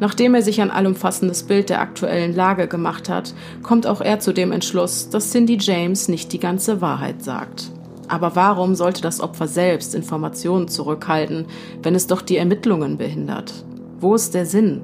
[0.00, 4.32] Nachdem er sich ein allumfassendes Bild der aktuellen Lage gemacht hat, kommt auch er zu
[4.32, 7.70] dem Entschluss, dass Cindy James nicht die ganze Wahrheit sagt.
[8.08, 11.46] Aber warum sollte das Opfer selbst Informationen zurückhalten,
[11.82, 13.64] wenn es doch die Ermittlungen behindert?
[14.00, 14.82] Wo ist der Sinn?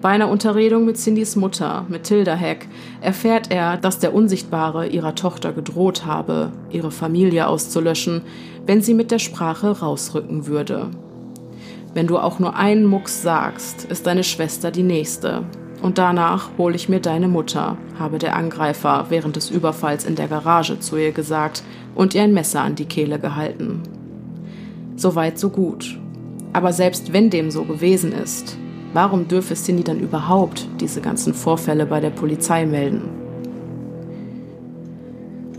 [0.00, 2.68] Bei einer Unterredung mit Cindys Mutter, Matilda Heck,
[3.00, 8.22] erfährt er, dass der Unsichtbare ihrer Tochter gedroht habe, ihre Familie auszulöschen,
[8.64, 10.90] wenn sie mit der Sprache rausrücken würde.
[11.94, 15.44] Wenn du auch nur einen Mucks sagst, ist deine Schwester die nächste.
[15.82, 20.28] Und danach hole ich mir deine Mutter, habe der Angreifer während des Überfalls in der
[20.28, 21.62] Garage zu ihr gesagt
[21.94, 23.82] und ihr ein Messer an die Kehle gehalten.
[24.96, 25.98] Soweit so gut.
[26.52, 28.58] Aber selbst wenn dem so gewesen ist,
[28.92, 33.17] warum dürfe Cindy dann überhaupt diese ganzen Vorfälle bei der Polizei melden?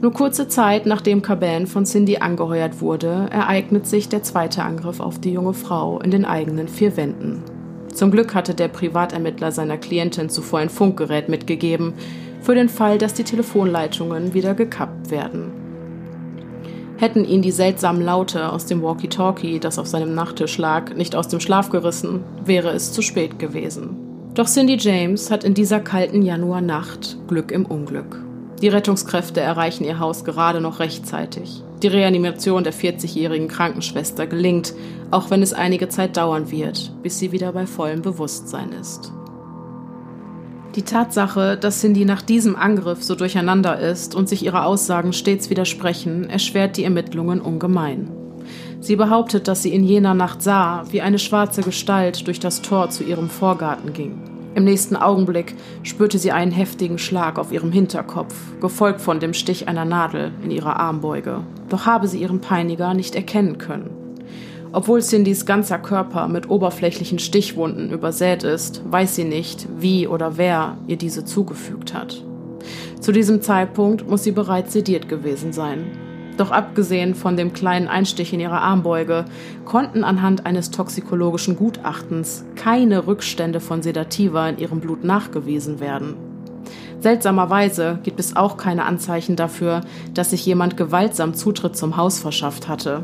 [0.02, 5.20] Nur kurze Zeit nachdem Caban von Cindy angeheuert wurde, ereignet sich der zweite Angriff auf
[5.20, 7.43] die junge Frau in den eigenen vier Wänden.
[7.93, 11.95] Zum Glück hatte der Privatermittler seiner Klientin zuvor ein Funkgerät mitgegeben,
[12.41, 15.52] für den Fall, dass die Telefonleitungen wieder gekappt werden.
[16.95, 21.28] Hätten ihn die seltsamen Laute aus dem Walkie-Talkie, das auf seinem Nachttisch lag, nicht aus
[21.28, 23.97] dem Schlaf gerissen, wäre es zu spät gewesen.
[24.34, 28.29] Doch Cindy James hat in dieser kalten Januarnacht Glück im Unglück.
[28.62, 31.64] Die Rettungskräfte erreichen ihr Haus gerade noch rechtzeitig.
[31.82, 34.74] Die Reanimation der 40-jährigen Krankenschwester gelingt,
[35.12, 39.14] auch wenn es einige Zeit dauern wird, bis sie wieder bei vollem Bewusstsein ist.
[40.76, 45.49] Die Tatsache, dass Cindy nach diesem Angriff so durcheinander ist und sich ihre Aussagen stets
[45.49, 48.12] widersprechen, erschwert die Ermittlungen ungemein.
[48.82, 52.89] Sie behauptet, dass sie in jener Nacht sah, wie eine schwarze Gestalt durch das Tor
[52.89, 54.29] zu ihrem Vorgarten ging.
[54.60, 59.70] Im nächsten Augenblick spürte sie einen heftigen Schlag auf ihrem Hinterkopf, gefolgt von dem Stich
[59.70, 61.45] einer Nadel in ihrer Armbeuge.
[61.70, 63.89] Doch habe sie ihren Peiniger nicht erkennen können.
[64.74, 70.78] Obwohl Cindys ganzer Körper mit oberflächlichen Stichwunden übersät ist, weiß sie nicht, wie oder wer
[70.88, 72.22] ihr diese zugefügt hat.
[72.99, 75.86] Zu diesem Zeitpunkt muss sie bereits sediert gewesen sein.
[76.40, 79.26] Doch abgesehen von dem kleinen Einstich in ihrer Armbeuge
[79.66, 86.16] konnten anhand eines toxikologischen Gutachtens keine Rückstände von Sedativa in ihrem Blut nachgewiesen werden.
[87.02, 89.82] Seltsamerweise gibt es auch keine Anzeichen dafür,
[90.14, 93.04] dass sich jemand gewaltsam Zutritt zum Haus verschafft hatte.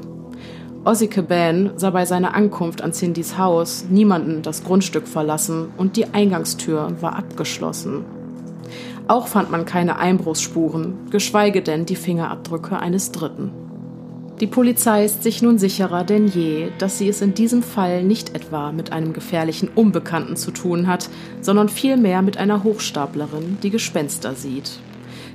[0.85, 6.13] Ozzy Caban sah bei seiner Ankunft an Cindys Haus niemanden das Grundstück verlassen und die
[6.13, 8.05] Eingangstür war abgeschlossen.
[9.07, 13.51] Auch fand man keine Einbruchsspuren, geschweige denn die Fingerabdrücke eines Dritten.
[14.39, 18.35] Die Polizei ist sich nun sicherer denn je, dass sie es in diesem Fall nicht
[18.35, 24.33] etwa mit einem gefährlichen Unbekannten zu tun hat, sondern vielmehr mit einer Hochstaplerin, die Gespenster
[24.33, 24.71] sieht.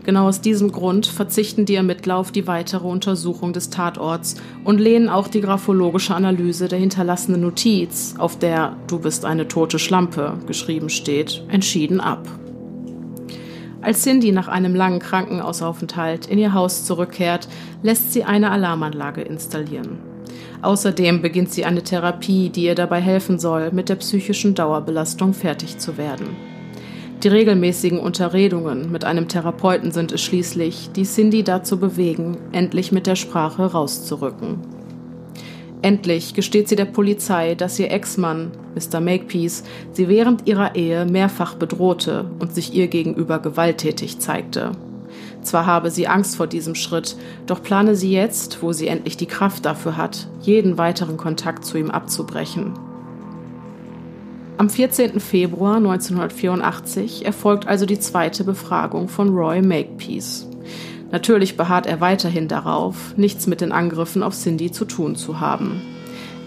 [0.05, 5.09] Genau aus diesem Grund verzichten die Ermittler auf die weitere Untersuchung des Tatorts und lehnen
[5.09, 10.91] auch die graphologische Analyse der hinterlassenen Notiz, auf der Du bist eine tote Schlampe geschrieben
[10.91, 12.27] steht, entschieden ab.
[13.83, 17.49] Als Cindy nach einem langen Krankenhausaufenthalt in ihr Haus zurückkehrt,
[17.83, 19.99] lässt sie eine Alarmanlage installieren.
[20.63, 25.79] Außerdem beginnt sie eine Therapie, die ihr dabei helfen soll, mit der psychischen Dauerbelastung fertig
[25.79, 26.37] zu werden.
[27.23, 33.07] Die regelmäßigen Unterredungen mit einem Therapeuten sind es schließlich, die Cindy dazu bewegen, endlich mit
[33.07, 34.80] der Sprache rauszurücken.
[35.83, 39.01] Endlich gesteht sie der Polizei, dass ihr Ex-Mann, Mr.
[39.01, 44.73] Makepeace, sie während ihrer Ehe mehrfach bedrohte und sich ihr gegenüber gewalttätig zeigte.
[45.43, 47.17] Zwar habe sie Angst vor diesem Schritt,
[47.47, 51.79] doch plane sie jetzt, wo sie endlich die Kraft dafür hat, jeden weiteren Kontakt zu
[51.79, 52.75] ihm abzubrechen.
[54.59, 55.19] Am 14.
[55.21, 60.50] Februar 1984 erfolgt also die zweite Befragung von Roy Makepeace.
[61.13, 65.83] Natürlich beharrt er weiterhin darauf, nichts mit den Angriffen auf Cindy zu tun zu haben.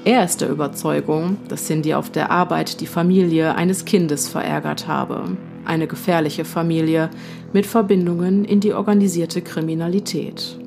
[0.06, 5.38] Er ist der Überzeugung, dass Cindy auf der Arbeit die Familie eines Kindes verärgert habe.
[5.66, 7.10] Eine gefährliche Familie
[7.54, 10.58] mit Verbindungen in die organisierte Kriminalität.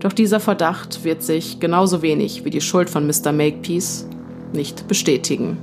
[0.00, 3.32] Doch dieser Verdacht wird sich genauso wenig wie die Schuld von Mr.
[3.32, 4.06] Makepeace
[4.52, 5.56] nicht bestätigen.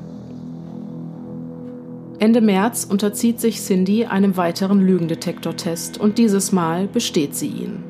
[2.23, 7.83] Ende März unterzieht sich Cindy einem weiteren Lügendetektortest und dieses Mal besteht sie ihn.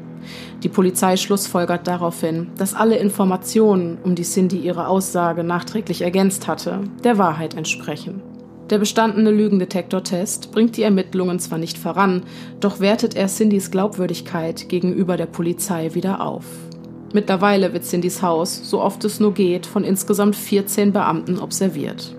[0.63, 6.79] Die Polizei schlussfolgert daraufhin, dass alle Informationen, um die Cindy ihre Aussage nachträglich ergänzt hatte,
[7.03, 8.23] der Wahrheit entsprechen.
[8.71, 12.23] Der bestandene Lügendetektortest bringt die Ermittlungen zwar nicht voran,
[12.59, 16.45] doch wertet er Cindys Glaubwürdigkeit gegenüber der Polizei wieder auf.
[17.13, 22.15] Mittlerweile wird Cindys Haus, so oft es nur geht, von insgesamt 14 Beamten observiert.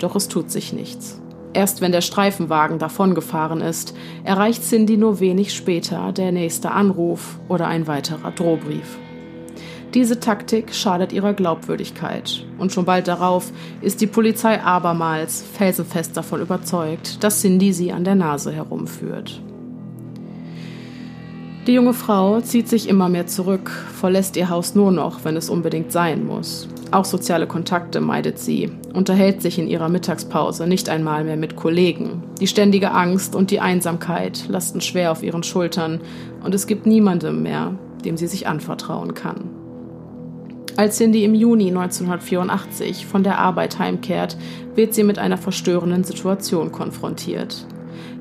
[0.00, 1.21] Doch es tut sich nichts.
[1.54, 3.94] Erst wenn der Streifenwagen davongefahren ist,
[4.24, 8.98] erreicht Cindy nur wenig später der nächste Anruf oder ein weiterer Drohbrief.
[9.92, 16.40] Diese Taktik schadet ihrer Glaubwürdigkeit und schon bald darauf ist die Polizei abermals felsenfest davon
[16.40, 19.42] überzeugt, dass Cindy sie an der Nase herumführt.
[21.68, 25.48] Die junge Frau zieht sich immer mehr zurück, verlässt ihr Haus nur noch, wenn es
[25.48, 26.66] unbedingt sein muss.
[26.90, 32.24] Auch soziale Kontakte meidet sie, unterhält sich in ihrer Mittagspause nicht einmal mehr mit Kollegen.
[32.40, 36.00] Die ständige Angst und die Einsamkeit lasten schwer auf ihren Schultern
[36.42, 39.48] und es gibt niemandem mehr, dem sie sich anvertrauen kann.
[40.76, 44.36] Als Cindy im Juni 1984 von der Arbeit heimkehrt,
[44.74, 47.66] wird sie mit einer verstörenden Situation konfrontiert.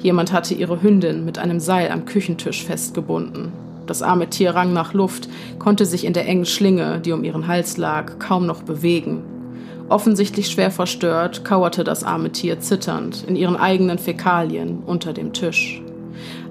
[0.01, 3.51] Jemand hatte ihre Hündin mit einem Seil am Küchentisch festgebunden.
[3.85, 5.29] Das arme Tier rang nach Luft,
[5.59, 9.23] konnte sich in der engen Schlinge, die um ihren Hals lag, kaum noch bewegen.
[9.89, 15.81] Offensichtlich schwer verstört, kauerte das arme Tier zitternd in ihren eigenen Fäkalien unter dem Tisch.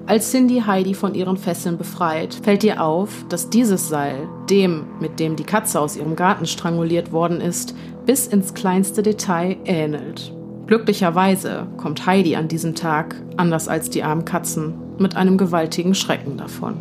[0.05, 5.19] Als Cindy Heidi von ihren Fesseln befreit, fällt ihr auf, dass dieses Seil dem, mit
[5.19, 7.75] dem die Katze aus ihrem Garten stranguliert worden ist,
[8.05, 10.33] bis ins kleinste Detail ähnelt.
[10.71, 16.37] Glücklicherweise kommt Heidi an diesem Tag, anders als die armen Katzen, mit einem gewaltigen Schrecken
[16.37, 16.77] davon.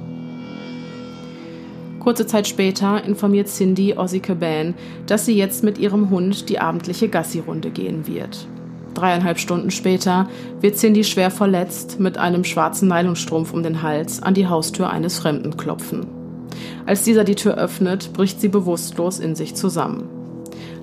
[1.98, 4.74] Kurze Zeit später informiert Cindy Ozzy Caban,
[5.08, 8.46] dass sie jetzt mit ihrem Hund die abendliche Gassi-Runde gehen wird.
[8.94, 10.28] Dreieinhalb Stunden später
[10.60, 15.18] wird Cindy schwer verletzt mit einem schwarzen Nylonstrumpf um den Hals an die Haustür eines
[15.18, 16.06] Fremden klopfen.
[16.86, 20.19] Als dieser die Tür öffnet, bricht sie bewusstlos in sich zusammen.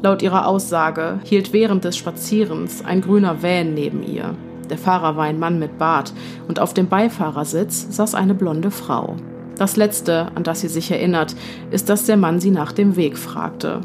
[0.02, 4.36] Laut ihrer Aussage hielt während des Spazierens ein grüner Van neben ihr.
[4.70, 6.14] Der Fahrer war ein Mann mit Bart
[6.48, 9.16] und auf dem Beifahrersitz saß eine blonde Frau.
[9.58, 11.36] Das Letzte, an das sie sich erinnert,
[11.72, 13.82] ist, dass der Mann sie nach dem Weg fragte.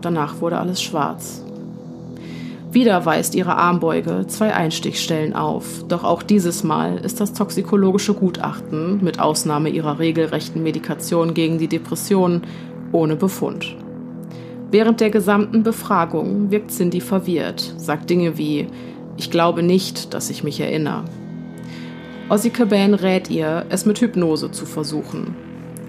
[0.00, 1.44] Danach wurde alles schwarz.
[2.72, 9.02] Wieder weist ihre Armbeuge zwei Einstichstellen auf, doch auch dieses Mal ist das toxikologische Gutachten,
[9.02, 12.42] mit Ausnahme ihrer regelrechten Medikation gegen die Depression,
[12.92, 13.76] ohne Befund.
[14.70, 18.68] Während der gesamten Befragung wirkt Cindy verwirrt, sagt Dinge wie
[19.16, 21.04] Ich glaube nicht, dass ich mich erinnere.
[22.28, 25.34] Ozzy Caban rät ihr, es mit Hypnose zu versuchen.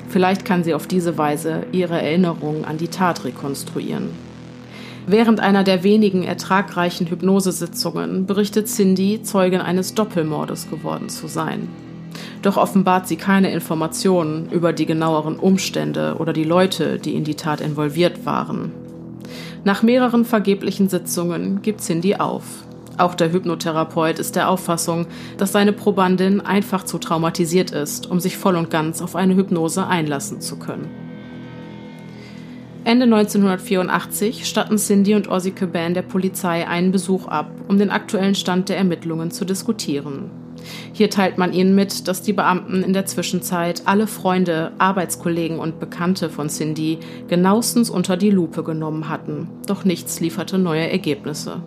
[0.10, 4.10] Vielleicht kann sie auf diese Weise ihre Erinnerung an die Tat rekonstruieren.
[5.06, 11.70] Während einer der wenigen ertragreichen Hypnosesitzungen berichtet Cindy, Zeugin eines Doppelmordes geworden zu sein.
[12.42, 17.36] Doch offenbart sie keine Informationen über die genaueren Umstände oder die Leute, die in die
[17.36, 18.72] Tat involviert waren.
[19.64, 22.44] Nach mehreren vergeblichen Sitzungen gibt Cindy auf.
[22.98, 25.08] Auch der Hypnotherapeut ist der Auffassung,
[25.38, 29.88] dass seine Probandin einfach zu traumatisiert ist, um sich voll und ganz auf eine Hypnose
[29.88, 30.90] einlassen zu können.
[32.84, 38.34] Ende 1984 statten Cindy und Ozzy Caban der Polizei einen Besuch ab, um den aktuellen
[38.34, 40.32] Stand der Ermittlungen zu diskutieren.
[40.94, 45.80] Hier teilt man ihnen mit, dass die Beamten in der Zwischenzeit alle Freunde, Arbeitskollegen und
[45.80, 51.62] Bekannte von Cindy genauestens unter die Lupe genommen hatten, doch nichts lieferte neue Ergebnisse.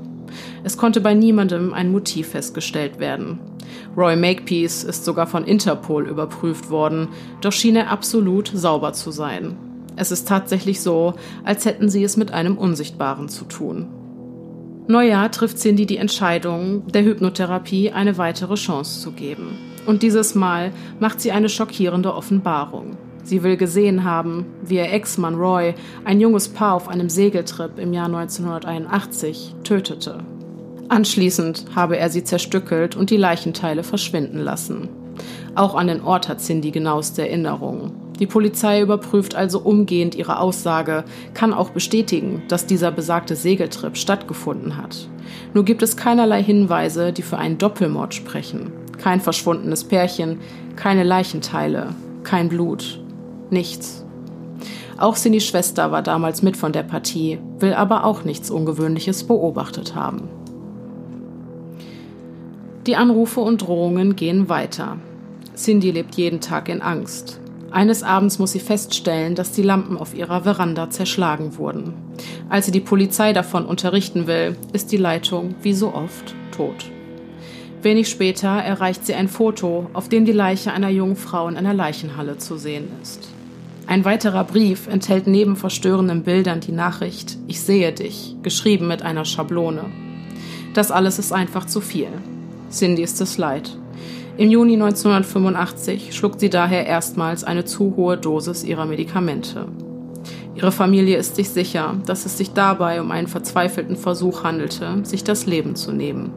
[0.63, 3.39] Es konnte bei niemandem ein Motiv festgestellt werden.
[3.97, 7.09] Roy Makepeace ist sogar von Interpol überprüft worden,
[7.41, 9.57] doch schien er absolut sauber zu sein.
[9.97, 11.15] Es ist tatsächlich so,
[11.45, 13.87] als hätten sie es mit einem Unsichtbaren zu tun.
[14.87, 19.59] Neujahr trifft Cindy die Entscheidung, der Hypnotherapie eine weitere Chance zu geben.
[19.87, 22.97] Und dieses Mal macht sie eine schockierende Offenbarung.
[23.23, 25.75] Sie will gesehen haben, wie ihr Ex-Mann Roy
[26.05, 30.19] ein junges Paar auf einem Segeltrip im Jahr 1981 tötete.
[30.91, 34.91] Anschließend habe er sie zerstückelt und die Leichenteile verschwinden lassen.
[35.55, 38.04] Auch an den Ort hat Cindy genaueste Erinnerungen.
[38.21, 41.05] Die Polizei überprüft also umgehend ihre Aussage,
[41.35, 45.09] kann auch bestätigen, dass dieser besagte Segeltrip stattgefunden hat.
[45.53, 48.73] Nur gibt es keinerlei Hinweise, die für einen Doppelmord sprechen.
[48.99, 50.39] Kein verschwundenes Pärchen,
[50.77, 51.89] keine Leichenteile,
[52.23, 53.01] kein Blut,
[53.51, 54.05] nichts.
[54.97, 59.97] Auch Cindys Schwester war damals mit von der Partie, will aber auch nichts Ungewöhnliches beobachtet
[59.97, 60.29] haben.
[62.87, 64.99] Die Anrufe und Drohungen gehen weiter.
[65.57, 67.41] Cindy lebt jeden Tag in Angst.
[67.75, 71.93] Eines Abends muss sie feststellen, dass die Lampen auf ihrer Veranda zerschlagen wurden.
[72.49, 76.89] Als sie die Polizei davon unterrichten will, ist die Leitung, wie so oft, tot.
[77.83, 81.75] Wenig später erreicht sie ein Foto, auf dem die Leiche einer jungen Frau in einer
[81.75, 83.29] Leichenhalle zu sehen ist.
[83.89, 89.25] Ein weiterer Brief enthält neben verstörenden Bildern die Nachricht Ich sehe dich, geschrieben mit einer
[89.25, 89.87] Schablone.
[90.75, 92.07] Das alles ist einfach zu viel.
[92.71, 93.77] Cindy ist es leid.
[94.37, 99.69] Im Juni 1985 schluckt sie daher erstmals eine zu hohe Dosis ihrer Medikamente.
[100.57, 105.23] Ihre Familie ist sich sicher, dass es sich dabei um einen verzweifelten Versuch handelte, sich
[105.23, 106.33] das Leben zu nehmen.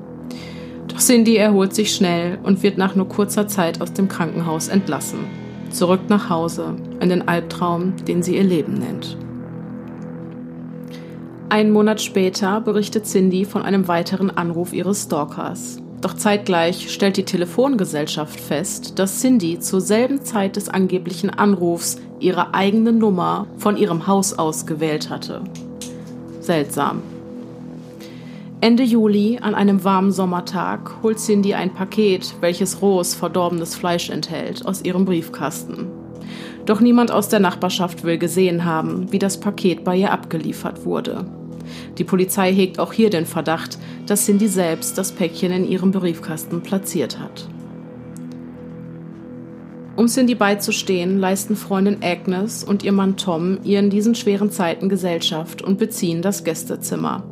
[0.87, 5.19] Doch Cindy erholt sich schnell und wird nach nur kurzer Zeit aus dem Krankenhaus entlassen.
[5.71, 9.17] Zurück nach Hause, in den Albtraum, den sie ihr Leben nennt.
[11.49, 15.81] Einen Monat später berichtet Cindy von einem weiteren Anruf ihres Stalkers.
[16.01, 22.53] Doch zeitgleich stellt die Telefongesellschaft fest, dass Cindy zur selben Zeit des angeblichen Anrufs ihre
[22.53, 25.41] eigene Nummer von ihrem Haus aus gewählt hatte.
[26.39, 27.01] Seltsam.
[28.61, 34.65] Ende Juli, an einem warmen Sommertag, holt Cindy ein Paket, welches rohes, verdorbenes Fleisch enthält,
[34.65, 35.87] aus ihrem Briefkasten.
[36.65, 41.25] Doch niemand aus der Nachbarschaft will gesehen haben, wie das Paket bei ihr abgeliefert wurde.
[41.97, 46.61] Die Polizei hegt auch hier den Verdacht, dass Cindy selbst das Päckchen in ihrem Briefkasten
[46.61, 47.47] platziert hat.
[49.95, 54.89] Um Cindy beizustehen, leisten Freundin Agnes und ihr Mann Tom ihr in diesen schweren Zeiten
[54.89, 57.23] Gesellschaft und beziehen das Gästezimmer.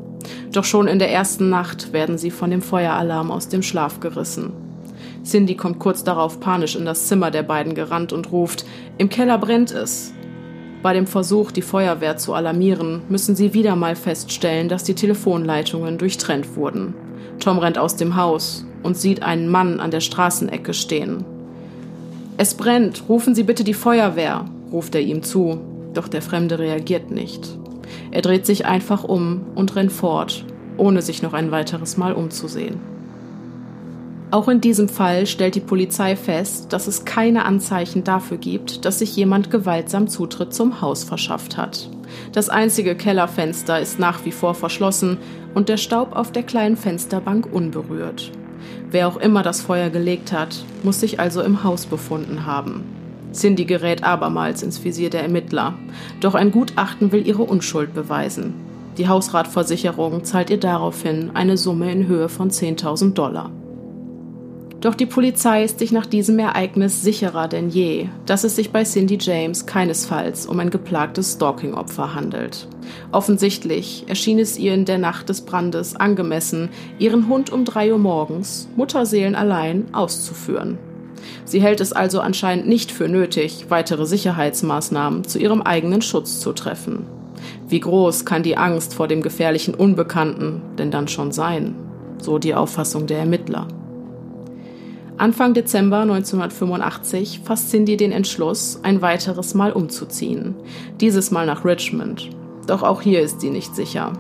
[0.52, 4.52] Doch schon in der ersten Nacht werden sie von dem Feueralarm aus dem Schlaf gerissen.
[5.24, 8.66] Cindy kommt kurz darauf panisch in das Zimmer der beiden gerannt und ruft,
[8.98, 10.15] im Keller brennt es.
[10.86, 15.98] Bei dem Versuch, die Feuerwehr zu alarmieren, müssen sie wieder mal feststellen, dass die Telefonleitungen
[15.98, 16.94] durchtrennt wurden.
[17.40, 21.26] Tom rennt aus dem Haus und sieht einen Mann an der Straßenecke stehen.
[22.38, 25.60] Es brennt, rufen Sie bitte die Feuerwehr, ruft er ihm zu,
[25.96, 27.58] doch der Fremde reagiert nicht.
[28.12, 30.46] Er dreht sich einfach um und rennt fort,
[30.78, 32.95] ohne sich noch ein weiteres Mal umzusehen.
[34.32, 39.00] Auch in diesem Fall stellt die Polizei fest, dass es keine Anzeichen dafür gibt, dass
[39.00, 41.90] sich jemand gewaltsam Zutritt zum Haus verschafft hat.
[42.32, 45.18] Das einzige Kellerfenster ist nach wie vor verschlossen
[45.54, 48.32] und der Staub auf der kleinen Fensterbank unberührt.
[48.90, 52.84] Wer auch immer das Feuer gelegt hat, muss sich also im Haus befunden haben.
[53.32, 55.74] Cindy gerät abermals ins Visier der Ermittler,
[56.22, 58.54] doch ein Gutachten will ihre Unschuld beweisen.
[58.98, 63.52] Die Hausratversicherung zahlt ihr daraufhin eine Summe in Höhe von 10.000 Dollar.
[64.86, 68.84] Doch die Polizei ist sich nach diesem Ereignis sicherer denn je, dass es sich bei
[68.84, 72.68] Cindy James keinesfalls um ein geplagtes Stalking-Opfer handelt.
[73.12, 76.70] Offensichtlich erschien es ihr in der Nacht des Brandes angemessen,
[77.00, 80.78] ihren Hund um drei Uhr morgens, Mutterseelen allein, auszuführen.
[81.46, 86.54] Sie hält es also anscheinend nicht für nötig, weitere Sicherheitsmaßnahmen zu ihrem eigenen Schutz zu
[86.54, 87.08] treffen.
[87.68, 91.74] Wie groß kann die Angst vor dem gefährlichen Unbekannten denn dann schon sein?
[92.22, 93.68] So die Auffassung der Ermittler.
[95.18, 100.56] Anfang Dezember 1985 fasst Cindy den Entschluss, ein weiteres Mal umzuziehen.
[101.00, 102.30] Dieses Mal nach Richmond.
[102.68, 104.12] Doch auch hier ist sie nicht sicher.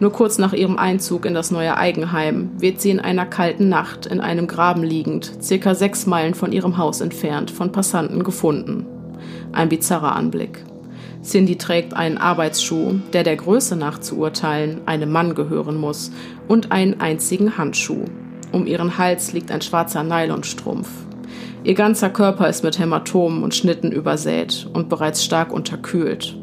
[0.00, 4.04] Nur kurz nach ihrem Einzug in das neue Eigenheim wird sie in einer kalten Nacht
[4.04, 8.84] in einem Graben liegend, circa sechs Meilen von ihrem Haus entfernt, von Passanten gefunden.
[9.52, 10.62] Ein bizarrer Anblick.
[11.22, 16.12] Cindy trägt einen Arbeitsschuh, der der Größe nach zu urteilen einem Mann gehören muss,
[16.48, 18.04] und einen einzigen Handschuh,
[18.54, 20.88] um ihren Hals liegt ein schwarzer Nylonstrumpf.
[21.64, 26.36] Ihr ganzer Körper ist mit Hämatomen und Schnitten übersät und bereits stark unterkühlt.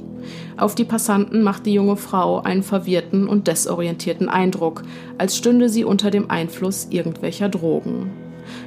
[0.57, 4.84] Auf die Passanten macht die junge Frau einen verwirrten und desorientierten Eindruck,
[5.18, 8.12] als stünde sie unter dem Einfluss irgendwelcher Drogen.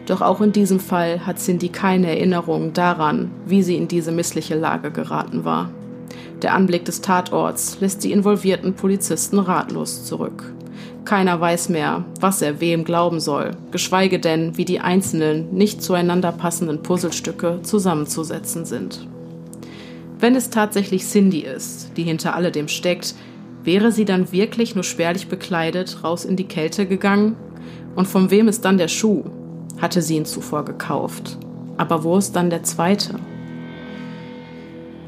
[0.06, 4.56] Doch auch in diesem Fall hat Cindy keine Erinnerung daran, wie sie in diese missliche
[4.56, 5.70] Lage geraten war.
[6.42, 10.52] Der Anblick des Tatorts lässt die involvierten Polizisten ratlos zurück.
[11.04, 16.32] Keiner weiß mehr, was er wem glauben soll, geschweige denn, wie die einzelnen, nicht zueinander
[16.32, 19.06] passenden Puzzlestücke zusammenzusetzen sind.
[20.18, 23.14] Wenn es tatsächlich Cindy ist, die hinter alledem steckt,
[23.64, 27.36] wäre sie dann wirklich nur spärlich bekleidet raus in die Kälte gegangen?
[27.94, 29.24] Und von wem ist dann der Schuh?
[29.82, 31.38] Hatte sie ihn zuvor gekauft.
[31.76, 33.16] Aber wo ist dann der zweite?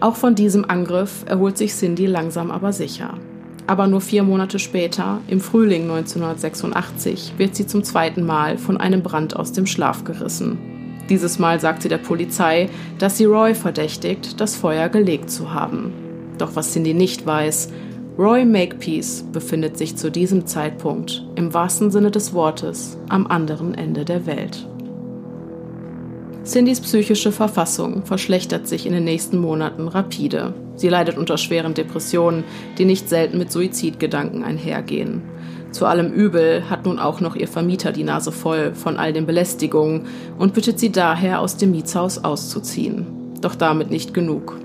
[0.00, 3.14] Auch von diesem Angriff erholt sich Cindy langsam aber sicher.
[3.66, 9.02] Aber nur vier Monate später, im Frühling 1986, wird sie zum zweiten Mal von einem
[9.02, 10.58] Brand aus dem Schlaf gerissen.
[11.08, 12.68] Dieses Mal sagt sie der Polizei,
[12.98, 15.92] dass sie Roy verdächtigt, das Feuer gelegt zu haben.
[16.38, 17.70] Doch was Cindy nicht weiß,
[18.18, 24.04] Roy Makepeace befindet sich zu diesem Zeitpunkt im wahrsten Sinne des Wortes am anderen Ende
[24.04, 24.66] der Welt.
[26.46, 30.54] Cindys psychische Verfassung verschlechtert sich in den nächsten Monaten rapide.
[30.76, 32.44] Sie leidet unter schweren Depressionen,
[32.78, 35.22] die nicht selten mit Suizidgedanken einhergehen.
[35.72, 39.26] Zu allem Übel hat nun auch noch ihr Vermieter die Nase voll von all den
[39.26, 40.06] Belästigungen
[40.38, 43.06] und bittet sie daher, aus dem Mietshaus auszuziehen.
[43.40, 44.60] Doch damit nicht genug.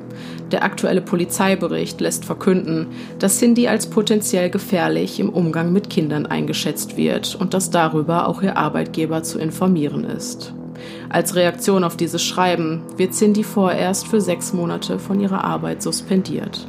[0.52, 2.88] Der aktuelle Polizeibericht lässt verkünden,
[3.18, 8.44] dass Cindy als potenziell gefährlich im Umgang mit Kindern eingeschätzt wird und dass darüber auch
[8.44, 10.54] ihr Arbeitgeber zu informieren ist.
[11.10, 16.68] Als Reaktion auf dieses Schreiben wird Cindy vorerst für sechs Monate von ihrer Arbeit suspendiert.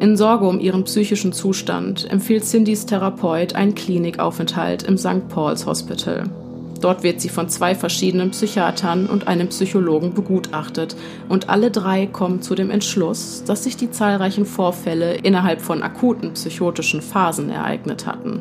[0.00, 5.28] In Sorge um ihren psychischen Zustand empfiehlt Cindys Therapeut einen Klinikaufenthalt im St.
[5.28, 6.24] Paul's Hospital.
[6.80, 10.96] Dort wird sie von zwei verschiedenen Psychiatern und einem Psychologen begutachtet
[11.28, 16.32] und alle drei kommen zu dem Entschluss, dass sich die zahlreichen Vorfälle innerhalb von akuten
[16.32, 18.40] psychotischen Phasen ereignet hatten.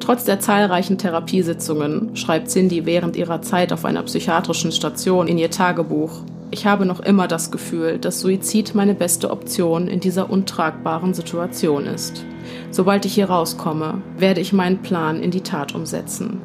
[0.00, 5.50] Trotz der zahlreichen Therapiesitzungen schreibt Cindy während ihrer Zeit auf einer psychiatrischen Station in ihr
[5.50, 11.12] Tagebuch, ich habe noch immer das Gefühl, dass Suizid meine beste Option in dieser untragbaren
[11.12, 12.24] Situation ist.
[12.70, 16.40] Sobald ich hier rauskomme, werde ich meinen Plan in die Tat umsetzen.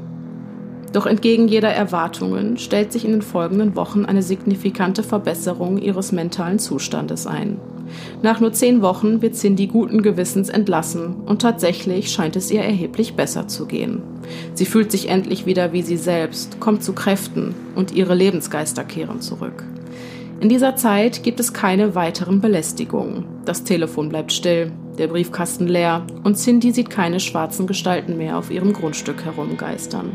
[0.92, 6.60] Doch entgegen jeder Erwartungen stellt sich in den folgenden Wochen eine signifikante Verbesserung ihres mentalen
[6.60, 7.60] Zustandes ein.
[8.22, 13.15] Nach nur zehn Wochen wird Cindy guten Gewissens entlassen und tatsächlich scheint es ihr erheblich
[13.15, 14.02] besser zu gehen.
[14.53, 19.22] Sie fühlt sich endlich wieder wie sie selbst, kommt zu Kräften und ihre Lebensgeister kehren
[19.22, 19.64] zurück.
[20.40, 23.26] In dieser Zeit gibt es keine weiteren Belästigungen.
[23.45, 28.52] Das Telefon bleibt still, der Briefkasten leer und Cindy sieht keine schwarzen Gestalten mehr auf
[28.52, 30.11] ihrem Grundstück herumgeistern.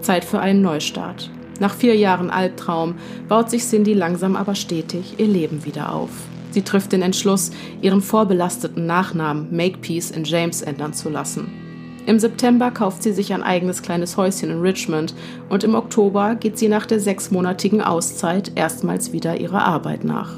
[0.00, 1.30] Zeit für einen Neustart.
[1.60, 2.96] Nach vier Jahren Albtraum
[3.28, 6.10] baut sich Cindy langsam aber stetig ihr Leben wieder auf.
[6.54, 7.50] Sie trifft den Entschluss,
[7.82, 11.50] ihren vorbelasteten Nachnamen Makepeace in James ändern zu lassen.
[12.06, 15.16] Im September kauft sie sich ein eigenes kleines Häuschen in Richmond
[15.48, 20.30] und im Oktober geht sie nach der sechsmonatigen Auszeit erstmals wieder ihrer Arbeit nach.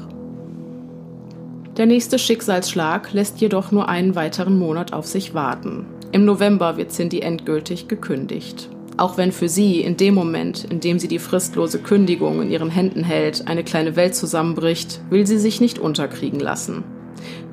[1.77, 5.85] Der nächste Schicksalsschlag lässt jedoch nur einen weiteren Monat auf sich warten.
[6.11, 8.71] Im November wird Cindy endgültig gekündigt.
[8.97, 12.71] Auch wenn für sie in dem Moment, in dem sie die fristlose Kündigung in ihren
[12.71, 16.83] Händen hält, eine kleine Welt zusammenbricht, will sie sich nicht unterkriegen lassen.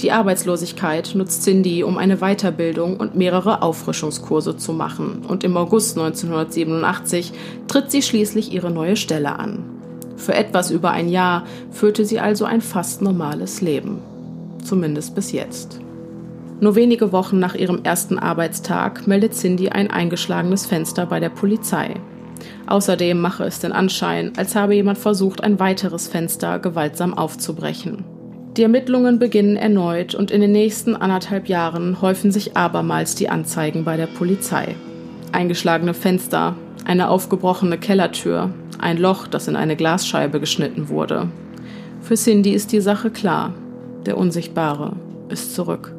[0.00, 5.22] Die Arbeitslosigkeit nutzt Cindy, um eine Weiterbildung und mehrere Auffrischungskurse zu machen.
[5.26, 7.32] Und im August 1987
[7.68, 9.64] tritt sie schließlich ihre neue Stelle an.
[10.16, 13.98] Für etwas über ein Jahr führte sie also ein fast normales Leben.
[14.64, 15.83] Zumindest bis jetzt.
[16.60, 21.94] Nur wenige Wochen nach ihrem ersten Arbeitstag meldet Cindy ein eingeschlagenes Fenster bei der Polizei.
[22.66, 28.04] Außerdem mache es den Anschein, als habe jemand versucht, ein weiteres Fenster gewaltsam aufzubrechen.
[28.56, 33.84] Die Ermittlungen beginnen erneut und in den nächsten anderthalb Jahren häufen sich abermals die Anzeigen
[33.84, 34.76] bei der Polizei.
[35.32, 36.54] Eingeschlagene Fenster,
[36.84, 41.28] eine aufgebrochene Kellertür, ein Loch, das in eine Glasscheibe geschnitten wurde.
[42.00, 43.54] Für Cindy ist die Sache klar.
[44.06, 44.92] Der Unsichtbare
[45.28, 45.93] ist zurück.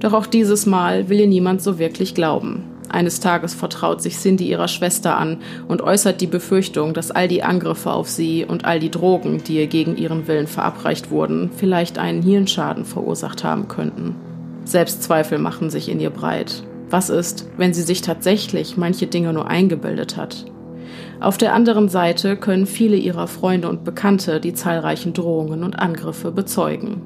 [0.00, 2.64] Doch auch dieses Mal will ihr niemand so wirklich glauben.
[2.88, 7.44] Eines Tages vertraut sich Cindy ihrer Schwester an und äußert die Befürchtung, dass all die
[7.44, 11.98] Angriffe auf sie und all die Drogen, die ihr gegen ihren Willen verabreicht wurden, vielleicht
[11.98, 14.16] einen Hirnschaden verursacht haben könnten.
[14.64, 16.64] Selbstzweifel machen sich in ihr breit.
[16.88, 20.46] Was ist, wenn sie sich tatsächlich manche Dinge nur eingebildet hat?
[21.20, 26.32] Auf der anderen Seite können viele ihrer Freunde und Bekannte die zahlreichen Drohungen und Angriffe
[26.32, 27.02] bezeugen.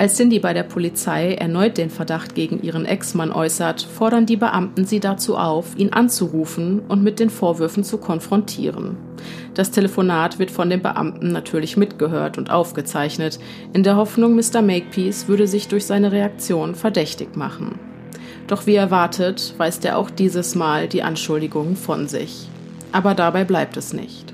[0.00, 4.86] Als Cindy bei der Polizei erneut den Verdacht gegen ihren Ex-Mann äußert, fordern die Beamten
[4.86, 8.96] sie dazu auf, ihn anzurufen und mit den Vorwürfen zu konfrontieren.
[9.52, 13.38] Das Telefonat wird von den Beamten natürlich mitgehört und aufgezeichnet,
[13.74, 14.62] in der Hoffnung, Mr.
[14.62, 17.78] Makepeace würde sich durch seine Reaktion verdächtig machen.
[18.46, 22.48] Doch wie erwartet, weist er auch dieses Mal die Anschuldigungen von sich.
[22.90, 24.32] Aber dabei bleibt es nicht.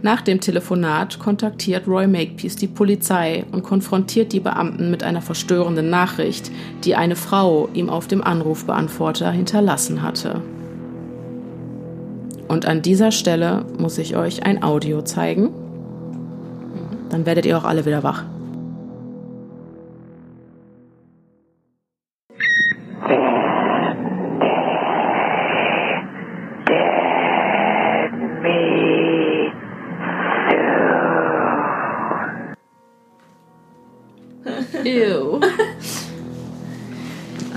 [0.00, 5.90] Nach dem Telefonat kontaktiert Roy Makepeace die Polizei und konfrontiert die Beamten mit einer verstörenden
[5.90, 6.52] Nachricht,
[6.84, 10.40] die eine Frau ihm auf dem Anrufbeantworter hinterlassen hatte.
[12.46, 15.50] Und an dieser Stelle muss ich euch ein Audio zeigen.
[17.10, 18.24] Dann werdet ihr auch alle wieder wach.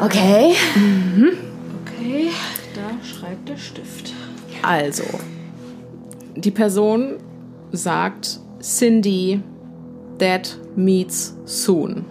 [0.02, 0.54] Okay.
[1.86, 2.30] Okay,
[2.74, 4.14] da schreibt der Stift.
[4.64, 5.04] Also,
[6.36, 7.18] die Person
[7.72, 9.42] sagt Cindy,
[10.18, 12.06] that meets soon.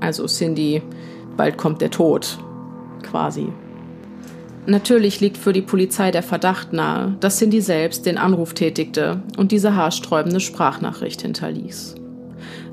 [0.00, 0.82] Also Cindy,
[1.34, 2.38] bald kommt der Tod,
[3.02, 3.48] quasi.
[4.66, 9.50] Natürlich liegt für die Polizei der Verdacht nahe, dass Cindy selbst den Anruf tätigte und
[9.50, 11.94] diese haarsträubende Sprachnachricht hinterließ.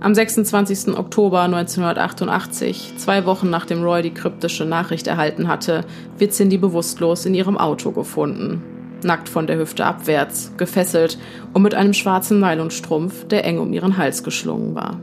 [0.02, 0.98] Am 26.
[0.98, 5.84] Oktober 1988, zwei Wochen nachdem Roy die kryptische Nachricht erhalten hatte,
[6.18, 8.64] wird Cindy bewusstlos in ihrem Auto gefunden.
[9.04, 11.18] nackt von der Hüfte abwärts, gefesselt
[11.54, 15.00] und mit einem schwarzen Nylonstrumpf, der eng um ihren Hals geschlungen war.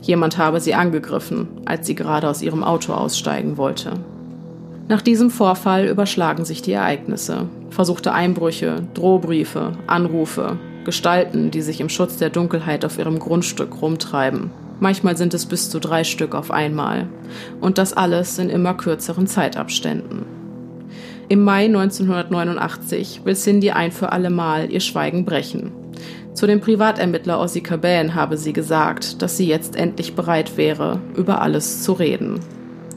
[0.00, 3.92] Jemand habe sie angegriffen, als sie gerade aus ihrem Auto aussteigen wollte.
[4.88, 7.48] Nach diesem Vorfall überschlagen sich die Ereignisse.
[7.70, 14.50] Versuchte Einbrüche, Drohbriefe, Anrufe, Gestalten, die sich im Schutz der Dunkelheit auf ihrem Grundstück rumtreiben.
[14.80, 17.06] Manchmal sind es bis zu drei Stück auf einmal.
[17.60, 20.24] Und das alles in immer kürzeren Zeitabständen.
[21.28, 25.70] Im Mai 1989 will Cindy ein für alle Mal ihr Schweigen brechen.
[26.34, 31.40] Zu dem Privatermittler Ozzy Caban habe sie gesagt, dass sie jetzt endlich bereit wäre, über
[31.40, 32.40] alles zu reden.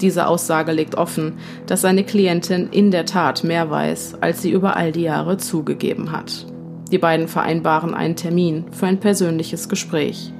[0.01, 1.33] Diese Aussage legt offen,
[1.67, 6.11] dass seine Klientin in der Tat mehr weiß, als sie über all die Jahre zugegeben
[6.11, 6.45] hat.
[6.91, 10.31] Die beiden vereinbaren einen Termin für ein persönliches Gespräch.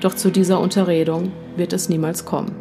[0.00, 2.52] Doch zu dieser Unterredung wird es niemals kommen.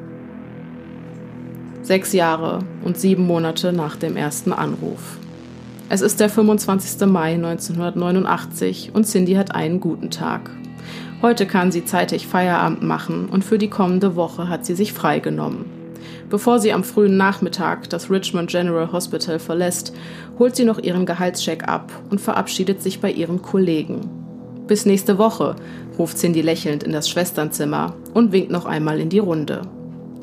[1.83, 5.19] Sechs Jahre und sieben Monate nach dem ersten Anruf.
[5.89, 7.07] Es ist der 25.
[7.07, 10.49] Mai 1989 und Cindy hat einen guten Tag.
[11.21, 15.76] Heute kann sie zeitig Feierabend machen und für die kommende Woche hat sie sich freigenommen.
[16.29, 19.93] Bevor sie am frühen Nachmittag das Richmond General Hospital verlässt,
[20.39, 24.09] holt sie noch ihren Gehaltscheck ab und verabschiedet sich bei ihren Kollegen.
[24.67, 25.55] Bis nächste Woche,
[25.97, 29.61] ruft Cindy lächelnd in das Schwesternzimmer und winkt noch einmal in die Runde.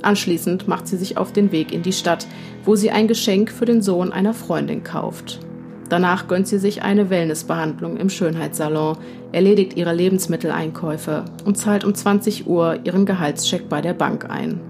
[0.03, 2.27] Anschließend macht sie sich auf den Weg in die Stadt,
[2.65, 5.41] wo sie ein Geschenk für den Sohn einer Freundin kauft.
[5.89, 8.99] Danach gönnt sie sich eine Wellnessbehandlung im Schönheitssalon,
[9.33, 14.61] erledigt ihre Lebensmitteleinkäufe und zahlt um 20 Uhr ihren Gehaltscheck bei der Bank ein.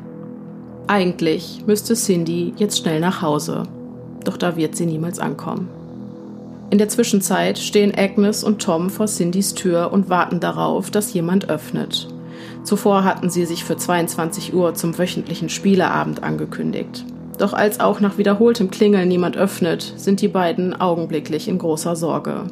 [0.86, 3.62] Eigentlich müsste Cindy jetzt schnell nach Hause,
[4.24, 5.68] doch da wird sie niemals ankommen.
[6.70, 11.48] In der Zwischenzeit stehen Agnes und Tom vor Cindys Tür und warten darauf, dass jemand
[11.48, 12.08] öffnet.
[12.64, 17.04] Zuvor hatten sie sich für 22 Uhr zum wöchentlichen Spieleabend angekündigt.
[17.38, 22.44] Doch als auch nach wiederholtem Klingeln niemand öffnet, sind die beiden augenblicklich in großer Sorge.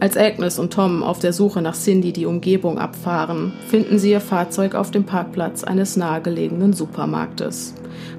[0.00, 4.20] Als Agnes und Tom auf der Suche nach Cindy die Umgebung abfahren, finden sie ihr
[4.20, 7.74] Fahrzeug auf dem Parkplatz eines nahegelegenen Supermarktes.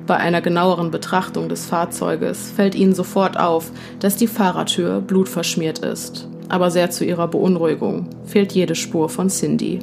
[0.08, 6.28] Bei einer genaueren Betrachtung des Fahrzeuges fällt ihnen sofort auf, dass die Fahrertür blutverschmiert ist.
[6.48, 9.80] Aber sehr zu ihrer Beunruhigung fehlt jede Spur von Cindy.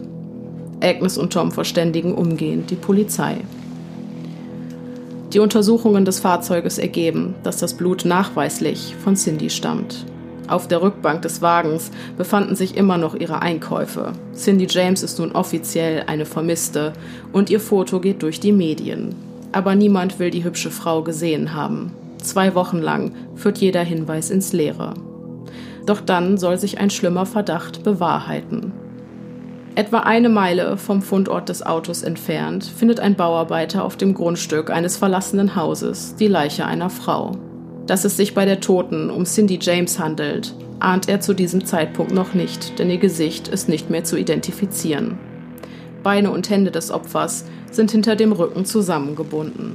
[0.81, 3.39] Agnes und Tom verständigen umgehend die Polizei.
[5.33, 10.05] Die Untersuchungen des Fahrzeuges ergeben, dass das Blut nachweislich von Cindy stammt.
[10.49, 14.13] Auf der Rückbank des Wagens befanden sich immer noch ihre Einkäufe.
[14.35, 16.93] Cindy James ist nun offiziell eine Vermisste
[17.33, 19.15] und ihr Foto geht durch die Medien.
[19.53, 21.93] Aber niemand will die hübsche Frau gesehen haben.
[22.19, 24.95] Zwei Wochen lang führt jeder Hinweis ins Leere.
[25.87, 28.73] Doch dann soll sich ein schlimmer Verdacht bewahrheiten.
[29.75, 34.97] Etwa eine Meile vom Fundort des Autos entfernt findet ein Bauarbeiter auf dem Grundstück eines
[34.99, 37.33] verlassenen Hauses die Leiche einer Frau.
[37.87, 42.13] Dass es sich bei der Toten um Cindy James handelt, ahnt er zu diesem Zeitpunkt
[42.13, 45.19] noch nicht, denn ihr Gesicht ist nicht mehr zu identifizieren.
[46.03, 49.75] Beine und Hände des Opfers sind hinter dem Rücken zusammengebunden.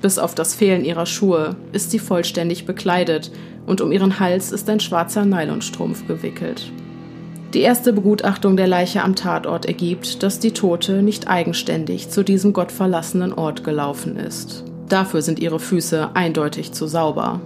[0.00, 3.30] Bis auf das Fehlen ihrer Schuhe ist sie vollständig bekleidet
[3.66, 6.72] und um ihren Hals ist ein schwarzer Nylonstrumpf gewickelt.
[7.54, 12.52] Die erste Begutachtung der Leiche am Tatort ergibt, dass die Tote nicht eigenständig zu diesem
[12.52, 14.64] gottverlassenen Ort gelaufen ist.
[14.92, 17.40] Dafür sind ihre Füße eindeutig zu sauber.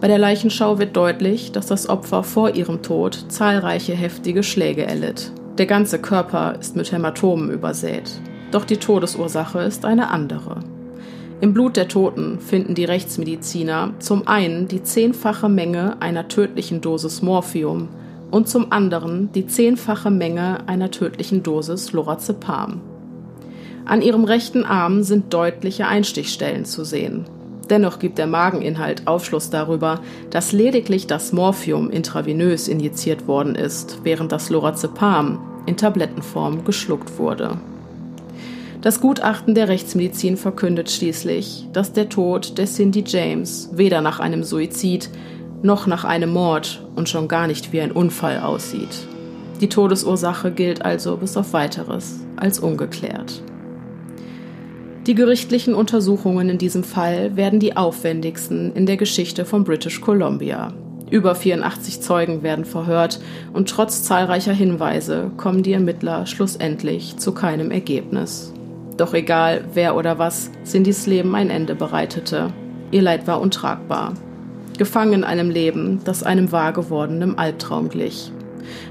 [0.00, 5.30] Bei der Leichenschau wird deutlich, dass das Opfer vor ihrem Tod zahlreiche heftige Schläge erlitt.
[5.58, 8.10] Der ganze Körper ist mit Hämatomen übersät.
[8.50, 10.60] Doch die Todesursache ist eine andere.
[11.42, 17.20] Im Blut der Toten finden die Rechtsmediziner zum einen die zehnfache Menge einer tödlichen Dosis
[17.20, 17.90] Morphium
[18.30, 22.80] und zum anderen die zehnfache Menge einer tödlichen Dosis Lorazepam.
[23.84, 27.24] An ihrem rechten Arm sind deutliche Einstichstellen zu sehen.
[27.70, 30.00] Dennoch gibt der Mageninhalt Aufschluss darüber,
[30.30, 37.58] dass lediglich das Morphium intravenös injiziert worden ist, während das Lorazepam in Tablettenform geschluckt wurde.
[38.80, 44.42] Das Gutachten der Rechtsmedizin verkündet schließlich, dass der Tod der Cindy James weder nach einem
[44.42, 45.10] Suizid
[45.62, 49.06] noch nach einem Mord und schon gar nicht wie ein Unfall aussieht.
[49.60, 53.42] Die Todesursache gilt also bis auf weiteres als ungeklärt.
[55.06, 60.74] Die gerichtlichen Untersuchungen in diesem Fall werden die aufwendigsten in der Geschichte von British Columbia.
[61.10, 63.18] Über 84 Zeugen werden verhört
[63.54, 68.52] und trotz zahlreicher Hinweise kommen die Ermittler schlussendlich zu keinem Ergebnis.
[68.98, 72.52] Doch egal, wer oder was Cindys Leben ein Ende bereitete,
[72.90, 74.12] ihr Leid war untragbar.
[74.76, 78.30] Gefangen in einem Leben, das einem wahr gewordenen Albtraum glich.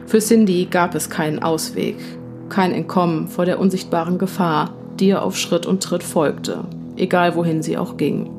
[0.08, 1.98] Für Cindy gab es keinen Ausweg,
[2.50, 6.66] kein Entkommen vor der unsichtbaren Gefahr, dir auf Schritt und Tritt folgte,
[6.96, 8.30] egal wohin sie auch ging.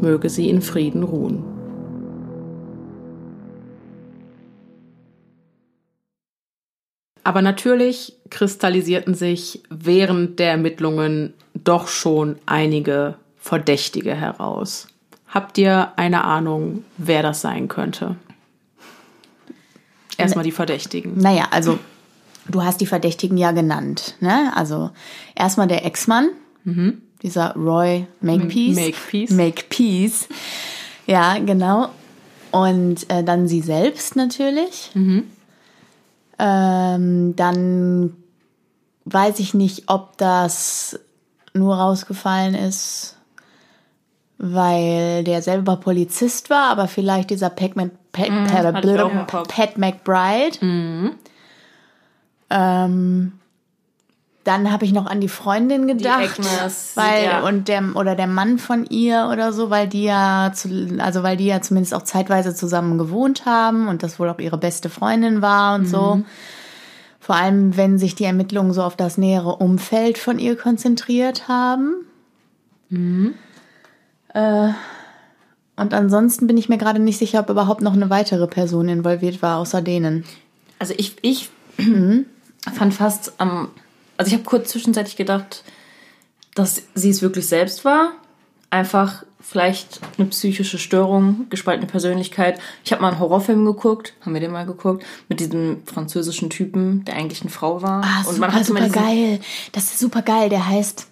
[0.00, 1.42] Möge sie in Frieden ruhen.
[7.24, 14.88] Aber natürlich kristallisierten sich während der Ermittlungen doch schon einige Verdächtige heraus.
[15.26, 18.16] Habt ihr eine Ahnung, wer das sein könnte?
[20.16, 21.18] Erstmal die Verdächtigen.
[21.18, 21.78] Naja, also
[22.48, 24.14] du hast die Verdächtigen ja genannt.
[24.20, 24.52] Ne?
[24.54, 24.90] Also
[25.34, 26.30] erstmal der Ex-Mann,
[27.22, 28.76] dieser Roy Makepeace.
[28.76, 29.30] Makepeace.
[29.30, 30.28] Makepeace.
[31.06, 31.88] Ja, genau.
[32.50, 34.90] Und äh, dann sie selbst natürlich.
[36.38, 38.16] Ähm, dann
[39.04, 40.98] weiß ich nicht, ob das
[41.54, 43.16] nur rausgefallen ist,
[44.38, 49.48] weil der selber Polizist war, aber vielleicht dieser Pat, Mc, Pat, im Kopf.
[49.48, 50.58] Pat McBride.
[52.50, 53.32] Ähm,
[54.48, 57.46] dann habe ich noch an die Freundin gedacht, Agnes, weil ja.
[57.46, 61.36] und der oder der Mann von ihr oder so, weil die ja zu, also weil
[61.36, 65.42] die ja zumindest auch zeitweise zusammen gewohnt haben und das wohl auch ihre beste Freundin
[65.42, 66.22] war und so.
[67.20, 71.96] Vor allem, wenn sich die Ermittlungen so auf das nähere Umfeld von ihr konzentriert haben.
[74.32, 74.70] Äh,
[75.76, 79.42] und ansonsten bin ich mir gerade nicht sicher, ob überhaupt noch eine weitere Person involviert
[79.42, 80.24] war, außer denen.
[80.78, 81.50] Also ich, ich
[82.74, 83.70] fand fast am,
[84.16, 85.64] also ich habe kurz zwischenzeitlich gedacht,
[86.54, 88.12] dass sie es wirklich selbst war.
[88.70, 92.60] Einfach vielleicht eine psychische Störung, gespaltene Persönlichkeit.
[92.84, 97.04] Ich habe mal einen Horrorfilm geguckt, haben wir den mal geguckt, mit diesem französischen Typen,
[97.04, 98.02] der eigentlich eine Frau war.
[98.04, 99.40] Ah, und super, man hat immer super diesen, geil.
[99.72, 100.50] Das ist super geil.
[100.50, 101.07] Der heißt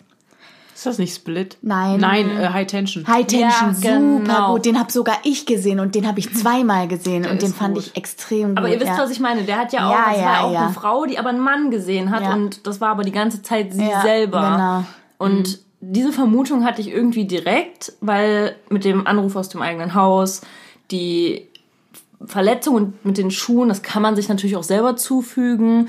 [0.77, 1.57] Ist das nicht Split?
[1.63, 1.99] Nein.
[2.01, 3.07] Nein, äh, High Tension.
[3.09, 3.69] High Tension.
[3.71, 4.53] Ja, super genau.
[4.53, 4.67] gut.
[4.67, 7.87] Den habe sogar ich gesehen und den habe ich zweimal gesehen und den fand gut.
[7.87, 8.59] ich extrem gut.
[8.59, 8.99] Aber ihr wisst, ja.
[8.99, 9.45] was ich meine.
[9.45, 11.71] Der hat ja auch, Ja, das ja, war auch eine Frau, die aber einen Mann
[11.71, 12.35] gesehen hat Ja.
[12.35, 14.43] und das war aber die ganze Zeit sie Ja, selber.
[14.43, 14.85] genau.
[15.17, 20.43] Und diese Vermutung hatte ich irgendwie direkt, weil mit dem Anruf aus dem eigenen Haus,
[20.91, 21.49] die
[22.27, 25.89] Verletzung mit den Schuhen, das kann man sich natürlich auch selber zufügen.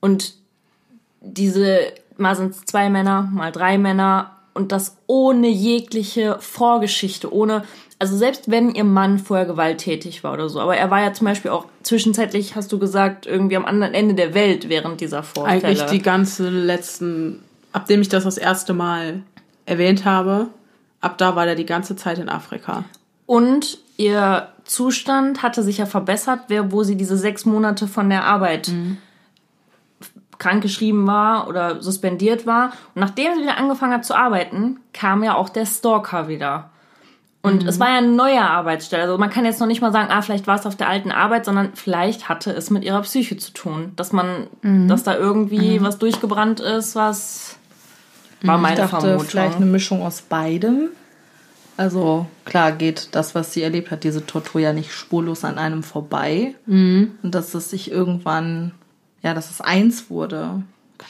[0.00, 0.34] Und
[1.22, 1.78] diese,
[2.20, 7.64] mal sind es zwei Männer, mal drei Männer und das ohne jegliche Vorgeschichte, ohne,
[7.98, 11.26] also selbst wenn ihr Mann vorher gewalttätig war oder so, aber er war ja zum
[11.26, 15.64] Beispiel auch zwischenzeitlich, hast du gesagt, irgendwie am anderen Ende der Welt während dieser Vorfälle.
[15.64, 17.40] Eigentlich die ganze letzten,
[17.72, 19.22] ab dem ich das das erste Mal
[19.66, 20.48] erwähnt habe,
[21.00, 22.84] ab da war der die ganze Zeit in Afrika.
[23.26, 26.40] Und ihr Zustand hatte sich ja verbessert,
[26.70, 28.72] wo sie diese sechs Monate von der Arbeit
[30.40, 32.72] krankgeschrieben war oder suspendiert war.
[32.94, 36.70] Und nachdem sie wieder angefangen hat zu arbeiten, kam ja auch der Stalker wieder.
[37.42, 39.04] Und es war ja eine neue Arbeitsstelle.
[39.04, 41.10] Also man kann jetzt noch nicht mal sagen, ah, vielleicht war es auf der alten
[41.10, 43.92] Arbeit, sondern vielleicht hatte es mit ihrer Psyche zu tun.
[43.96, 44.48] Dass man,
[44.88, 47.56] dass da irgendwie was durchgebrannt ist, was
[48.42, 49.26] war meine Ich dachte, Vermutung.
[49.26, 50.88] vielleicht eine Mischung aus beidem.
[51.78, 55.82] Also klar geht das, was sie erlebt hat, diese Tortur ja nicht spurlos an einem
[55.82, 56.54] vorbei.
[57.22, 58.72] Und dass es sich irgendwann,
[59.22, 60.62] ja, dass es eins wurde.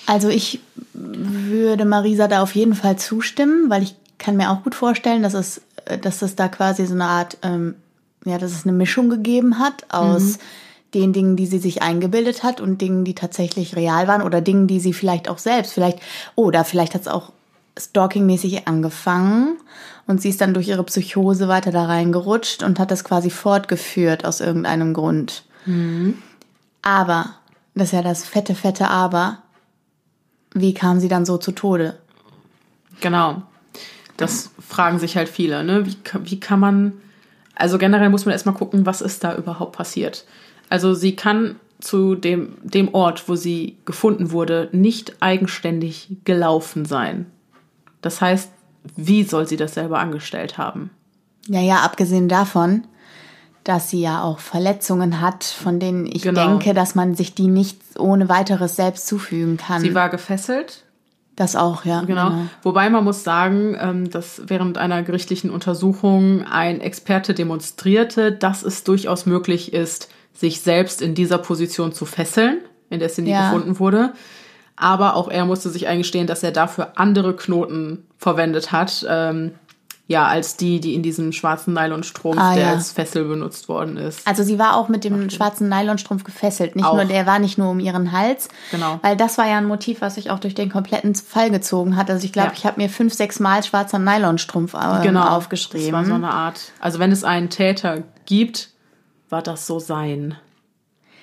[0.06, 0.60] Also ich
[0.92, 5.34] würde Marisa da auf jeden Fall zustimmen, weil ich kann mir auch gut vorstellen, dass
[5.34, 5.62] es,
[6.02, 7.74] dass es da quasi so eine Art, ähm,
[8.24, 10.38] ja, dass es eine Mischung gegeben hat aus
[10.94, 14.66] den Dingen, die sie sich eingebildet hat und Dingen, die tatsächlich real waren oder Dingen,
[14.66, 16.00] die sie vielleicht auch selbst, vielleicht,
[16.34, 17.32] oder vielleicht hat es auch
[17.78, 19.56] stalkingmäßig angefangen
[20.06, 24.24] und sie ist dann durch ihre Psychose weiter da reingerutscht und hat das quasi fortgeführt
[24.24, 25.44] aus irgendeinem Grund.
[26.82, 27.30] Aber,
[27.74, 29.38] das ist ja das fette, fette Aber,
[30.52, 31.98] wie kam sie dann so zu Tode?
[33.00, 33.42] Genau.
[34.16, 35.86] Das fragen sich halt viele, ne?
[35.86, 36.92] Wie, wie kann man,
[37.54, 40.26] also generell muss man erstmal gucken, was ist da überhaupt passiert.
[40.68, 47.26] Also sie kann zu dem, dem Ort, wo sie gefunden wurde, nicht eigenständig gelaufen sein.
[48.02, 48.50] Das heißt,
[48.96, 50.90] wie soll sie das selber angestellt haben?
[51.46, 52.84] Ja, ja, abgesehen davon,
[53.64, 56.46] dass sie ja auch Verletzungen hat, von denen ich Genau.
[56.46, 59.80] denke, dass man sich die nicht ohne weiteres selbst zufügen kann.
[59.80, 60.84] Sie war gefesselt,
[61.36, 62.02] das auch, ja.
[62.02, 62.32] Genau.
[62.62, 68.84] Wobei man muss sagen, ähm, dass während einer gerichtlichen Untersuchung ein Experte demonstrierte, dass es
[68.84, 72.58] durchaus möglich ist, sich selbst in dieser Position zu fesseln,
[72.90, 73.44] in der Cindy Ja.
[73.50, 74.12] gefunden wurde.
[74.76, 79.52] Aber auch er musste sich eingestehen, dass er dafür andere Knoten verwendet hat, ähm,
[80.10, 82.70] ja, als die, die in diesem schwarzen Nylonstrumpf, Ah, der ja.
[82.72, 84.26] als Fessel benutzt worden ist.
[84.26, 86.74] Also sie war auch mit dem schwarzen Nylonstrumpf gefesselt.
[86.74, 86.94] Nicht Auch.
[86.96, 88.48] nur, der war nicht nur um ihren Hals.
[88.72, 88.98] Genau.
[89.02, 92.10] Weil das war ja ein Motiv, was sich auch durch den kompletten Fall gezogen hat.
[92.10, 92.54] Also ich glaube, Ja.
[92.56, 95.28] ich habe mir fünf, sechs Mal schwarzer Nylonstrumpf ähm, genau.
[95.28, 95.92] aufgeschrieben.
[95.92, 96.72] Das war so eine Art.
[96.80, 98.70] Also wenn es einen Täter gibt,
[99.28, 100.34] war das so sein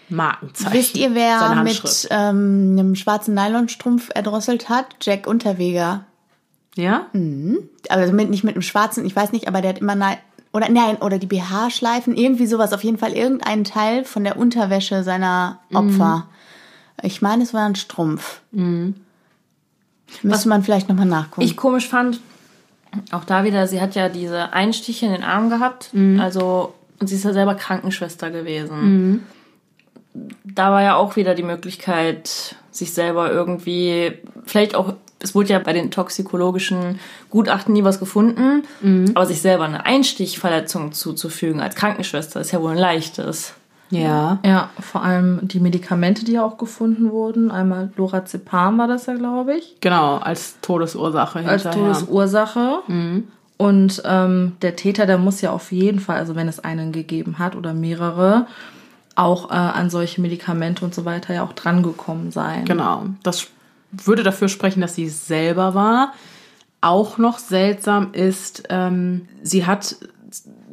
[0.07, 0.71] Markenzeichen.
[0.73, 4.85] Wisst ihr, wer mit ähm, einem schwarzen Nylonstrumpf erdrosselt hat?
[5.01, 6.05] Jack Unterweger.
[6.77, 7.07] Ja?
[7.89, 10.17] also mit, nicht mit einem schwarzen, ich weiß nicht, aber der hat immer nein,
[10.53, 15.03] oder nein, oder die BH-Schleifen, irgendwie sowas, auf jeden Fall irgendeinen Teil von der Unterwäsche
[15.03, 16.27] seiner Opfer
[17.03, 18.41] Ich meine, es war ein Strumpf.
[20.23, 21.41] Müsste man vielleicht nochmal nachgucken.
[21.41, 22.21] Ich komisch fand,
[23.11, 25.91] auch da wieder, sie hat ja diese Einstiche in den Arm gehabt.
[26.19, 29.25] Also, und sie ist ja selber Krankenschwester gewesen.
[30.43, 34.13] Da war ja auch wieder die Möglichkeit, sich selber irgendwie,
[34.45, 36.99] vielleicht auch, es wurde ja bei den toxikologischen
[37.29, 38.63] Gutachten nie was gefunden,
[39.15, 43.53] aber sich selber eine Einstichverletzung zuzufügen als Krankenschwester ist ja wohl ein leichtes.
[43.89, 44.39] Ja.
[44.45, 47.51] Ja, vor allem die Medikamente, die ja auch gefunden wurden.
[47.51, 49.77] Einmal Lorazepam war das ja, glaube ich.
[49.79, 51.93] Genau, als Todesursache als hinterher.
[51.93, 52.83] Todesursache.
[53.57, 57.39] Und ähm, der Täter, der muss ja auf jeden Fall, also wenn es einen gegeben
[57.39, 58.47] hat oder mehrere,
[59.15, 62.65] auch äh, an solche Medikamente und so weiter ja auch drangekommen sein.
[62.65, 63.05] Genau.
[63.23, 63.47] Das
[63.91, 66.13] würde dafür sprechen, dass sie es selber war.
[66.81, 69.95] Auch noch seltsam ist, ähm, sie hat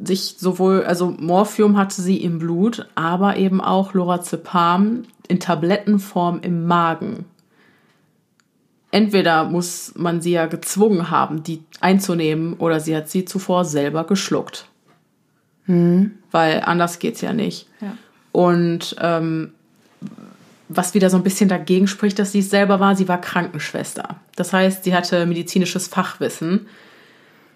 [0.03, 6.67] sich sowohl, also Morphium hatte sie im Blut, aber eben auch Lorazepam in Tablettenform im
[6.67, 7.25] Magen.
[8.91, 14.05] Entweder muss man sie ja gezwungen haben, die einzunehmen, oder sie hat sie zuvor selber
[14.05, 14.67] geschluckt.
[16.31, 17.67] Weil anders geht's ja nicht.
[17.81, 17.97] Ja.
[18.31, 19.54] Und ähm,
[20.67, 24.19] was wieder so ein bisschen dagegen spricht, dass sie es selber war, sie war Krankenschwester.
[24.35, 26.67] Das heißt, sie hatte medizinisches Fachwissen.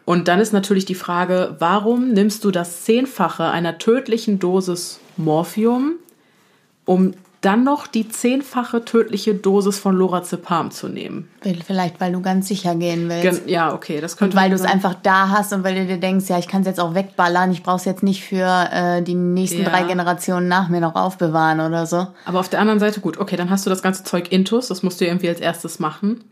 [0.06, 5.94] Und dann ist natürlich die Frage, warum nimmst du das Zehnfache einer tödlichen Dosis Morphium,
[6.86, 11.30] um dann noch die zehnfache tödliche Dosis von Lorazepam zu nehmen?
[11.66, 13.46] Vielleicht, weil du ganz sicher gehen willst.
[13.46, 15.86] Gen ja, okay, das könnte Und weil du es einfach da hast und weil du
[15.86, 18.68] dir denkst, ja, ich kann es jetzt auch wegballern, ich brauche es jetzt nicht für
[18.72, 19.70] äh, die nächsten Ja.
[19.70, 22.08] drei Generationen nach mir noch aufbewahren oder so.
[22.26, 24.84] Aber auf der anderen Seite, gut, okay, dann hast du das ganze Zeug intus, das
[24.84, 26.24] musst du irgendwie als erstes machen.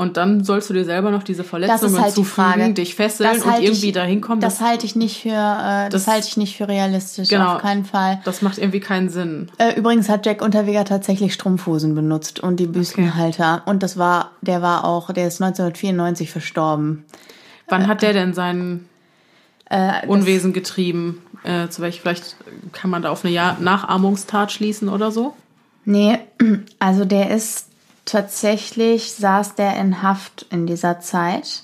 [0.00, 3.44] Und dann sollst du dir selber noch diese Das Verletzungen halt zufügen, dich fesseln Das
[3.44, 4.40] und irgendwie ich, dahin kommen.
[4.40, 7.56] Das halte ich nicht für, äh, das, Das- halte ich nicht für realistisch, Genau.
[7.56, 8.18] auf keinen Fall.
[8.24, 9.50] das macht irgendwie keinen Sinn.
[9.58, 13.60] Äh, übrigens hat Jack Unterweger tatsächlich Strumpfhosen benutzt und die Büstenhalter.
[13.66, 17.04] Und das war, der war auch, der ist 1994 verstorben.
[17.68, 18.86] Wann hat der denn sein
[20.06, 21.20] Unwesen getrieben?
[21.44, 22.36] Äh, zu welch, vielleicht
[22.72, 25.34] kann man da auf eine ja Nachahmungstat schließen oder so?
[25.84, 26.18] Nee,
[26.78, 27.66] also der ist
[28.10, 31.62] tatsächlich, saß der in Haft in dieser Zeit.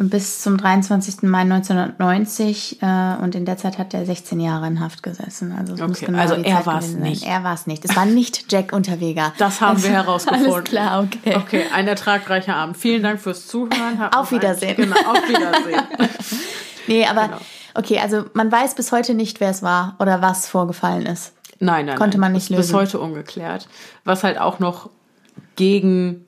[0.00, 1.22] Bis zum 23.
[1.24, 5.52] Mai 1990 äh, und in der Zeit hat er 16 Jahre in Haft gesessen.
[5.58, 7.02] Also, es muss Okay, genau also er gewesen sein.
[7.02, 7.24] nicht.
[7.26, 7.84] Er war es nicht.
[7.84, 9.32] Es war nicht Jack Unterweger.
[9.38, 10.52] Das haben wir herausgefunden.
[10.52, 11.34] Alles klar, okay.
[11.36, 12.76] Okay, ein ertragreicher Abend.
[12.76, 13.98] Vielen Dank fürs Zuhören.
[13.98, 14.76] Habt Auf noch einen- Wiedersehen.
[14.76, 15.82] Genau, auf Wiedersehen.
[16.86, 17.40] Nee, aber Genau.
[17.74, 21.32] okay, also man weiß bis heute nicht, wer es war oder was vorgefallen ist.
[21.60, 21.96] Nein, nein.
[21.96, 22.76] Konnte man nicht Ist Bis lösen.
[22.76, 23.68] heute ungeklärt.
[24.04, 24.90] Was halt auch noch
[25.56, 26.24] gegen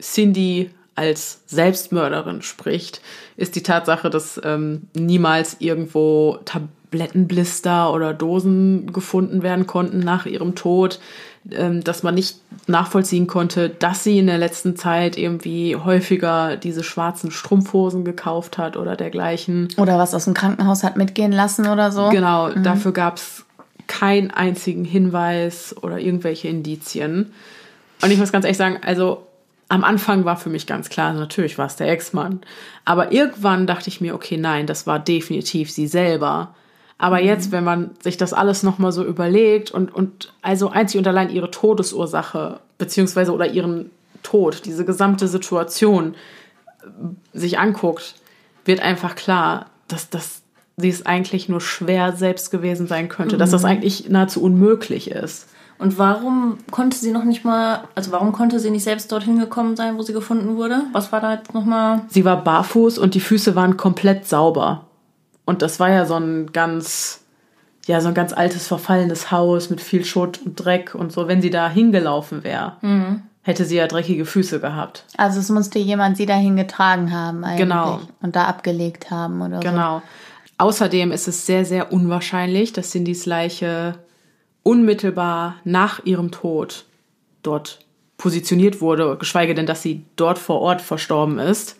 [0.00, 3.00] Cindy als Selbstmörderin spricht,
[3.36, 10.54] ist die Tatsache, dass ähm, niemals irgendwo Tablettenblister oder Dosen gefunden werden konnten nach ihrem
[10.54, 11.00] Tod,
[11.50, 12.36] ähm, dass man nicht
[12.68, 18.76] nachvollziehen konnte, dass sie in der letzten Zeit irgendwie häufiger diese schwarzen Strumpfhosen gekauft hat
[18.76, 19.68] oder dergleichen.
[19.76, 22.08] Oder was aus dem Krankenhaus hat mitgehen lassen oder so.
[22.10, 23.43] Genau, dafür gab es
[23.86, 27.32] keinen einzigen Hinweis oder irgendwelche Indizien.
[28.02, 29.26] Und ich muss ganz ehrlich sagen, also
[29.68, 32.40] am Anfang war für mich ganz klar, natürlich war es der Ex-Mann.
[32.84, 36.54] Aber irgendwann dachte ich mir, okay, nein, das war definitiv sie selber.
[36.98, 41.08] Aber jetzt, wenn man sich das alles nochmal so überlegt und, und also einzig und
[41.08, 43.90] allein ihre Todesursache, beziehungsweise oder ihren
[44.22, 46.14] Tod, diese gesamte Situation
[46.82, 48.14] äh, sich anguckt,
[48.64, 50.43] wird einfach klar, dass das
[50.76, 55.48] sie es eigentlich nur schwer selbst gewesen sein könnte, dass das eigentlich nahezu unmöglich ist.
[55.78, 59.76] Und warum konnte sie noch nicht mal, also warum konnte sie nicht selbst dorthin gekommen
[59.76, 60.82] sein, wo sie gefunden wurde?
[60.92, 62.02] Was war da jetzt nochmal?
[62.08, 64.86] Sie war barfuß und die Füße waren komplett sauber.
[65.44, 67.24] Und das war ja so ein ganz,
[67.86, 71.28] ja, so ein ganz altes, verfallenes Haus mit viel Schutt und Dreck und so.
[71.28, 72.76] Wenn sie da hingelaufen wäre,
[73.42, 75.04] hätte sie ja dreckige Füße gehabt.
[75.16, 77.58] Also es musste jemand sie dahin getragen haben eigentlich.
[77.58, 78.00] Genau.
[78.22, 79.68] Und da abgelegt haben oder so.
[79.68, 80.02] Genau.
[80.58, 83.98] Außerdem ist es sehr, sehr unwahrscheinlich, dass Cindys Leiche
[84.62, 86.86] unmittelbar nach ihrem Tod
[87.42, 87.80] dort
[88.16, 91.76] positioniert wurde, geschweige denn, dass sie dort vor Ort verstorben ist,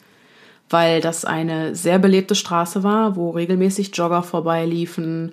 [0.69, 5.33] weil das eine sehr belebte Straße war, wo regelmäßig Jogger vorbeiliefen,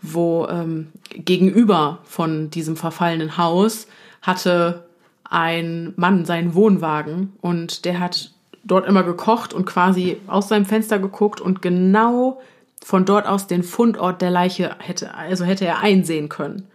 [0.00, 3.86] wo ähm, gegenüber von diesem verfallenen Haus
[4.22, 4.84] hatte
[5.24, 8.32] ein Mann seinen Wohnwagen und der hat
[8.64, 12.40] dort immer gekocht und quasi aus seinem Fenster geguckt und genau
[12.88, 16.68] von dort aus den Fundort der Leiche hätte, also hätte er einsehen können.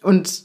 [0.00, 0.44] Und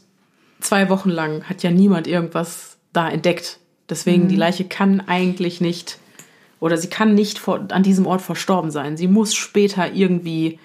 [0.61, 3.59] zwei Wochen lang hat ja niemand irgendwas da entdeckt.
[3.87, 5.99] Deswegen, die Leiche kann eigentlich nicht,
[6.59, 8.97] oder sie kann nicht vor, an diesem Ort verstorben sein.
[8.97, 10.57] Sie muss später irgendwie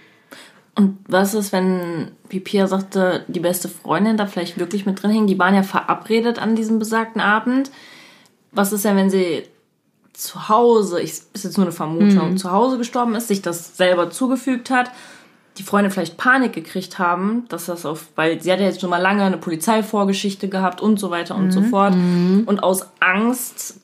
[0.74, 5.10] Und was ist, wenn, wie Pia sagte, die beste Freundin da vielleicht wirklich mit drin
[5.10, 5.26] hing?
[5.26, 7.70] Die waren ja verabredet an diesem besagten Abend.
[8.52, 9.42] Was ist denn, wenn sie
[10.20, 14.10] zu Hause, ich, ist jetzt nur eine Vermutung, zu Hause gestorben ist, sich das selber
[14.10, 14.90] zugefügt hat,
[15.59, 18.90] die Freunde vielleicht Panik gekriegt haben, dass das auf, weil sie hat ja jetzt schon
[18.90, 21.94] mal lange eine Polizeivorgeschichte gehabt und so weiter und so fort.
[22.47, 23.80] Und aus Angst,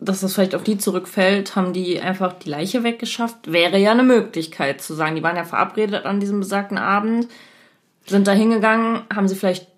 [0.00, 3.52] dass das vielleicht auf die zurückfällt, haben die einfach die Leiche weggeschafft.
[3.52, 5.14] Wäre ja eine Möglichkeit zu sagen.
[5.14, 7.28] Die waren ja verabredet an diesem besagten Abend,
[8.06, 9.68] sind da hingegangen, haben sie vielleicht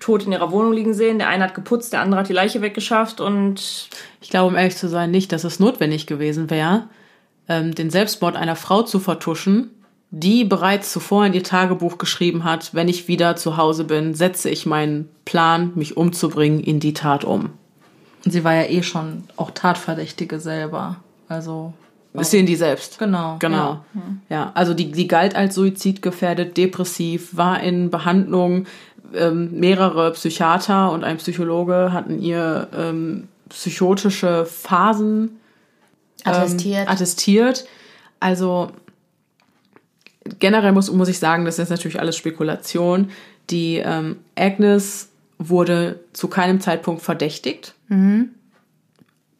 [0.00, 1.18] tot in ihrer Wohnung liegen sehen.
[1.18, 3.88] Der eine hat geputzt, der andere hat die Leiche weggeschafft und
[4.20, 6.88] Ich glaube, um ehrlich zu sein, nicht, dass es notwendig gewesen wäre,
[7.48, 9.70] ähm, den Selbstmord einer Frau zu vertuschen,
[10.10, 14.48] die bereits zuvor in ihr Tagebuch geschrieben hat, wenn ich wieder zu Hause bin, setze
[14.48, 17.50] ich meinen Plan, mich umzubringen, in die Tat um.
[18.24, 20.96] Und sie war ja eh schon auch Tatverdächtige selber.
[21.28, 21.72] Also.
[22.14, 22.98] Das sehen die selbst.
[22.98, 23.36] Genau.
[23.38, 23.84] Genau.
[24.28, 28.66] Ja, also die, die galt als suizidgefährdet, depressiv, war in Behandlung.
[29.14, 35.40] Ähm, mehrere Psychiater und ein Psychologe hatten ihr ähm, psychotische Phasen
[36.24, 36.88] ähm, Attestiert.
[36.88, 37.64] attestiert.
[38.20, 38.70] Also
[40.38, 43.10] generell muss, muss ich sagen, das ist natürlich alles Spekulation.
[43.50, 45.08] Die ähm, Agnes
[45.38, 47.74] wurde zu keinem Zeitpunkt verdächtigt.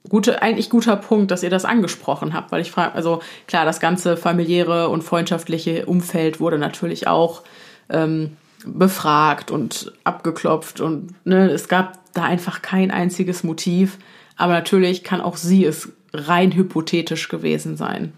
[0.08, 3.80] Gute, eigentlich guter Punkt, dass ihr das angesprochen habt, weil ich frage, also klar, das
[3.80, 7.42] ganze familiäre und freundschaftliche Umfeld wurde natürlich auch
[7.90, 13.98] ähm, befragt und abgeklopft und ne, es gab da einfach kein einziges Motiv.
[14.36, 18.12] Aber natürlich kann auch sie es rein hypothetisch gewesen sein.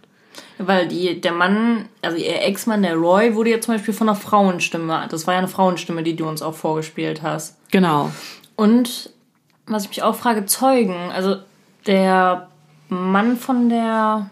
[0.58, 4.16] Weil die, der Mann, also ihr Ex-Mann, der Roy, wurde ja zum Beispiel von einer
[4.16, 7.56] Frauenstimme, das war ja eine Frauenstimme, die du uns auch vorgespielt hast.
[7.70, 8.10] Genau.
[8.56, 9.10] Und
[9.66, 11.10] was ich mich auch frage, Zeugen.
[11.12, 11.36] Also
[11.86, 12.48] der
[12.88, 14.30] Mann von der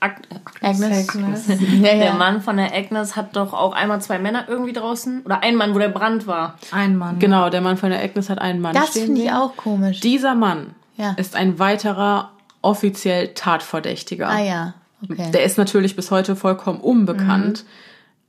[0.00, 0.22] Ag
[0.62, 1.08] Agnes.
[1.08, 1.48] Agnes.
[1.82, 1.98] Ja, ja.
[1.98, 5.22] Der Mann von der Agnes hat doch auch einmal zwei Männer irgendwie draußen.
[5.24, 6.56] Oder ein Mann, wo der Brand war.
[6.70, 7.18] Ein Mann.
[7.18, 10.00] Genau, der Mann von der Agnes hat einen Mann Das stehen finde ich auch komisch.
[10.00, 11.12] Dieser Mann Ja.
[11.16, 12.30] ist ein weiterer
[12.62, 14.28] offiziell Tatverdächtiger.
[14.28, 15.30] ah ja, okay.
[15.32, 17.64] Der ist natürlich bis heute vollkommen unbekannt.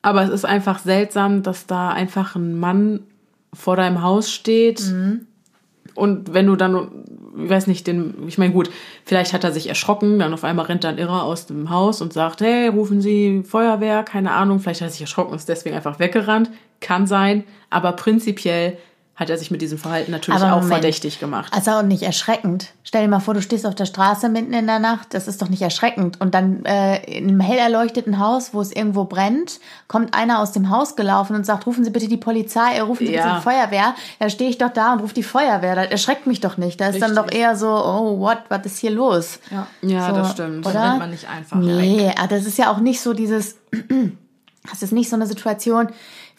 [0.01, 3.01] Aber es ist einfach seltsam, dass da einfach ein Mann
[3.53, 4.81] vor deinem Haus steht.
[5.95, 6.87] Und wenn du dann,
[7.38, 8.69] ich weiß nicht, den, ich meine, gut,
[9.06, 12.14] vielleicht hat er sich erschrocken, dann auf einmal rennt ein Irrer aus dem Haus und
[12.14, 15.76] sagt, hey, rufen Sie Feuerwehr, keine Ahnung, vielleicht hat er sich erschrocken und ist deswegen
[15.76, 16.49] einfach weggerannt.
[16.81, 18.77] Kann sein, aber prinzipiell
[19.19, 20.75] hat er sich mit diesem Verhalten natürlich Aber auch Moment.
[20.75, 21.51] verdächtig gemacht.
[21.53, 22.67] Also auch nicht erschreckend.
[22.85, 25.41] Stell dir mal vor, du stehst auf der Straße mitten in der Nacht, das ist
[25.41, 26.21] doch nicht erschreckend.
[26.21, 29.59] Und dann äh, in einem hell erleuchteten Haus, wo es irgendwo brennt,
[29.89, 33.05] kommt einer aus dem Haus gelaufen und sagt, rufen Sie bitte die Polizei, äh, rufen
[33.07, 33.23] Sie Ja.
[33.23, 33.93] bitte die Feuerwehr.
[34.19, 35.75] Da stehe ich doch da und rufe die Feuerwehr.
[35.75, 36.79] Das erschreckt mich doch nicht.
[36.79, 37.41] Da ist dann doch Richtig.
[37.41, 39.39] eher so, oh, what, was ist hier los?
[39.51, 39.67] Ja.
[39.81, 40.65] Ja, So, das stimmt.
[40.65, 40.73] oder?
[40.73, 41.65] Dann rennt man nicht einfach weg.
[41.65, 43.57] Nee, ah, das ist ja auch nicht so dieses,
[44.69, 45.89] das ist nicht so eine Situation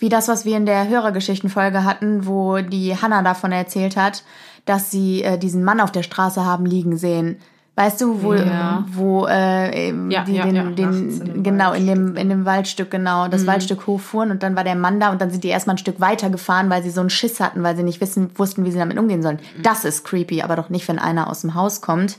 [0.01, 4.25] wie das, was wir in der Hörergeschichtenfolge hatten, wo die Hanna davon erzählt hat,
[4.65, 7.39] dass sie äh, diesen Mann auf der Straße haben liegen sehen.
[7.77, 8.85] Weißt du, wo, Ja.
[8.93, 13.27] wo äh, Ja, die ja, den, den in genau in dem in dem Waldstück genau
[13.27, 13.31] Mhm.
[13.31, 15.79] das Waldstück hochfuhren und dann war der Mann da und dann sind die erstmal ein
[15.79, 18.71] Stück weiter gefahren, weil sie so einen Schiss hatten, weil sie nicht wissen wussten, wie
[18.73, 19.39] sie damit umgehen sollen.
[19.57, 19.63] Mhm.
[19.63, 22.19] Das ist creepy, aber doch nicht, wenn einer aus dem Haus kommt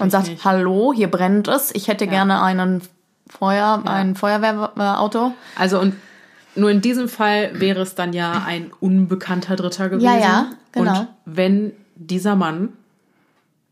[0.00, 0.44] und sagt, nicht.
[0.44, 2.82] hallo, hier brennt es, ich hätte gerne einen
[3.28, 5.32] Feuer, ein Feuerwehrauto.
[5.56, 5.94] Also und
[6.54, 10.04] nur in diesem Fall wäre es dann ja ein unbekannter Dritter gewesen.
[10.04, 11.00] Ja, ja, genau.
[11.00, 12.70] Und wenn dieser Mann,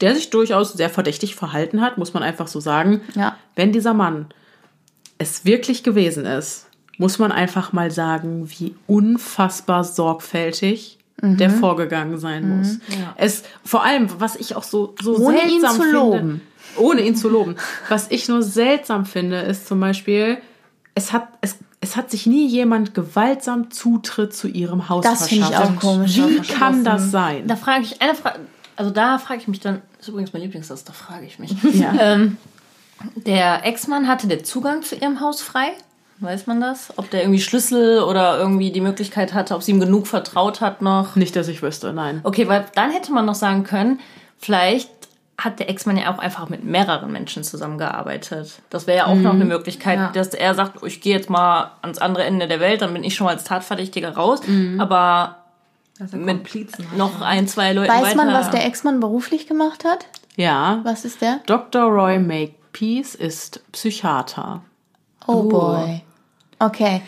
[0.00, 3.36] der sich durchaus sehr verdächtig verhalten hat, muss man einfach so sagen, Ja.
[3.56, 4.26] wenn dieser Mann
[5.18, 6.66] es wirklich gewesen ist,
[6.98, 11.36] muss man einfach mal sagen, wie unfassbar sorgfältig Mhm.
[11.36, 12.78] der vorgegangen sein muss.
[13.16, 16.40] Es vor allem, was ich auch so so Ohne ihn seltsam zu finde, loben.
[16.76, 17.56] ohne ihn zu loben.
[17.88, 20.38] Was ich nur seltsam finde, ist zum Beispiel,
[20.94, 25.44] es hat, es, es hat sich nie jemand gewaltsam Zutritt zu ihrem Haus Das finde
[25.44, 25.76] ich verschafft.
[25.76, 26.16] auch komisch.
[26.16, 27.46] Wie kann das sein?
[27.46, 28.40] Da frage ich, eine Frage,
[28.76, 31.54] also da frage ich mich dann, das ist übrigens mein Lieblingssatz, da frage ich mich.
[31.74, 31.92] Ja.
[32.00, 32.36] ähm,
[33.14, 35.68] der Ex-Mann hatte der Zugang zu ihrem Haus frei?
[36.20, 36.88] Weiß man das?
[36.96, 40.82] Ob der irgendwie Schlüssel oder irgendwie die Möglichkeit hatte, ob sie ihm genug vertraut hat
[40.82, 41.14] noch?
[41.14, 42.20] Nicht, dass ich wüsste, nein.
[42.24, 44.00] Okay, weil dann hätte man noch sagen können,
[44.36, 44.90] vielleicht
[45.38, 48.60] hat der Ex-Mann ja auch einfach mit mehreren Menschen zusammengearbeitet.
[48.70, 51.98] Das wäre ja auch noch eine Möglichkeit, dass er sagt, ich gehe jetzt mal ans
[51.98, 54.40] andere Ende der Welt, dann bin ich schon mal als Tatverdächtiger raus.
[54.78, 55.36] Aber
[55.98, 56.96] Dass er mit hat.
[56.96, 58.16] noch ein, zwei Leuten Weiß weiter.
[58.16, 60.06] man, was der Ex-Mann beruflich gemacht hat?
[60.34, 60.80] Ja.
[60.82, 61.40] Was ist der?
[61.46, 61.82] Dr.
[61.84, 64.62] Roy Makepeace ist Psychiater.
[65.28, 66.02] Oh boy.
[66.58, 67.02] Okay.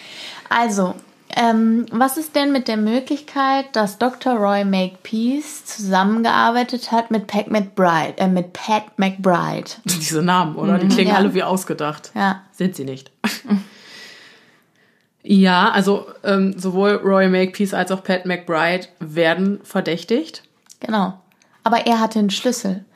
[0.48, 0.94] Also,
[1.36, 4.34] ähm, was ist denn mit der Möglichkeit, dass Dr.
[4.34, 9.70] Roy Makepeace zusammengearbeitet hat mit Pat McBride, äh, mit Pat McBride?
[9.84, 10.78] Diese Namen, oder?
[10.78, 11.16] Die klingen Ja.
[11.16, 12.10] alle wie ausgedacht.
[12.14, 12.42] Ja.
[12.52, 13.10] Sind sie nicht.
[15.22, 20.42] Ja, also ähm, sowohl Roy Makepeace als auch Pat McBride werden verdächtigt.
[20.80, 21.20] Genau.
[21.62, 22.86] Aber er hatte einen Schlüssel.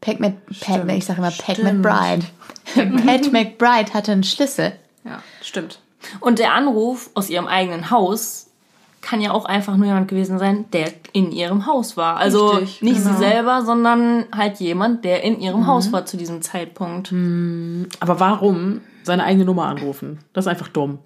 [0.00, 2.26] Pat, Mc, Pat ich sage immer Pat McBride.
[3.04, 4.72] Pat McBride hatte einen Schlüssel.
[5.04, 5.80] Ja, stimmt.
[6.20, 8.48] Und der Anruf aus ihrem eigenen Haus
[9.00, 12.16] kann ja auch einfach nur jemand gewesen sein, der in ihrem Haus war.
[12.18, 13.10] Also Richtig, nicht genau.
[13.14, 17.12] sie selber, sondern halt jemand, der in ihrem Haus war zu diesem Zeitpunkt.
[18.00, 20.20] Aber warum seine eigene Nummer anrufen?
[20.32, 20.98] Das ist einfach dumm.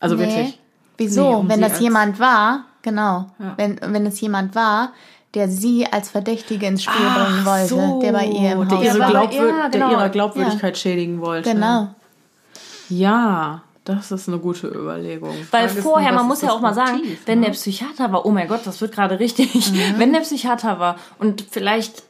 [0.00, 0.22] Also Nee.
[0.22, 0.58] wirklich.
[0.96, 1.22] Wieso?
[1.28, 3.26] Nee, um wenn das als- jemand war, genau.
[3.38, 3.52] Ja.
[3.58, 4.92] Wenn, wenn es jemand war,
[5.34, 8.98] der sie als Verdächtige ins Spiel bringen wollte, der bei ihr im der Haus ihre,
[8.98, 9.90] war Glaubwür ja, der genau.
[9.92, 11.52] ihrer Glaubwürdigkeit schädigen wollte.
[11.52, 11.88] Genau.
[12.88, 15.34] Ja, das ist eine gute Überlegung.
[15.50, 17.46] Weil Frage vorher, nur, man muss ja auch mal sagen, Motiv, wenn ne?
[17.46, 19.72] der Psychiater war, oh mein Gott, das wird gerade richtig.
[19.96, 22.02] Wenn der Psychiater war und vielleicht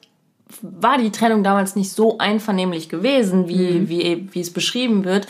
[0.63, 5.29] war die Trennung damals nicht so einvernehmlich gewesen, wie, wie, wie es beschrieben wird.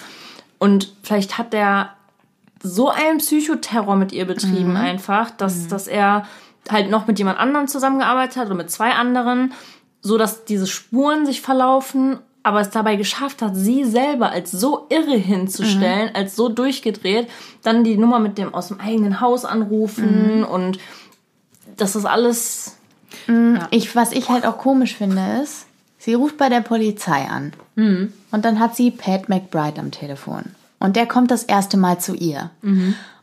[0.58, 1.90] Und vielleicht hat der
[2.62, 6.26] so einen Psychoterror mit ihr betrieben einfach, dass, dass er
[6.70, 9.52] halt noch mit jemand anderem zusammengearbeitet hat oder mit zwei anderen,
[10.00, 14.86] so dass diese Spuren sich verlaufen, aber es dabei geschafft hat, sie selber als so
[14.90, 17.28] irre hinzustellen, als so durchgedreht,
[17.62, 20.78] dann die Nummer mit dem aus dem eigenen Haus anrufen und
[21.76, 22.74] das ist alles
[23.70, 25.66] Ich, was ich halt auch komisch finde, ist,
[25.98, 27.52] sie ruft bei der Polizei an.
[28.30, 30.44] Und dann hat sie Pat McBride am Telefon.
[30.78, 32.50] Und der kommt das erste Mal zu ihr.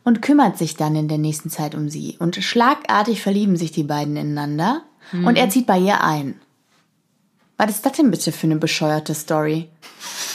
[0.04, 2.16] Und kümmert sich dann in der nächsten Zeit um sie.
[2.18, 4.82] Und schlagartig verlieben sich die beiden ineinander.
[5.26, 6.34] Und er zieht bei ihr ein.
[7.58, 9.68] Was ist das denn bitte für eine bescheuerte Story?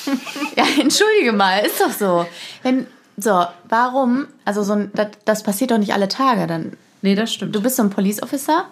[0.58, 2.26] ja, entschuldige mal, ist doch so.
[2.64, 2.88] Wenn,
[3.18, 6.48] so, warum, also so ein, das, das passiert doch nicht alle Tage.
[6.48, 6.74] Dann
[7.04, 7.56] Nee, das stimmt.
[7.56, 8.66] Du bist so ein Police Officer?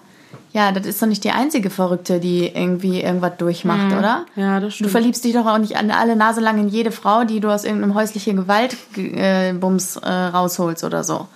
[0.51, 4.25] Ja, das ist doch nicht die einzige Verrückte, die irgendwie irgendwas durchmacht, oder?
[4.35, 4.91] Ja, das Du stimmt.
[4.91, 7.63] verliebst dich doch auch nicht an alle Nase lang in jede Frau, die du aus
[7.63, 11.27] irgendeinem häuslichen Gewaltbums äh, äh, rausholst oder so.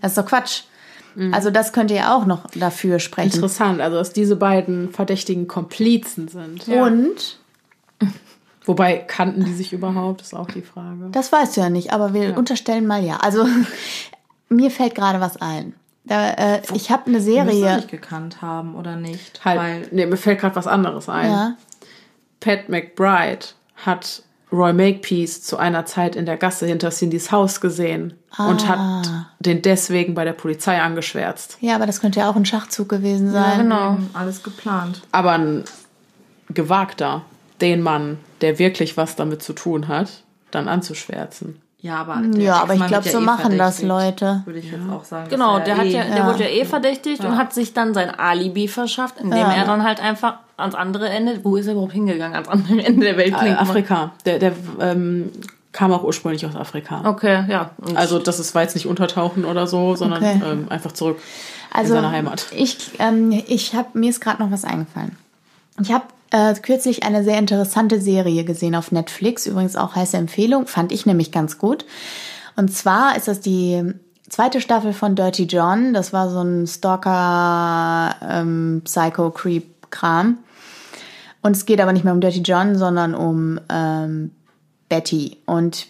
[0.00, 0.62] Das ist doch Quatsch.
[1.32, 3.34] Also das könnte ja auch noch dafür sprechen.
[3.34, 6.66] Interessant, also dass diese beiden verdächtigen Komplizen sind.
[6.68, 7.38] Und,
[8.64, 11.08] Wobei kannten die sich überhaupt, ist auch die Frage.
[11.12, 13.18] das weißt du ja nicht, aber wir unterstellen mal ja.
[13.18, 13.46] Also
[14.48, 15.74] mir fällt gerade was ein.
[16.04, 17.76] Da, äh, ich habe eine Serie.
[17.76, 19.42] nicht gekannt haben oder nicht.
[19.44, 21.30] Halt, Weil nee, mir fällt gerade was anderes ein.
[21.30, 21.56] Ja.
[22.40, 23.46] Pat McBride
[23.76, 24.22] hat
[24.54, 29.10] Roy Makepeace zu einer Zeit in der Gasse hinter Cindys Haus gesehen und hat
[29.40, 31.58] den deswegen bei der Polizei angeschwärzt.
[31.60, 33.58] ja, aber das könnte ja auch ein Schachzug gewesen sein.
[33.58, 33.98] genau.
[34.12, 35.02] alles geplant.
[35.12, 35.64] Aber ein
[36.48, 37.22] gewagter,
[37.60, 41.60] den Mann, der wirklich was damit zu tun hat, dann anzuschwärzen.
[41.84, 44.40] Ja, aber, Ja, aber ich glaube, so eh machen das Leute.
[44.46, 45.28] Würde ich jetzt auch sagen.
[45.28, 47.92] Genau, der, er hat eh- ja, der wurde ja eh verdächtigt und hat sich dann
[47.92, 49.52] sein Alibi verschafft, indem Ja.
[49.52, 52.34] er dann halt einfach ans andere Ende, wo ist er überhaupt hingegangen?
[52.36, 53.58] Ans andere Ende der Welt Äh, klingt.
[53.60, 55.30] Afrika, der, der ähm,
[55.72, 57.02] kam auch ursprünglich aus Afrika.
[57.04, 57.72] Okay, ja.
[57.86, 60.40] Und Also das ist, war jetzt nicht untertauchen oder so, sondern Okay.
[60.42, 61.18] ähm, einfach zurück
[61.70, 62.46] Also in seine Heimat.
[62.56, 65.18] ich, ähm, ich habe mir ist gerade noch was eingefallen.
[65.82, 66.04] Ich habe
[66.34, 71.06] äh, kürzlich eine sehr interessante Serie gesehen auf Netflix, übrigens auch heiße Empfehlung, fand ich
[71.06, 71.86] nämlich ganz gut.
[72.56, 73.94] Und zwar ist das die
[74.28, 75.94] zweite Staffel von Dirty John.
[75.94, 80.38] Das war so ein Stalker, ähm, Psycho Creep Kram.
[81.40, 84.32] Und es geht aber nicht mehr um Dirty John, sondern um ähm,
[84.88, 85.36] Betty.
[85.46, 85.86] Und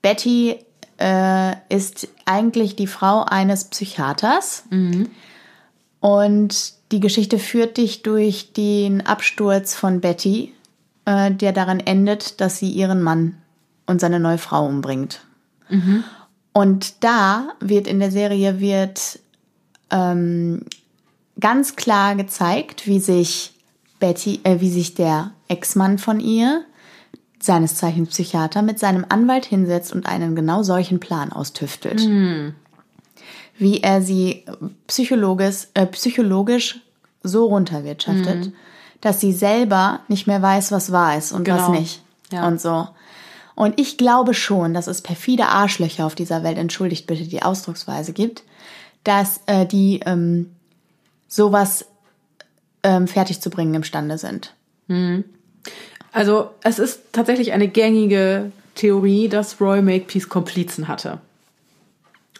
[0.00, 0.56] Betty
[0.98, 4.64] äh, ist eigentlich die Frau eines Psychiaters.
[6.00, 10.52] Und die Geschichte führt dich durch den Absturz von Betty,
[11.06, 13.38] äh, der daran endet, dass sie ihren Mann
[13.86, 15.20] und seine neue Frau umbringt.
[16.52, 19.18] Und da wird in der Serie wird
[19.90, 20.66] ähm,
[21.40, 23.54] ganz klar gezeigt, wie sich
[23.98, 26.64] Betty, äh, wie sich der Ex-Mann von ihr,
[27.40, 32.00] seines Zeichens Psychiater, mit seinem Anwalt hinsetzt und einen genau solchen Plan austüftelt
[33.62, 34.44] wie er sie
[34.88, 36.80] psychologisch, äh, psychologisch
[37.22, 38.52] so runterwirtschaftet,
[39.00, 41.78] dass sie selber nicht mehr weiß, was wahr ist und was Genau.
[41.78, 42.02] nicht.
[42.32, 42.48] Ja.
[42.48, 42.88] Und so.
[43.54, 48.12] Und ich glaube schon, dass es perfide Arschlöcher auf dieser Welt, entschuldigt bitte die Ausdrucksweise,
[48.12, 48.42] gibt,
[49.04, 50.50] dass äh, die ähm,
[51.28, 51.84] sowas
[52.82, 54.54] ähm, fertig zu bringen imstande sind.
[56.10, 61.20] Also es ist tatsächlich eine gängige Theorie, dass Roy Makepeace Komplizen hatte.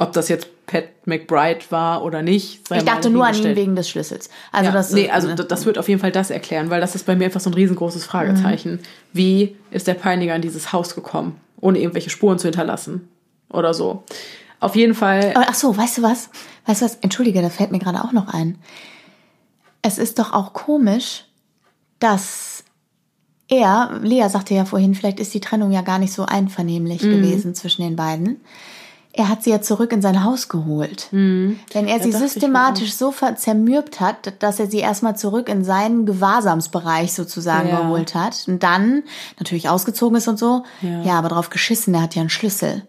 [0.01, 2.61] Ob das jetzt Pat McBride war oder nicht.
[2.73, 4.31] Ich dachte nur an ihn wegen des Schlüssels.
[4.53, 6.95] Also ja, das, nee, also d- das wird auf jeden Fall das erklären, weil das
[6.95, 8.81] ist bei mir einfach so ein riesengroßes Fragezeichen.
[9.13, 13.09] Wie ist der Peiniger in dieses Haus gekommen, ohne irgendwelche Spuren zu hinterlassen
[13.51, 14.03] oder so?
[14.61, 15.33] Auf jeden Fall.
[15.35, 16.31] Aber ach so, weißt du was?
[16.67, 16.95] Weißt du was?
[17.03, 18.59] Entschuldige, da fällt mir gerade auch noch ein.
[19.83, 21.25] Es ist doch auch komisch,
[21.99, 22.65] dass
[23.49, 27.55] er, Lea sagte ja vorhin, vielleicht ist die Trennung ja gar nicht so einvernehmlich gewesen
[27.55, 28.41] zwischen den beiden,
[29.15, 31.09] er hat sie ja zurück in sein Haus geholt.
[31.11, 35.65] Wenn er sie dachte ich systematisch so zermürbt hat, dass er sie erstmal zurück in
[35.65, 37.83] seinen Gewahrsamsbereich sozusagen Ja.
[37.83, 39.03] geholt hat und dann
[39.39, 41.03] natürlich ausgezogen ist und so, Ja.
[41.03, 42.83] ja, aber drauf geschissen, er hat ja einen Schlüssel.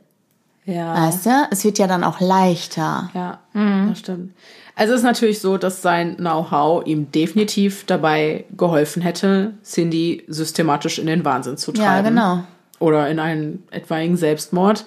[0.65, 1.07] Ja.
[1.07, 1.29] Weißt du?
[1.51, 3.09] Es wird ja dann auch leichter.
[3.13, 4.33] Ja, das stimmt.
[4.75, 10.99] Also es ist natürlich so, dass sein Know-how ihm definitiv dabei geholfen hätte, Cindy systematisch
[10.99, 12.09] in den Wahnsinn zu Ja, treiben.
[12.09, 12.43] genau.
[12.79, 14.85] Oder in einen etwaigen Selbstmord.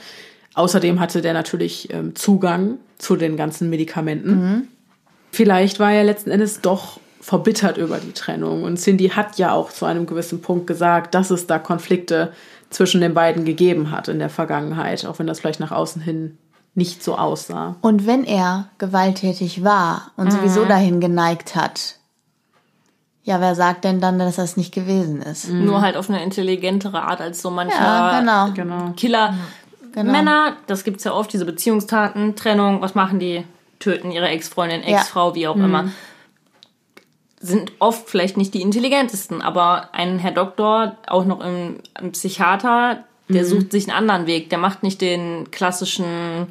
[0.56, 4.68] Außerdem hatte der natürlich ähm, Zugang zu den ganzen Medikamenten.
[5.30, 8.62] Vielleicht war er letzten Endes doch verbittert über die Trennung.
[8.62, 12.32] Und Cindy hat ja auch zu einem gewissen Punkt gesagt, dass es da Konflikte
[12.70, 16.38] zwischen den beiden gegeben hat in der Vergangenheit, auch wenn das vielleicht nach außen hin
[16.74, 17.76] nicht so aussah.
[17.82, 21.96] Und wenn er gewalttätig war und sowieso dahin geneigt hat,
[23.24, 25.50] ja, wer sagt denn dann, dass das nicht gewesen ist?
[25.50, 28.52] Nur halt auf eine intelligentere Art als so mancher Ja, genau.
[28.54, 28.92] Genau.
[28.96, 29.34] Killer.
[29.96, 30.12] Genau.
[30.12, 33.44] Männer, das gibt's ja oft, diese Beziehungstaten, Trennung, was machen die?
[33.78, 34.98] Töten ihre Ex-Freundin, Ja.
[34.98, 35.86] Ex-Frau, wie auch immer.
[37.40, 41.80] Sind oft vielleicht nicht die intelligentesten, aber ein Herr Doktor, auch noch ein,
[42.12, 44.50] Psychiater, der sucht sich einen anderen Weg.
[44.50, 46.46] Der macht nicht den klassischen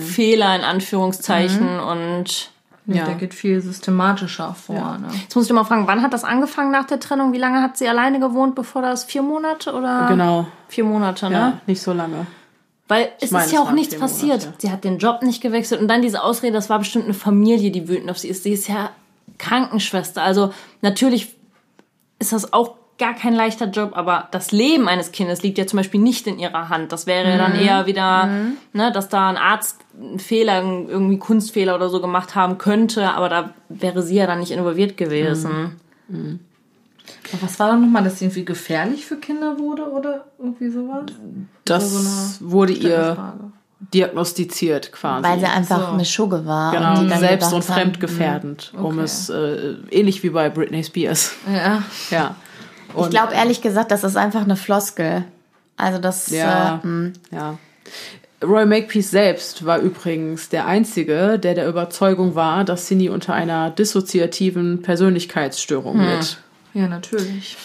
[0.00, 2.50] Fehler in Anführungszeichen und
[2.86, 2.96] Ja.
[2.98, 3.04] Ja.
[3.04, 4.98] Der geht viel systematischer vor.
[4.98, 5.08] Ne?
[5.20, 7.32] Jetzt muss ich dir mal fragen, wann hat das angefangen nach der Trennung?
[7.32, 9.02] Wie lange hat sie alleine gewohnt, bevor das?
[9.04, 10.06] Vier Monate oder?
[10.08, 10.46] Genau.
[10.68, 11.32] Vier Monate, ne?
[11.36, 12.26] Ja, nicht so lange.
[12.88, 14.40] Weil es meine, ist ja auch nichts passiert.
[14.44, 14.54] Monate.
[14.58, 17.70] Sie hat den Job nicht gewechselt und dann diese Ausrede, das war bestimmt eine Familie,
[17.72, 18.44] die wütend auf sie ist.
[18.44, 18.90] Sie ist ja
[19.38, 20.22] Krankenschwester.
[20.22, 20.52] Also
[20.82, 21.34] natürlich
[22.20, 25.76] ist das auch gar kein leichter Job, aber das Leben eines Kindes liegt ja zum
[25.78, 26.92] Beispiel nicht in ihrer Hand.
[26.92, 27.38] Das wäre Mhm.
[27.38, 28.26] dann eher wieder,
[28.72, 33.28] ne, dass da ein Arzt einen Fehler, irgendwie Kunstfehler oder so gemacht haben könnte, aber
[33.28, 35.78] da wäre sie ja dann nicht involviert gewesen.
[37.32, 41.06] Aber was war dann nochmal, dass sie irgendwie gefährlich für Kinder wurde oder irgendwie sowas?
[41.64, 43.34] Das so wurde ihr
[43.92, 45.24] diagnostiziert quasi.
[45.24, 45.92] Weil sie einfach So.
[45.94, 46.72] eine Schugge war.
[46.72, 49.00] genau, und selbst- und fremdgefährdend, um Okay.
[49.04, 51.32] es äh, ähnlich wie bei Britney Spears.
[51.52, 51.82] Ja.
[52.10, 52.34] Ja.
[52.98, 55.24] Ich glaube ehrlich gesagt, das ist einfach eine Floskel.
[55.76, 56.76] Also das, Ja.
[56.76, 57.12] äh, hm.
[57.30, 57.58] Ja.
[58.42, 63.70] Roy Makepeace selbst war übrigens der Einzige, der der Überzeugung war, dass Cindy unter einer
[63.70, 66.38] dissoziativen Persönlichkeitsstörung litt.
[66.76, 67.56] Ja, natürlich.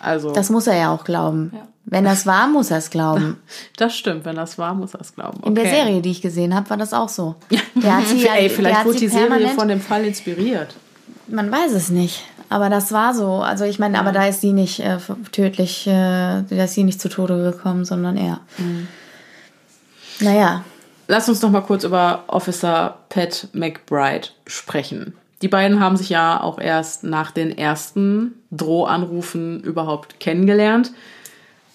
[0.00, 1.52] Also, das muss er ja auch glauben.
[1.84, 3.38] Wenn das war, muss er es glauben.
[3.76, 5.42] das stimmt, wenn das war, muss er es glauben.
[5.44, 5.74] In der Okay.
[5.74, 7.34] Serie, die ich gesehen habe, war das auch so.
[7.74, 10.04] Der hat sie, ja- Ey, der vielleicht hat wurde sie die Serie von dem Fall
[10.04, 10.74] inspiriert.
[11.26, 12.24] Man weiß es nicht.
[12.50, 13.42] Aber das war so.
[13.42, 14.96] Also ich meine, aber da ist sie nicht äh,
[15.32, 15.90] tödlich, äh,
[16.48, 18.40] da ist sie nicht zu Tode gekommen, sondern er.
[18.56, 18.88] Mhm.
[20.20, 20.64] Naja.
[21.08, 25.14] Lass uns noch mal kurz über Officer Pat McBride sprechen.
[25.42, 30.92] Die beiden haben sich ja auch erst nach den ersten Drohanrufen überhaupt kennengelernt.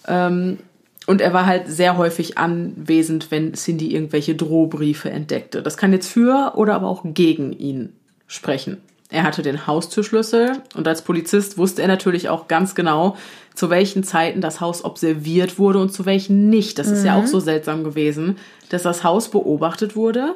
[0.07, 0.59] Ähm,
[1.05, 5.61] und er war halt sehr häufig anwesend, wenn Cindy irgendwelche Drohbriefe entdeckte.
[5.61, 7.93] Das kann jetzt für oder aber auch gegen ihn
[8.27, 8.77] sprechen.
[9.09, 13.15] Er hatte den Haustürschlüssel und als Polizist wusste er natürlich auch ganz genau,
[13.53, 16.79] zu welchen Zeiten das Haus observiert wurde und zu welchen nicht.
[16.79, 18.37] Das ist ja auch so seltsam gewesen,
[18.69, 20.35] dass das Haus beobachtet wurde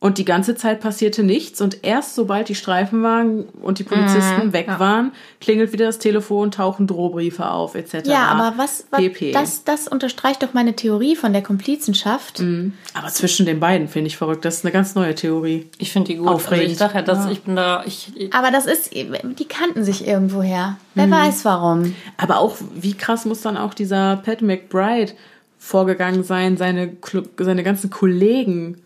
[0.00, 4.68] und die ganze Zeit passierte nichts und erst sobald die Streifenwagen und die Polizisten weg
[4.78, 5.10] waren,
[5.40, 8.06] klingelt wieder das Telefon, tauchen Drohbriefe auf etc.
[8.06, 9.32] Ja, aber was, was PP.
[9.32, 12.40] das, das unterstreicht doch meine Theorie von der Komplizenschaft.
[12.94, 14.44] aber zwischen den beiden finde ich verrückt.
[14.44, 15.68] Das ist eine ganz neue Theorie.
[15.78, 16.28] Ich finde die gut.
[16.28, 16.62] Aufregend.
[16.62, 19.82] Also ich sag ja, dass ich bin da, ich, ich Aber das ist, die kannten
[19.82, 20.76] sich irgendwoher.
[20.94, 21.94] Wer weiß warum.
[22.16, 25.12] Aber auch, wie krass muss dann auch dieser Pat McBride
[25.58, 26.96] vorgegangen sein, seine,
[27.36, 28.80] seine ganzen Kollegen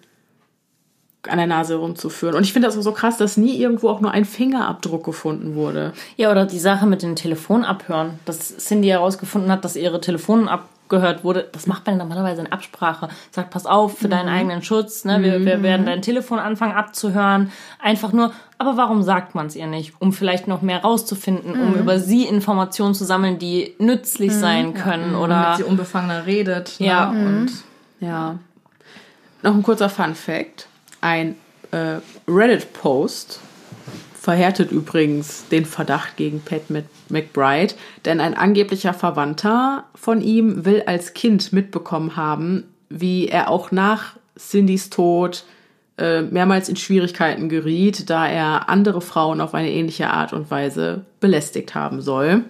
[1.28, 2.34] an der Nase rumzuführen.
[2.34, 5.54] Und ich finde das auch so krass, dass nie irgendwo auch nur ein Fingerabdruck gefunden
[5.54, 5.92] wurde.
[6.16, 11.22] Ja, oder die Sache mit den Telefonabhören, dass Cindy herausgefunden hat, dass ihre Telefon abgehört
[11.22, 11.48] wurde.
[11.52, 13.08] Das macht man normalerweise in Absprache.
[13.30, 15.22] Sagt, pass auf, für deinen eigenen Schutz, ne?
[15.22, 17.52] wir, wir werden dein Telefon anfangen abzuhören.
[17.78, 19.94] Einfach nur, aber warum sagt man es ihr nicht?
[20.00, 25.12] Um vielleicht noch mehr rauszufinden, um über sie Informationen zu sammeln, die nützlich sein können
[25.12, 25.54] Damit oder...
[25.56, 26.80] sie unbefangener redet.
[26.80, 27.12] Ja.
[27.12, 27.26] Ne?
[27.26, 27.52] Und
[28.00, 28.38] Ja.
[29.44, 30.68] Noch ein kurzer Fun Fact.
[31.02, 31.34] Ein
[31.72, 31.96] äh,
[32.26, 33.40] Reddit-Post
[34.18, 37.74] verhärtet übrigens den Verdacht gegen Pat Mc- McBride,
[38.04, 44.16] denn ein angeblicher Verwandter von ihm will als Kind mitbekommen haben, wie er auch nach
[44.38, 45.44] Cindys Tod
[45.98, 51.04] äh, mehrmals in Schwierigkeiten geriet, da er andere Frauen auf eine ähnliche Art und Weise
[51.20, 52.44] belästigt haben soll.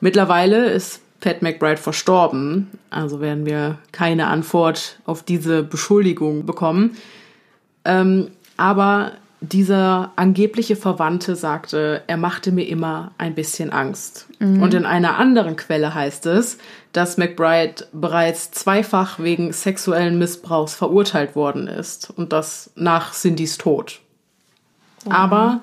[0.00, 6.96] Mittlerweile ist Pat McBride verstorben, also werden wir keine Antwort auf diese Beschuldigung bekommen.
[7.84, 14.26] Ähm, aber dieser angebliche Verwandte sagte, er machte mir immer ein bisschen Angst.
[14.38, 16.58] Und in einer anderen Quelle heißt es,
[16.92, 24.00] dass McBride bereits zweifach wegen sexuellen Missbrauchs verurteilt worden ist und das nach Cindys Tod.
[25.08, 25.60] Aber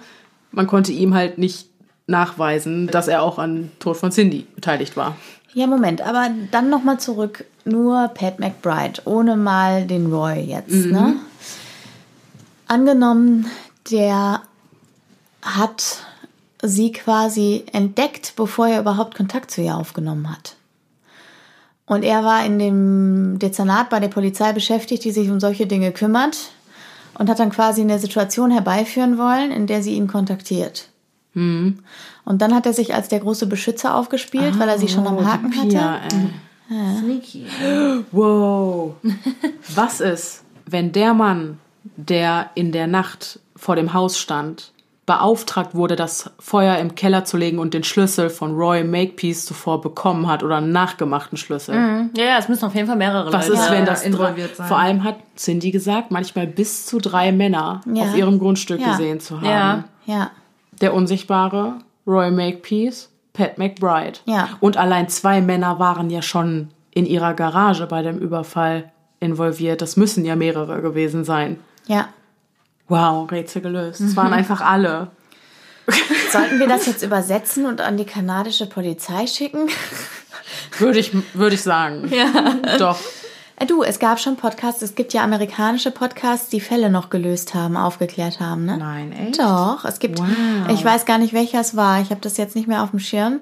[0.52, 1.70] man konnte ihm halt nicht
[2.08, 5.16] nachweisen, dass er auch an Tod von Cindy beteiligt war.
[5.54, 7.46] Ja, Moment, aber dann nochmal zurück.
[7.66, 11.16] Nur Pat McBride, ohne mal den Roy jetzt, ne?
[12.68, 13.48] Angenommen,
[13.92, 14.42] der
[15.42, 15.98] hat
[16.62, 20.56] sie quasi entdeckt, bevor er überhaupt Kontakt zu ihr aufgenommen hat.
[21.86, 25.92] Und er war in dem Dezernat bei der Polizei beschäftigt, die sich um solche Dinge
[25.92, 26.38] kümmert
[27.18, 30.90] und hat dann quasi eine Situation herbeiführen wollen, in der sie ihn kontaktiert.
[32.26, 35.24] Und dann hat er sich als der große Beschützer aufgespielt, weil er sie schon am
[35.26, 35.68] Haken hatte.
[35.68, 36.00] Pia,
[36.70, 37.00] ey.
[37.00, 37.46] Sneaky.
[38.12, 38.96] Wow.
[39.76, 41.60] Was ist, wenn der Mann,
[41.96, 44.72] der in der Nacht vor dem Haus stand,
[45.06, 49.80] beauftragt wurde, das Feuer im Keller zu legen und den Schlüssel von Roy Makepeace zuvor
[49.80, 51.76] bekommen hat oder einen nachgemachten Schlüssel?
[52.14, 53.78] Ja, ja, es müssen auf jeden Fall mehrere Was Leute ist, sein.
[53.78, 54.68] wenn das involviert sein.
[54.68, 58.04] vor allem hat Cindy gesagt, manchmal bis zu drei Männer Ja.
[58.04, 58.92] auf ihrem Grundstück Ja.
[58.92, 59.46] gesehen zu haben.
[59.48, 59.84] Ja.
[60.06, 60.32] Ja,
[60.82, 64.20] Der unsichtbare Roy Makepeace, Pat McBride.
[64.26, 64.50] Ja.
[64.60, 68.92] Und allein zwei Männer waren ja schon in ihrer Garage bei dem Überfall
[69.22, 69.82] involviert.
[69.82, 71.60] Das müssen ja mehrere gewesen sein.
[71.88, 72.10] Ja.
[72.90, 74.00] Wow, Rätsel gelöst.
[74.00, 75.12] Es waren einfach alle.
[76.32, 79.68] Sollten wir das jetzt übersetzen und an die kanadische Polizei schicken?
[80.80, 82.10] Würde ich, würde ich sagen.
[82.14, 82.54] Ja.
[82.78, 83.00] Doch.
[83.58, 87.56] Äh, Du, es gab schon Podcasts, es gibt ja amerikanische Podcasts, die Fälle noch gelöst
[87.56, 88.78] haben, aufgeklärt haben, ne?
[88.78, 89.40] Nein, echt?
[89.40, 90.28] Doch, es gibt, Wow.
[90.70, 93.00] ich weiß gar nicht, welcher es war, ich habe das jetzt nicht mehr auf dem
[93.00, 93.40] Schirm.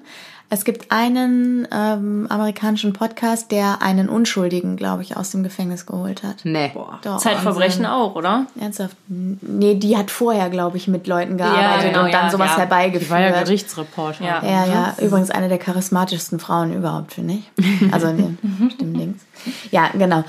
[0.48, 6.22] Es gibt einen ähm, amerikanischen Podcast, der einen Unschuldigen, glaube ich, aus dem Gefängnis geholt
[6.22, 6.44] hat.
[6.44, 6.72] Nee.
[7.02, 7.18] Doch.
[7.18, 8.46] Zeitverbrechen auch, oder?
[8.60, 8.96] Ernsthaft?
[9.08, 12.58] Nee, die hat vorher, glaube ich, mit Leuten gearbeitet genau, und dann ja, sowas ja.
[12.58, 13.06] herbeigeführt.
[13.06, 14.24] Die war ja Gerichtsreporter.
[14.24, 14.44] Ja.
[14.44, 17.50] Ja, ja, übrigens eine der charismatischsten Frauen überhaupt, finde ich.
[17.92, 19.22] Also in den bestimmten Dings.
[19.70, 20.22] Ja, genau.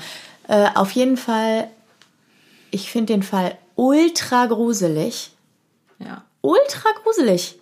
[0.48, 1.68] Äh, auf jeden Fall,
[2.70, 5.30] ich finde den Fall ultra gruselig.
[5.98, 6.22] Ja.
[6.40, 7.57] Ultra gruselig.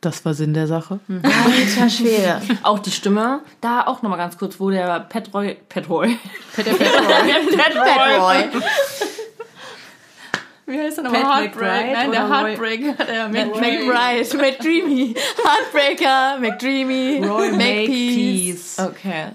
[0.00, 0.98] Das war Sinn der Sache.
[1.22, 2.40] Alter Schwede.
[2.62, 3.40] Auch die Stimme.
[3.60, 5.58] Da auch nochmal ganz kurz, wo der Pat Roy...
[5.68, 6.16] Pat Roy.
[6.56, 8.62] Pat, Pat Bad Boy.
[10.66, 11.42] Wie heißt der nochmal?
[11.42, 11.70] Heartbreak.
[11.70, 12.98] McBride Nein, der Heartbreak.
[13.06, 15.14] Der McBride, McDreamy,
[15.44, 17.50] Heartbreaker, McDreamy, Roy.
[17.50, 18.78] Makepeace.
[18.78, 19.26] Okay.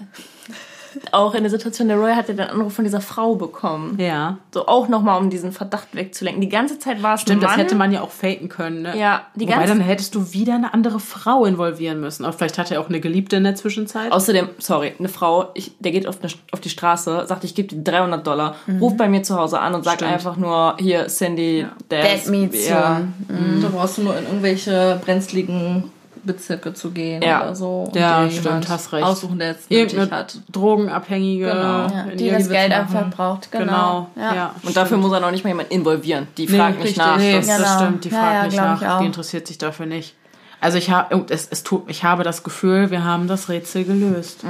[1.12, 3.98] Auch in der Situation, der Roy hatte den Anruf von dieser Frau bekommen.
[4.00, 4.38] Ja.
[4.52, 6.40] So auch nochmal, um diesen Verdacht wegzulenken.
[6.40, 8.82] Die ganze Zeit war es Stimmt, das hätte man ja auch faken können.
[8.82, 8.96] Ne?
[8.98, 12.24] Ja, die Wobei ganze- dann hättest du wieder eine andere Frau involvieren müssen.
[12.24, 14.12] Aber vielleicht hat er auch eine Geliebte in der Zwischenzeit.
[14.12, 17.68] Außerdem, sorry, eine Frau, ich, der geht auf, eine, auf die Straße, sagt, ich gebe
[17.68, 20.12] dir 300 Dollar, ruft bei mir zu Hause an und sagt Stimmt.
[20.12, 23.02] einfach nur, hier, Cindy, der That ist- meets ja.
[23.28, 23.62] soon.
[23.62, 25.90] Da brauchst du nur in irgendwelche brenzligen
[26.26, 27.42] Bezirke zu gehen Ja.
[27.42, 27.84] oder so.
[27.88, 29.04] und Ja, stimmt, hast recht.
[29.04, 30.36] Aussuchen, der jetzt nötig hat.
[30.52, 31.46] Drogenabhängige.
[31.46, 31.86] Genau.
[31.86, 33.64] Ja, in die das Geld einfach braucht, Genau.
[33.64, 34.08] genau.
[34.30, 34.34] Ja.
[34.34, 34.54] Ja.
[34.62, 36.26] Und dafür muss er noch nicht mal jemanden involvieren.
[36.36, 36.98] Die Nee, fragt nicht richtig.
[36.98, 37.16] nach.
[37.18, 37.78] Nee, Das- das, Genau.
[37.78, 38.04] stimmt.
[38.04, 38.98] Die Ja, fragt ja, nicht nach.
[39.00, 40.14] Die interessiert sich dafür nicht.
[40.60, 44.40] Also ich habe, es, es tut, ich habe das Gefühl, wir haben das Rätsel gelöst.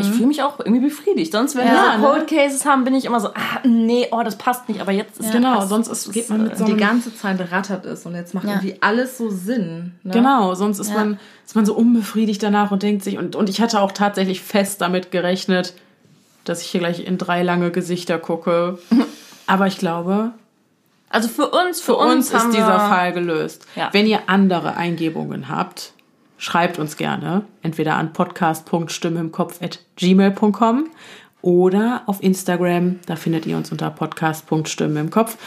[0.00, 1.32] Ich fühle mich auch irgendwie befriedigt.
[1.32, 2.06] Sonst, wenn Ja, wir so ne?
[2.12, 4.80] Cold Cases haben, bin ich immer so, ah, nee, oh, das passt nicht.
[4.80, 5.68] Aber jetzt ist Genau, passt.
[5.70, 8.52] sonst ist, geht man mit so die ganze Zeit rattert ist und jetzt macht Ja.
[8.52, 9.94] irgendwie alles so Sinn.
[10.04, 10.12] Ne?
[10.12, 13.60] Genau, sonst ist man ist man so unbefriedigt danach und denkt sich und und ich
[13.60, 15.74] hatte auch tatsächlich fest damit gerechnet,
[16.44, 18.78] dass ich hier gleich in drei lange Gesichter gucke.
[19.46, 20.30] Aber ich glaube,
[21.10, 23.66] Also für uns, für, für uns haben ist dieser Fall gelöst.
[23.76, 23.90] Ja.
[23.92, 25.92] Wenn ihr andere Eingebungen habt,
[26.36, 30.86] schreibt uns gerne entweder an podcast.stimmeimkopf@gmail.com
[31.40, 35.38] oder auf Instagram, da findet ihr uns unter podcast.stimmeimkopf.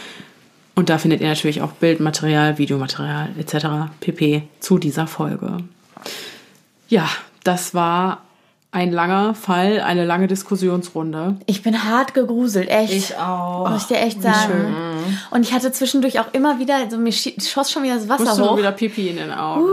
[0.73, 3.91] Und da findet ihr natürlich auch Bildmaterial, Videomaterial etc.
[3.99, 4.43] pp.
[4.61, 5.57] zu dieser Folge.
[6.87, 7.09] Ja,
[7.43, 8.23] das war
[8.73, 11.35] ein langer Fall, eine lange Diskussionsrunde.
[11.45, 12.93] Ich bin hart gegruselt, echt.
[12.93, 13.69] Ich auch.
[13.69, 14.73] Muss ich dir echt sagen.
[15.29, 18.39] Und ich hatte zwischendurch auch immer wieder, also mir schoss schon wieder das Wasser Musst
[18.39, 18.57] du hoch.
[18.57, 19.65] wieder Pipi in den Augen.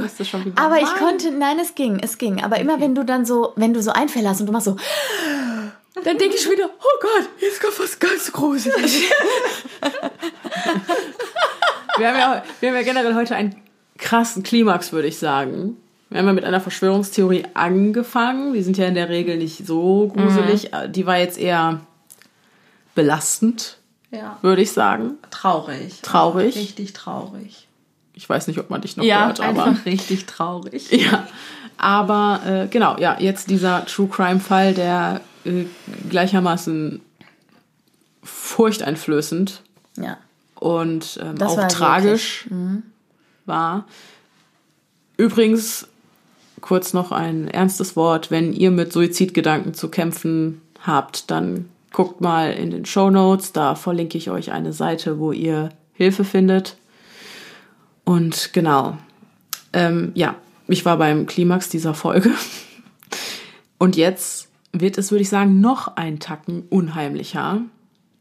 [0.00, 0.98] Musst du schon wieder Aber ich weinen?
[0.98, 2.42] konnte, nein, es ging, es ging.
[2.42, 4.76] Aber immer wenn du dann so, wenn du so Einfälle hast und du machst so,
[6.02, 8.74] dann denke ich wieder, oh Gott, jetzt kommt was ganz Großes.
[11.96, 13.54] Wir haben, ja, wir haben ja generell heute einen
[13.98, 15.76] krassen Klimax, würde ich sagen.
[16.14, 18.52] Wir haben ja mit einer Verschwörungstheorie angefangen.
[18.52, 20.70] Die sind ja in der Regel nicht so gruselig.
[20.90, 21.80] Die war jetzt eher
[22.94, 23.78] belastend,
[24.12, 24.38] Ja.
[24.40, 25.14] würde ich sagen.
[25.32, 26.02] Traurig.
[26.02, 26.54] Traurig.
[26.54, 27.66] Richtig traurig.
[28.12, 29.64] Ich weiß nicht, ob man dich noch Ja, hört, aber.
[29.64, 30.88] Einfach richtig traurig.
[30.92, 31.26] Ja.
[31.78, 35.64] Aber äh, genau, ja, jetzt dieser True Crime-Fall, der äh,
[36.08, 37.00] gleichermaßen
[38.22, 39.62] furchteinflößend
[39.96, 40.18] Ja.
[40.60, 42.84] und ähm, auch war tragisch Mhm.
[43.46, 43.86] war.
[45.16, 45.88] Übrigens,
[46.64, 52.54] kurz noch ein ernstes Wort, wenn ihr mit Suizidgedanken zu kämpfen habt, dann guckt mal
[52.54, 56.78] in den Show Notes, da verlinke ich euch eine Seite, wo ihr Hilfe findet.
[58.04, 58.96] Und genau,
[59.74, 60.36] ähm, ja,
[60.66, 62.30] ich war beim Klimax dieser Folge.
[63.78, 67.60] Und jetzt wird es, würde ich sagen, noch ein Tacken unheimlicher.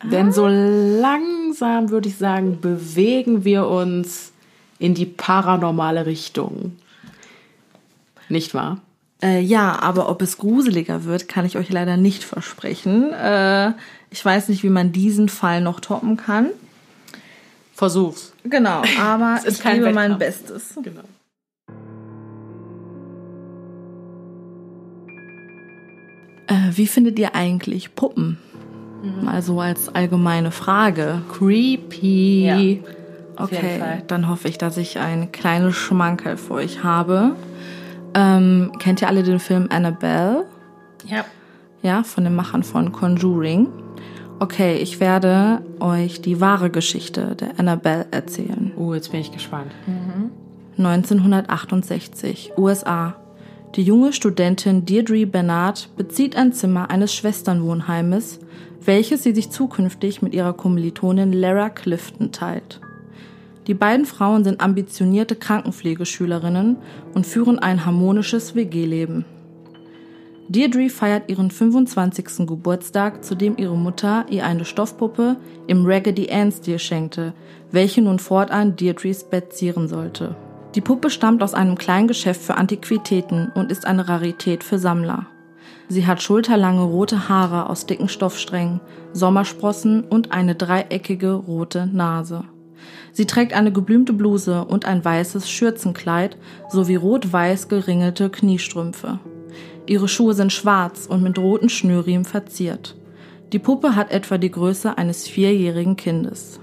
[0.04, 4.34] Denn so langsam, würde ich sagen, bewegen wir uns
[4.80, 6.74] in die paranormale Richtung.
[8.30, 8.82] Nicht wahr?
[9.22, 13.14] Äh, ja, aber ob es gruseliger wird, kann ich euch leider nicht versprechen.
[13.14, 13.72] Äh,
[14.10, 16.48] ich weiß nicht, wie man diesen Fall noch toppen kann.
[17.74, 18.34] Versuch's.
[18.44, 20.20] Genau, aber ich gebe mein Wettkampf.
[20.20, 20.76] Bestes.
[20.84, 21.02] Genau.
[26.48, 28.38] Äh, wie findet ihr eigentlich Puppen?
[29.22, 31.22] Mal so als allgemeine Frage.
[31.32, 32.46] Creepy.
[32.46, 37.36] Ja, okay, dann hoffe ich, dass ich ein kleines Schmankerl für euch habe.
[38.16, 40.46] Ähm, kennt ihr alle den Film Annabelle?
[41.06, 41.26] Ja.
[41.82, 43.68] Ja, von den Machern von Conjuring.
[44.40, 48.72] Okay, ich werde euch die wahre Geschichte der Annabelle erzählen.
[48.78, 49.72] Oh, jetzt bin ich gespannt.
[50.78, 53.16] 1968, USA.
[53.76, 58.40] Die junge Studentin Deirdre Bernard bezieht ein Zimmer eines Schwesternwohnheimes,
[58.82, 62.82] welches sie sich zukünftig mit ihrer Kommilitonin Lara Clifton teilt.
[63.68, 66.78] Die beiden Frauen sind ambitionierte Krankenpflegeschülerinnen
[67.14, 69.26] und führen ein harmonisches WG-Leben.
[70.50, 72.46] Deirdre feiert ihren 25.
[72.46, 75.38] Geburtstag, zu dem ihre Mutter ihr eine Stoffpuppe
[75.68, 77.34] im Raggedy Ann-Stil schenkte,
[77.72, 80.36] welche nun fortan Deirdres Bett zieren sollte.
[80.76, 85.28] Die Puppe stammt aus einem kleinen Geschäft für Antiquitäten und ist eine Rarität für Sammler.
[85.88, 88.82] Sie hat schulterlange rote Haare aus dicken Stoffsträngen,
[89.14, 92.44] Sommersprossen und eine dreieckige rote Nase.
[93.14, 96.36] Sie trägt eine geblümte Bluse und ein weißes Schürzenkleid
[96.70, 99.20] sowie rot-weiß geringelte Kniestrümpfe.
[99.86, 102.96] Ihre Schuhe sind schwarz und mit roten Schnürriemen verziert.
[103.54, 106.60] Die Puppe hat etwa die Größe eines vierjährigen Kindes.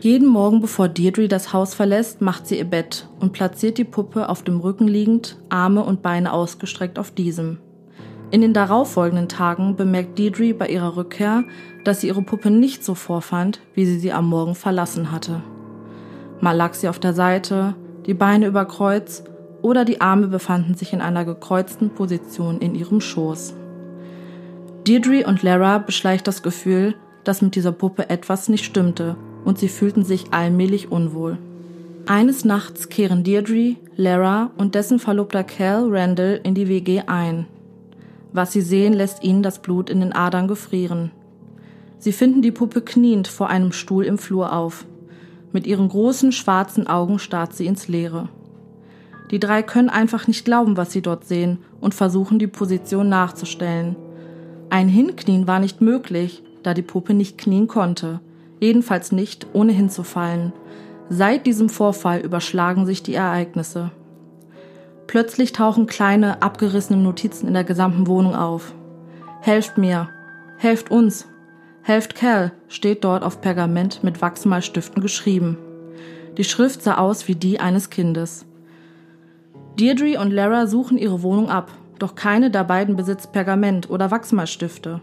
[0.00, 4.30] Jeden Morgen, bevor Deirdre das Haus verlässt, macht sie ihr Bett und platziert die Puppe
[4.30, 7.58] auf dem Rücken liegend, Arme und Beine ausgestreckt auf diesem.
[8.30, 11.44] In den darauffolgenden Tagen bemerkt Deirdre bei ihrer Rückkehr,
[11.84, 15.42] dass sie ihre Puppe nicht so vorfand, wie sie sie am Morgen verlassen hatte.
[16.42, 19.22] Mal lag sie auf der Seite, die Beine über Kreuz
[19.62, 23.54] oder die Arme befanden sich in einer gekreuzten Position in ihrem Schoß.
[24.84, 29.14] Deirdre und Lara beschleicht das Gefühl, dass mit dieser Puppe etwas nicht stimmte
[29.44, 31.38] und sie fühlten sich allmählich unwohl.
[32.06, 37.46] Eines Nachts kehren Deirdre, Lara und dessen Verlobter Cal Randall in die WG ein.
[38.32, 41.12] Was sie sehen, lässt ihnen das Blut in den Adern gefrieren.
[41.98, 44.86] Sie finden die Puppe kniend vor einem Stuhl im Flur auf.
[45.52, 48.28] Mit ihren großen schwarzen Augen starrt sie ins Leere.
[49.30, 53.96] Die drei können einfach nicht glauben, was sie dort sehen und versuchen die Position nachzustellen.
[54.70, 58.20] Ein Hinknien war nicht möglich, da die Puppe nicht knien konnte,
[58.60, 60.52] jedenfalls nicht ohne hinzufallen.
[61.08, 63.90] Seit diesem Vorfall überschlagen sich die Ereignisse.
[65.06, 68.72] Plötzlich tauchen kleine, abgerissene Notizen in der gesamten Wohnung auf.
[69.40, 70.08] Helft mir,
[70.56, 71.26] helft uns,
[71.82, 75.58] helft Cal, steht dort auf Pergament mit Wachsmalstiften geschrieben.
[76.38, 78.46] Die Schrift sah aus wie die eines Kindes.
[79.78, 85.00] Deirdre und Lara suchen ihre Wohnung ab, doch keine der beiden besitzt Pergament oder Wachsmalstifte.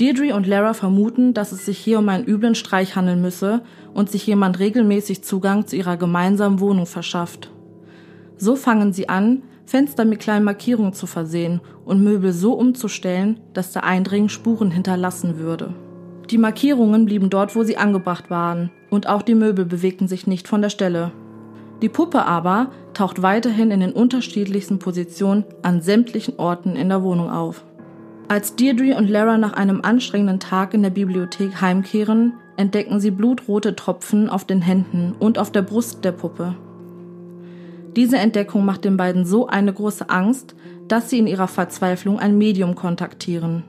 [0.00, 3.62] Deirdre und Lara vermuten, dass es sich hier um einen üblen Streich handeln müsse
[3.94, 7.50] und sich jemand regelmäßig Zugang zu ihrer gemeinsamen Wohnung verschafft.
[8.36, 13.72] So fangen sie an, Fenster mit kleinen Markierungen zu versehen und Möbel so umzustellen, dass
[13.72, 15.74] der Eindringen Spuren hinterlassen würde.
[16.30, 20.48] Die Markierungen blieben dort, wo sie angebracht waren, und auch die Möbel bewegten sich nicht
[20.48, 21.12] von der Stelle.
[21.82, 27.30] Die Puppe aber taucht weiterhin in den unterschiedlichsten Positionen an sämtlichen Orten in der Wohnung
[27.30, 27.64] auf.
[28.28, 33.76] Als Deirdre und Lara nach einem anstrengenden Tag in der Bibliothek heimkehren, entdecken sie blutrote
[33.76, 36.56] Tropfen auf den Händen und auf der Brust der Puppe.
[37.96, 40.54] Diese Entdeckung macht den beiden so eine große Angst,
[40.86, 43.64] dass sie in ihrer Verzweiflung ein Medium kontaktieren.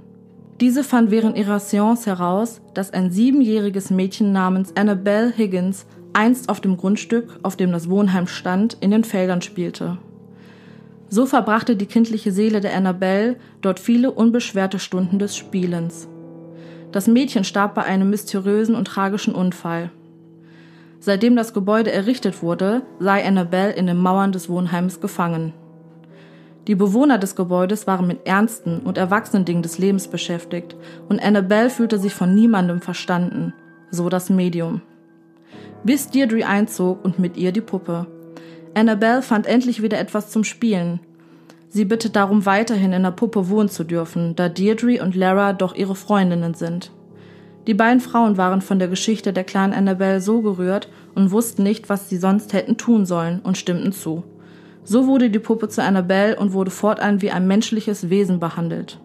[0.60, 6.60] Diese fand während ihrer Seance heraus, dass ein siebenjähriges Mädchen namens Annabelle Higgins einst auf
[6.60, 9.98] dem Grundstück, auf dem das Wohnheim stand, in den Feldern spielte.
[11.10, 16.10] So verbrachte die kindliche Seele der Annabelle dort viele unbeschwerte Stunden des Spielens.
[16.91, 19.91] Das Mädchen starb bei einem mysteriösen und tragischen Unfall.
[20.99, 25.53] Seitdem das Gebäude errichtet wurde, sei Annabelle in den Mauern des Wohnheims gefangen.
[26.68, 30.76] Die Bewohner des Gebäudes waren mit ernsten und erwachsenen Dingen des Lebens beschäftigt
[31.07, 33.53] und Annabelle fühlte sich von niemandem verstanden,
[33.90, 34.82] so das Medium.
[35.84, 38.07] Bis Deirdre einzog und mit ihr die Puppe.
[38.74, 40.99] Annabelle fand endlich wieder etwas zum Spielen.
[41.69, 45.74] Sie bittet darum, weiterhin in der Puppe wohnen zu dürfen, da Deirdre und Lara doch
[45.74, 46.91] ihre Freundinnen sind.
[47.68, 51.89] Die beiden Frauen waren von der Geschichte der kleinen Annabelle so gerührt und wussten nicht,
[51.89, 54.23] was sie sonst hätten tun sollen und stimmten zu.
[54.85, 58.99] So wurde die Puppe zu Annabelle und wurde fortan wie ein menschliches Wesen behandelt.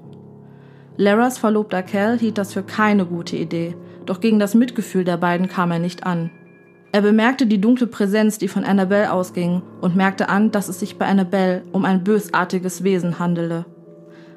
[0.97, 3.75] Laras Verlobter Cal hielt das für keine gute Idee,
[4.07, 6.31] doch gegen das Mitgefühl der beiden kam er nicht an.
[6.93, 10.99] Er bemerkte die dunkle Präsenz, die von Annabelle ausging, und merkte an, dass es sich
[10.99, 13.65] bei Annabelle um ein bösartiges Wesen handele.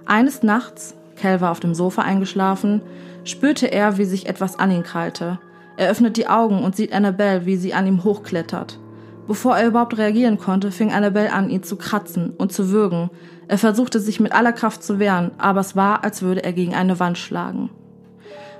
[0.05, 2.81] Eines Nachts, Cal war auf dem Sofa eingeschlafen,
[3.25, 5.39] spürte er, wie sich etwas an ihn krallte.
[5.77, 8.79] Er öffnet die Augen und sieht Annabelle, wie sie an ihm hochklettert.
[9.27, 13.09] Bevor er überhaupt reagieren konnte, fing Annabelle an, ihn zu kratzen und zu würgen.
[13.47, 16.75] Er versuchte sich mit aller Kraft zu wehren, aber es war, als würde er gegen
[16.75, 17.71] eine Wand schlagen.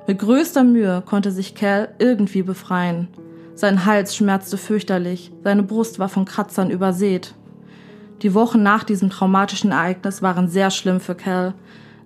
[0.07, 3.07] Mit größter Mühe konnte sich Cal irgendwie befreien.
[3.55, 7.33] Sein Hals schmerzte fürchterlich, seine Brust war von Kratzern übersät.
[8.21, 11.53] Die Wochen nach diesem traumatischen Ereignis waren sehr schlimm für Cal.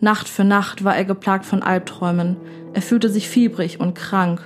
[0.01, 2.37] Nacht für Nacht war er geplagt von Albträumen.
[2.73, 4.41] Er fühlte sich fiebrig und krank.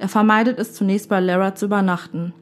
[0.00, 2.32] Er vermeidet es zunächst bei Lara zu übernachten.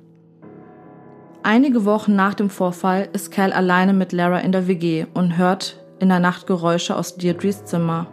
[1.42, 5.76] Einige Wochen nach dem Vorfall ist Cal alleine mit Lara in der WG und hört
[6.00, 8.06] in der Nacht Geräusche aus Deirdres Zimmer.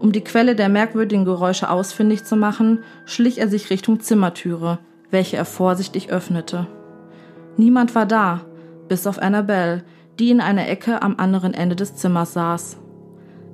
[0.00, 4.78] Um die Quelle der merkwürdigen Geräusche ausfindig zu machen, schlich er sich Richtung Zimmertüre,
[5.10, 6.66] welche er vorsichtig öffnete.
[7.56, 8.42] Niemand war da,
[8.88, 9.82] bis auf Annabelle,
[10.18, 12.78] die in einer Ecke am anderen Ende des Zimmers saß.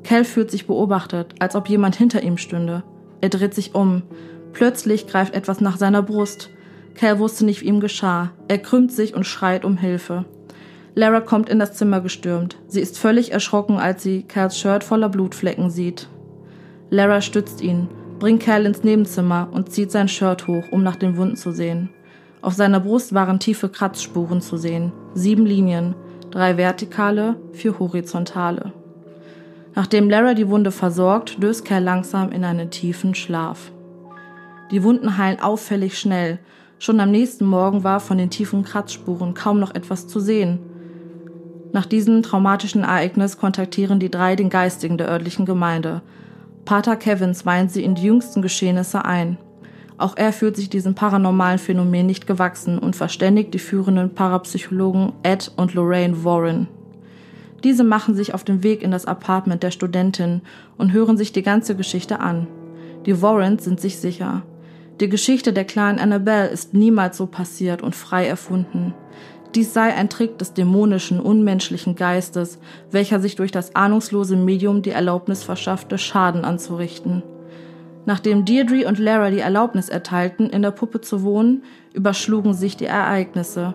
[0.02, 2.82] Cal fühlt sich beobachtet, als ob jemand hinter ihm stünde.
[3.20, 4.02] Er dreht sich um.
[4.52, 6.50] Plötzlich greift etwas nach seiner Brust.
[6.94, 8.30] Cal wusste nicht, wie ihm geschah.
[8.48, 10.24] Er krümmt sich und schreit um Hilfe.
[10.94, 12.58] Lara kommt in das Zimmer gestürmt.
[12.66, 16.08] Sie ist völlig erschrocken, als sie Cals Shirt voller Blutflecken sieht.
[16.90, 21.16] Lara stützt ihn, bringt Cal ins Nebenzimmer und zieht sein Shirt hoch, um nach den
[21.16, 21.90] Wunden zu sehen.
[22.42, 25.94] Auf seiner Brust waren tiefe Kratzspuren zu sehen, sieben Linien,
[26.30, 28.72] drei vertikale, vier horizontale.
[29.74, 33.72] Nachdem Lara die Wunde versorgt, döst Cal langsam in einen tiefen Schlaf.
[34.70, 36.38] Die Wunden heilen auffällig schnell.
[36.78, 40.58] Schon am nächsten Morgen war von den tiefen Kratzspuren kaum noch etwas zu sehen.
[41.72, 46.02] Nach diesem traumatischen Ereignis kontaktieren die drei den Geistigen der örtlichen Gemeinde,
[46.64, 49.38] Pater Kevins weint sie in die jüngsten Geschehnisse ein.
[49.98, 55.50] Auch er fühlt sich diesem paranormalen Phänomen nicht gewachsen und verständigt die führenden Parapsychologen Ed
[55.56, 56.68] und Lorraine Warren.
[57.64, 60.42] Diese machen sich auf den Weg in das Apartment der Studentin
[60.78, 62.46] und hören sich die ganze Geschichte an.
[63.06, 64.42] Die Warrens sind sich sicher.
[65.00, 68.94] Die Geschichte der kleinen Annabelle ist niemals so passiert und frei erfunden.
[69.54, 72.58] Dies sei ein Trick des dämonischen, unmenschlichen Geistes,
[72.90, 77.22] welcher sich durch das ahnungslose Medium die Erlaubnis verschaffte, Schaden anzurichten.
[78.06, 82.86] Nachdem Deirdre und Lara die Erlaubnis erteilten, in der Puppe zu wohnen, überschlugen sich die
[82.86, 83.74] Ereignisse.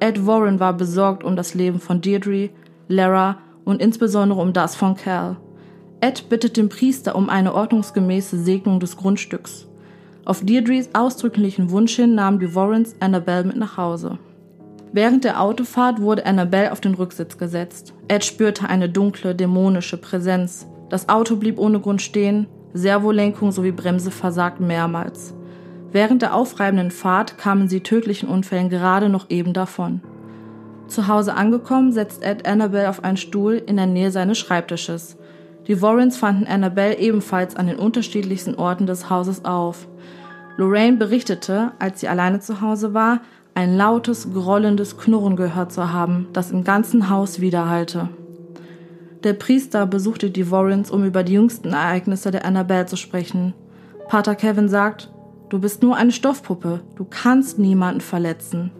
[0.00, 2.50] Ed Warren war besorgt um das Leben von Deirdre,
[2.90, 5.36] Lara und insbesondere um das von Cal.
[6.00, 9.68] Ed bittet den Priester um eine ordnungsgemäße Segnung des Grundstücks.
[10.24, 14.18] Auf Deirdres ausdrücklichen Wunsch hin nahmen die Warrens Annabelle mit nach Hause.
[14.92, 17.94] Während der Autofahrt wurde Annabelle auf den Rücksitz gesetzt.
[18.08, 20.66] Ed spürte eine dunkle, dämonische Präsenz.
[20.88, 25.32] Das Auto blieb ohne Grund stehen, Servolenkung sowie Bremse versagten mehrmals.
[25.92, 30.00] Während der aufreibenden Fahrt kamen sie tödlichen Unfällen gerade noch eben davon.
[30.90, 35.16] Zu Hause angekommen, setzt Ed Annabelle auf einen Stuhl in der Nähe seines Schreibtisches.
[35.68, 39.86] Die Warrens fanden Annabelle ebenfalls an den unterschiedlichsten Orten des Hauses auf.
[40.56, 43.20] Lorraine berichtete, als sie alleine zu Hause war,
[43.54, 48.08] ein lautes, grollendes Knurren gehört zu haben, das im ganzen Haus widerhallte.
[49.22, 53.54] Der Priester besuchte die Warrens, um über die jüngsten Ereignisse der Annabelle zu sprechen.
[54.08, 55.08] Pater Kevin sagt,
[55.50, 58.72] du bist nur eine Stoffpuppe, du kannst niemanden verletzen.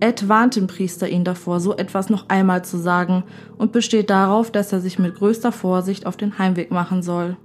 [0.00, 3.24] Ed warnt den Priester ihn davor, so etwas noch einmal zu sagen
[3.56, 7.36] und besteht darauf, dass er sich mit größter Vorsicht auf den Heimweg machen soll.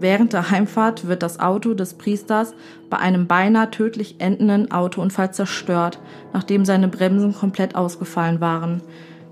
[0.00, 2.54] Während der Heimfahrt wird das Auto des Priesters
[2.88, 5.98] bei einem beinahe tödlich endenden Autounfall zerstört,
[6.32, 8.80] nachdem seine Bremsen komplett ausgefallen waren.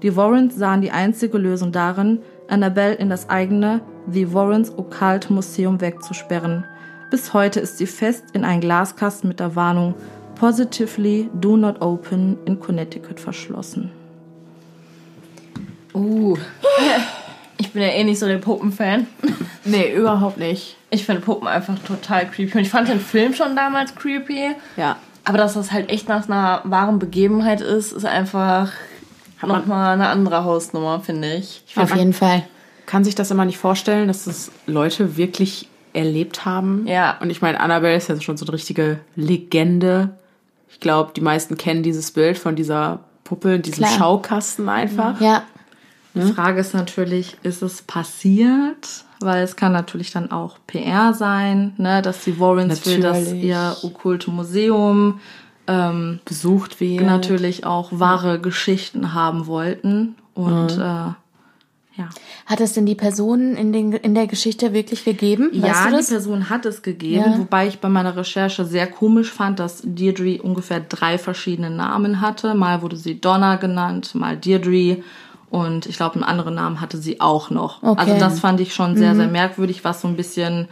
[0.02, 2.18] Die Warrens sahen die einzige Lösung darin,
[2.48, 3.80] Annabelle in das eigene
[4.10, 6.64] The Warrens Occult Museum wegzusperren.
[7.10, 9.94] Bis heute ist sie fest in einen Glaskasten mit der Warnung
[10.36, 13.90] Positively Do Not Open in Connecticut verschlossen.
[15.94, 16.36] Uh.
[17.58, 19.06] Ich bin ja eh nicht so der Puppenfan.
[19.68, 20.76] Nee, überhaupt nicht.
[20.90, 22.58] Ich finde Puppen einfach total creepy.
[22.58, 24.52] Und ich fand den Film schon damals creepy.
[24.76, 24.96] Ja.
[25.24, 28.70] Aber dass das halt echt nach einer wahren Begebenheit ist, ist einfach
[29.42, 31.64] nochmal eine andere Hausnummer, finde ich.
[31.74, 32.44] Auf jeden Fall.
[32.86, 36.86] Kann sich das immer nicht vorstellen, dass das Leute wirklich erlebt haben.
[36.86, 37.18] Ja.
[37.20, 40.10] Und ich meine, Annabelle ist ja schon so eine richtige Legende.
[40.76, 43.98] Ich glaube, die meisten kennen dieses Bild von dieser Puppe in diesem Klar.
[43.98, 45.18] Schaukasten einfach.
[45.22, 45.42] Ja.
[46.14, 49.04] Die Frage ist natürlich, ist es passiert?
[49.20, 53.44] Weil es kann natürlich dann auch PR sein, ne, dass die Warrens für das Natürlich.
[53.44, 55.18] ihr okkulte Museum
[55.66, 57.06] ähm, Besucht wird.
[57.06, 60.14] natürlich auch wahre Geschichten haben wollten.
[60.34, 61.12] Und äh,
[61.96, 62.08] ja.
[62.46, 65.50] Hat es denn die Person in, den, in der Geschichte wirklich gegeben?
[65.52, 66.04] Weißt ja, die?
[66.06, 67.38] Person hat es gegeben, Ja.
[67.38, 72.54] wobei ich bei meiner Recherche sehr komisch fand, dass Deirdre ungefähr drei verschiedene Namen hatte.
[72.54, 74.98] Mal wurde sie Donna genannt, mal Deirdre
[75.50, 77.82] und ich glaube, einen anderen Namen hatte sie auch noch.
[77.82, 78.00] Okay.
[78.00, 80.68] Also das fand ich schon sehr, sehr merkwürdig, was so ein bisschen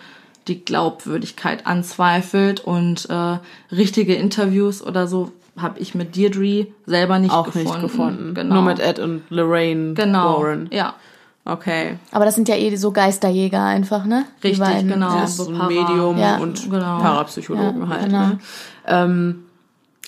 [0.48, 3.38] die Glaubwürdigkeit anzweifelt und äh,
[3.74, 7.68] richtige Interviews oder so habe ich mit Deirdre selber nicht auch gefunden.
[7.68, 8.34] nicht gefunden.
[8.34, 8.54] Genau.
[8.56, 10.42] Nur mit Ed und Lorraine genau.
[10.42, 10.68] Warren.
[10.72, 10.94] Ja,
[11.46, 11.98] Okay.
[12.10, 14.24] Aber das sind ja eh so Geisterjäger einfach, ne?
[14.42, 15.14] Richtig, genau.
[15.14, 15.20] Ja.
[15.20, 16.38] Das ist so ein Para- Medium Ja.
[16.38, 16.98] und Genau.
[17.00, 18.04] Parapsychologen Ja, halt.
[18.06, 18.26] genau.
[18.28, 18.38] Ne?
[18.86, 19.44] Ähm,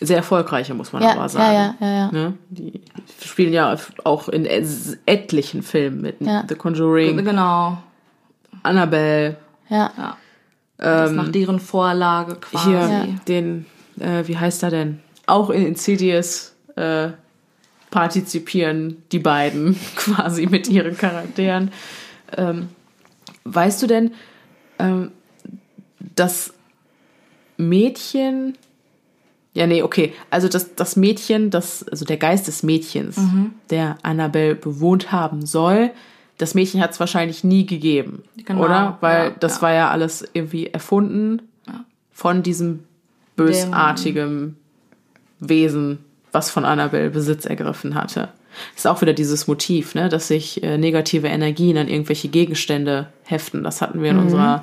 [0.00, 1.74] sehr erfolgreiche, muss man Ja, aber ja, sagen.
[1.80, 2.10] ja, ja, ja.
[2.12, 2.34] Ne?
[2.50, 2.80] Die
[3.22, 6.20] spielen ja auch in et- etlichen Filmen mit.
[6.20, 6.44] Ja.
[6.48, 7.78] The Conjuring, genau.
[8.62, 9.36] Annabelle,
[9.68, 9.90] ja.
[10.78, 12.68] Das nach deren Vorlage quasi.
[12.70, 13.04] hier Ja.
[13.28, 13.64] den,
[13.98, 15.00] äh, wie heißt er denn?
[15.26, 17.08] Auch in Insidious äh,
[17.90, 21.70] partizipieren die beiden quasi mit ihren Charakteren.
[22.36, 22.68] Ähm,
[23.44, 24.14] weißt du denn,
[24.78, 25.12] ähm,
[26.14, 26.52] das
[27.56, 28.56] Mädchen,
[29.54, 33.18] ja, nee, okay, also das, das Mädchen, das, also der Geist des Mädchens,
[33.70, 35.90] der Annabelle bewohnt haben soll,
[36.38, 38.98] das Mädchen hat es wahrscheinlich nie gegeben, Genau, oder?
[39.00, 39.62] Weil ja, das ja.
[39.62, 41.40] war ja alles irgendwie erfunden
[42.12, 42.84] von diesem
[43.36, 44.56] bösartigen
[45.38, 45.98] Wesen,
[46.36, 48.28] was von Annabelle Besitz ergriffen hatte.
[48.74, 53.08] Das ist auch wieder dieses Motiv, ne, dass sich äh, negative Energien an irgendwelche Gegenstände
[53.24, 53.64] heften.
[53.64, 54.62] Das hatten wir in unserer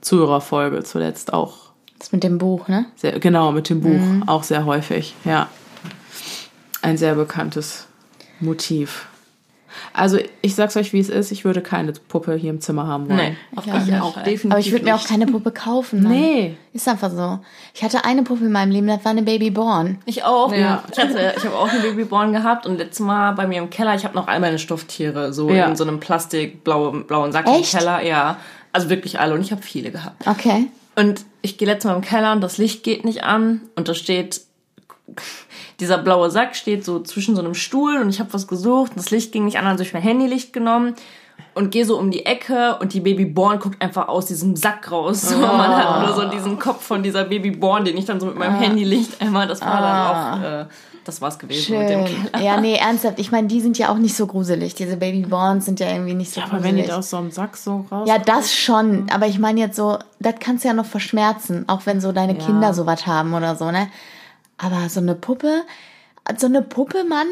[0.00, 1.70] Zuhörerfolge zuletzt auch
[2.00, 2.86] Das mit dem Buch, ne?
[2.96, 5.48] sehr, genau, mit dem Buch auch sehr häufig, ja.
[6.82, 7.86] Ein sehr bekanntes
[8.40, 9.06] Motiv.
[9.92, 13.08] Also, ich sag's euch, wie es ist, ich würde keine Puppe hier im Zimmer haben
[13.08, 13.16] wollen.
[13.18, 14.24] Nee, auf Ja, keinen auch Fall.
[14.24, 16.02] definitiv Aber ich würde mir auch keine Puppe kaufen.
[16.02, 16.12] Dann.
[16.12, 16.56] Nee.
[16.72, 17.38] Ist einfach so.
[17.74, 19.98] Ich hatte eine Puppe in meinem Leben, das war eine Babyborn.
[20.06, 20.52] Ich auch.
[20.54, 20.82] Ja.
[20.90, 23.94] Ich, hatte, ich habe auch eine Babyborn gehabt und letztes Mal bei mir im Keller,
[23.94, 25.66] ich habe noch all meine Stofftiere so Ja.
[25.66, 27.72] in so einem Plastik blauen, blauen Sack Echt?
[27.74, 28.02] im Keller.
[28.02, 28.36] Ja,
[28.72, 30.26] also wirklich alle und ich habe viele gehabt.
[30.26, 30.68] Okay.
[30.96, 33.94] Und ich gehe letztes Mal im Keller und das Licht geht nicht an und da
[33.94, 34.40] steht
[35.82, 38.98] dieser blaue Sack steht so zwischen so einem Stuhl und ich habe was gesucht und
[38.98, 40.94] das Licht ging nicht an, also hab ich mein Handylicht genommen
[41.54, 45.22] und gehe so um die Ecke und die Babyborn guckt einfach aus diesem Sack raus.
[45.22, 48.36] So, man hat nur so diesen Kopf von dieser Babyborn, den ich dann so mit
[48.36, 50.66] meinem Handylicht einmal, das war dann auch, äh,
[51.04, 52.30] das war's gewesen mit dem Schön.
[52.30, 52.44] Keller.
[52.44, 53.18] Ja, nee, ernsthaft.
[53.18, 54.76] Ich meine, die sind ja auch nicht so gruselig.
[54.76, 56.84] Diese Babyborns sind ja irgendwie nicht so Aber wenn gruselig.
[56.84, 58.08] die da aus so einem Sack so raus.
[58.08, 59.06] ja, das schon.
[59.12, 61.64] Aber ich meine jetzt so, das kannst du ja noch verschmerzen.
[61.68, 63.88] Auch wenn so deine Kinder sowas haben oder so, ne?
[64.64, 65.62] Aber so eine Puppe,
[66.38, 67.26] so eine Puppe, Mann,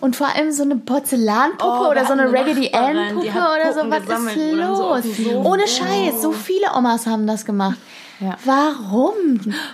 [0.00, 3.32] und vor allem so eine Porzellanpuppe Oh, oder so eine Raggedy Nachbarin, Ann Puppe die
[3.32, 3.90] hat oder so.
[3.90, 5.04] Was ist so los?
[5.04, 7.76] Sofa- Ohne Scheiß, so viele Omas haben das gemacht.
[8.20, 8.36] Ja.
[8.44, 9.12] Warum?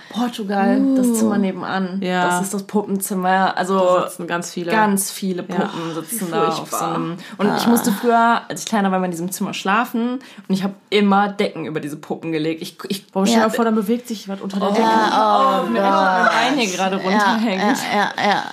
[0.09, 1.99] Portugal, das Zimmer nebenan.
[2.01, 2.25] Ja.
[2.27, 3.57] Das ist das Puppenzimmer.
[3.57, 4.71] Also Da sitzen ganz viele.
[4.71, 7.17] Ganz viele Puppen sitzen da auf so einem.
[7.37, 10.63] Und ich musste früher, als ich kleiner war, mal in diesem Zimmer schlafen und ich
[10.63, 12.61] habe immer Decken über diese Puppen gelegt.
[12.61, 13.47] Ich, ich Boah, stell dir Ja.
[13.49, 14.81] mal vor, dann bewegt sich was unter der Decke.
[14.83, 17.61] oh, mir mein Bein hier gerade Ja, runterhängt.
[17.61, 18.43] ja, ja, ja.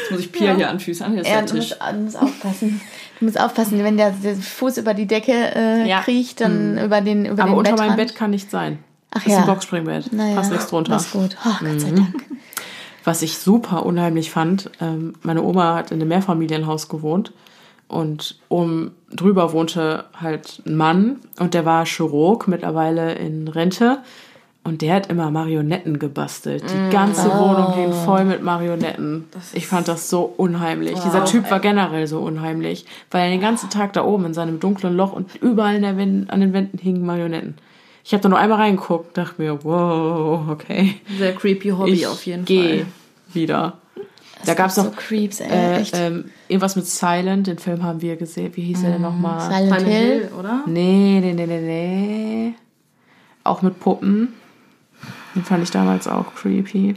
[0.00, 1.12] Jetzt muss ich Pia hier anfüßern.
[1.12, 1.70] Hier ist Ja, der du Tisch.
[1.70, 2.80] musst, du musst aufpassen.
[3.18, 6.00] Du musst aufpassen, wenn der, der Fuß über die Decke äh, Ja.
[6.00, 7.96] kriecht, dann über den über Aber den unter meinem.
[7.96, 8.78] Bett kann nicht sein.
[9.12, 9.40] Ach das ist ja.
[9.40, 10.12] ein Boxspringbett.
[10.12, 10.92] Naja, Passt nichts drunter.
[10.92, 11.36] Das ist gut.
[11.44, 12.24] Oh, Gott sei Dank.
[13.04, 17.32] Was ich super unheimlich fand, ähm, meine Oma hat in einem Mehrfamilienhaus gewohnt
[17.88, 23.98] und oben drüber wohnte halt ein Mann und der war Chirurg, mittlerweile in Rente
[24.64, 26.62] und der hat immer Marionetten gebastelt.
[26.62, 29.24] Die ganze Wohnung hing voll mit Marionetten.
[29.52, 31.00] Ich fand das so unheimlich.
[31.00, 34.60] Dieser Typ war generell so unheimlich, weil er den ganzen Tag da oben in seinem
[34.60, 37.56] dunklen Loch und überall der an den Wänden hingen Marionetten.
[38.04, 42.24] Ich habe da nur einmal reingeguckt, dachte mir, wow, okay Sehr creepy Hobby ich auf
[42.26, 42.86] jeden geh Fall.
[43.32, 43.78] wieder.
[44.44, 48.02] da gab es so noch Creeps, ey, äh, ähm, irgendwas mit Silent, den Film haben
[48.02, 48.50] wir gesehen.
[48.56, 49.40] Wie hieß er denn nochmal?
[49.40, 50.20] Silent Silent Hill.
[50.20, 50.62] Hill, oder?
[50.66, 52.54] Nee, nee, nee, nee, nee.
[53.44, 54.34] Auch mit Puppen.
[55.34, 56.94] Den fand ich damals auch creepy.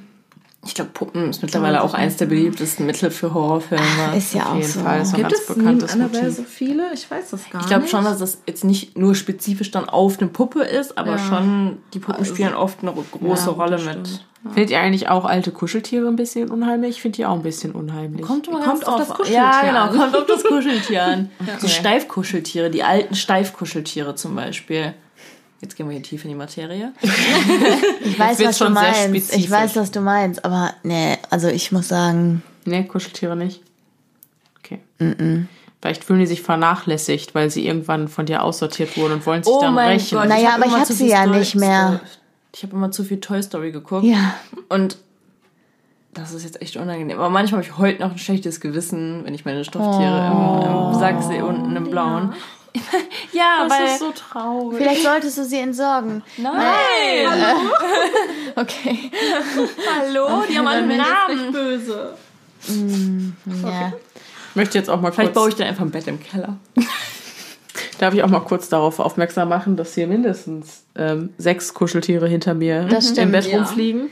[0.67, 3.83] Ich glaube, Puppen ist mittlerweile auch eins der beliebtesten Mittel für Horrorfilme.
[4.17, 4.79] Ist ja Auf auch jeden so.
[4.79, 5.01] Fall.
[5.01, 5.49] Ist Gibt es
[5.93, 6.91] Annabelle so viele?
[6.93, 7.91] Ich weiß das gar Ich glaube nicht.
[7.91, 11.17] schon, dass das jetzt nicht nur spezifisch dann auf eine Puppe ist, aber Ja.
[11.19, 14.25] schon, die Puppen spielen oft eine große Ja, Rolle mit.
[14.53, 16.91] Findet ihr eigentlich auch alte Kuscheltiere ein bisschen unheimlich?
[16.97, 18.21] Ich finde die auch ein bisschen unheimlich.
[18.25, 19.17] Kommt, immer Kommt ganz auf drauf das an.
[19.17, 19.97] Kuscheltier Ja, genau, an.
[20.11, 21.29] kommt auf das Kuscheltier an.
[21.59, 24.93] So Steifkuscheltiere, die alten Steifkuscheltiere zum Beispiel.
[25.61, 26.91] Jetzt gehen wir hier tief in die Materie.
[28.03, 29.03] Ich weiß, was du schon sehr meinst.
[29.05, 29.37] spezifisch.
[29.45, 30.45] Ich weiß, was du meinst.
[30.45, 33.61] Aber nee, also ich muss sagen, Nee, Kuscheltiere nicht.
[34.59, 34.79] Okay.
[35.81, 39.53] Vielleicht fühlen die sich vernachlässigt, weil sie irgendwann von dir aussortiert wurden und wollen sich
[39.53, 40.17] Oh dann mein rächen.
[40.17, 40.27] Gott.
[40.27, 41.99] Naja, aber ich hab sie ja Story- nicht mehr.
[42.55, 44.05] Ich habe immer zu viel Toy Story geguckt.
[44.05, 44.35] ja.
[44.69, 44.97] Und
[46.13, 47.17] das ist jetzt echt unangenehm.
[47.19, 50.99] Aber manchmal habe ich heute noch ein schlechtes Gewissen, wenn ich meine Stofftiere im, im
[50.99, 52.29] Sack sehe, unten im Blauen.
[52.31, 52.37] Ja,
[53.33, 53.85] das weil...
[53.85, 54.77] ist so traurig.
[54.77, 56.23] Vielleicht solltest du sie entsorgen.
[56.37, 56.53] Nein!
[58.57, 59.11] Okay.
[59.99, 61.51] Hallo, die haben alle einen Namen.
[61.51, 62.13] Böse.
[62.65, 63.91] Ja.
[64.49, 66.55] Ich möchte jetzt auch mal Vielleicht baue kurz, ich dann einfach ein Bett im Keller.
[67.99, 72.53] darf ich auch mal kurz darauf aufmerksam machen, dass hier mindestens ähm, sechs Kuscheltiere hinter
[72.53, 73.57] mir Das im stimmt, Bett ja.
[73.57, 74.09] rumfliegen.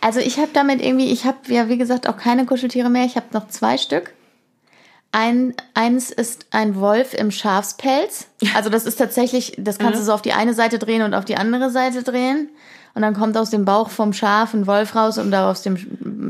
[0.00, 3.04] Also ich habe damit irgendwie, ich habe ja wie gesagt auch keine Kuscheltiere mehr.
[3.06, 4.12] Ich habe noch zwei Stück.
[5.16, 8.26] Ein, eins ist ein Wolf im Schafspelz.
[8.52, 11.24] Also das ist tatsächlich, das kannst du so auf die eine Seite drehen und auf
[11.24, 12.48] die andere Seite drehen.
[12.96, 15.76] Und dann kommt aus dem Bauch vom Schaf ein Wolf raus und da aus dem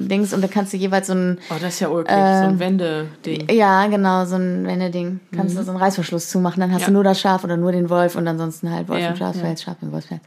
[0.08, 2.58] Dings und da kannst du jeweils so ein, Oh, das ist ja ulkig, so ein
[2.58, 3.48] Wendeding.
[3.50, 5.20] ja genau, so ein Wendeding.
[5.36, 6.86] Kannst du so einen Reißverschluss zumachen, dann hast Ja.
[6.86, 9.62] du nur das Schaf oder nur den Wolf und ansonsten halt Wolf Ja, im Schafspelz,
[9.62, 10.22] Schaf im Wolfspelz.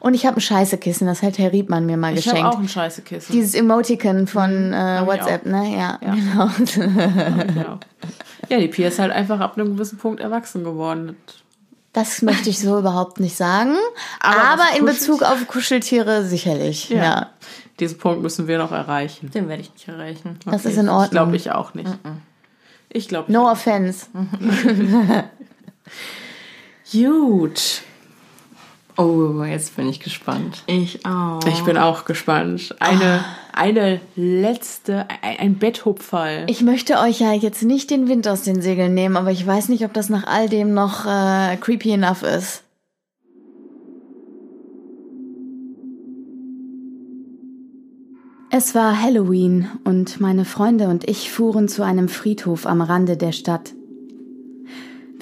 [0.00, 2.42] Und ich habe ein Scheißekissen, das hat Herr Riedmann mir mal Ich geschenkt.
[2.42, 3.30] habe auch ein Scheißekissen.
[3.34, 5.76] Dieses Emoticon von äh, hab ich WhatsApp, ne?
[5.76, 6.48] Ja, genau.
[7.46, 7.78] genau.
[8.48, 11.16] Ja, die Pia ist halt einfach ab einem gewissen Punkt erwachsen geworden.
[11.26, 11.34] Das
[12.22, 13.74] möchte ich so überhaupt nicht sagen.
[14.20, 14.84] Aber Aber, in?
[14.84, 16.88] Bezug auf Kuscheltiere sicherlich.
[16.88, 17.30] Ja.
[17.80, 19.30] Diesen Punkt müssen wir noch erreichen.
[19.30, 20.38] Den werde ich nicht erreichen.
[20.44, 21.04] Das ist in Ordnung.
[21.04, 21.90] Ich glaube ich auch nicht.
[22.90, 24.06] Ich glaube No offense.
[26.92, 27.82] Gut.
[28.96, 30.62] Oh, jetzt bin ich gespannt.
[30.66, 31.40] Ich auch.
[31.46, 32.74] Ich bin auch gespannt.
[32.78, 36.44] Eine, eine letzte, ein, ein Betthupferl.
[36.48, 39.70] Ich möchte euch ja jetzt nicht den Wind aus den Segeln nehmen, aber ich weiß
[39.70, 42.64] nicht, ob das nach all dem noch äh, creepy enough ist.
[48.54, 53.32] Es war Halloween und meine Freunde und ich fuhren zu einem Friedhof am Rande der
[53.32, 53.72] Stadt.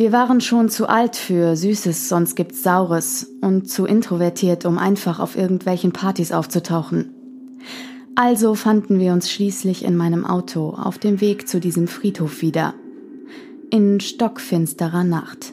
[0.00, 5.20] Wir waren schon zu alt für Süßes, sonst gibt's Saures und zu introvertiert, um einfach
[5.20, 7.10] auf irgendwelchen Partys aufzutauchen.
[8.14, 12.72] Also fanden wir uns schließlich in meinem Auto auf dem Weg zu diesem Friedhof wieder.
[13.68, 15.52] In stockfinsterer Nacht.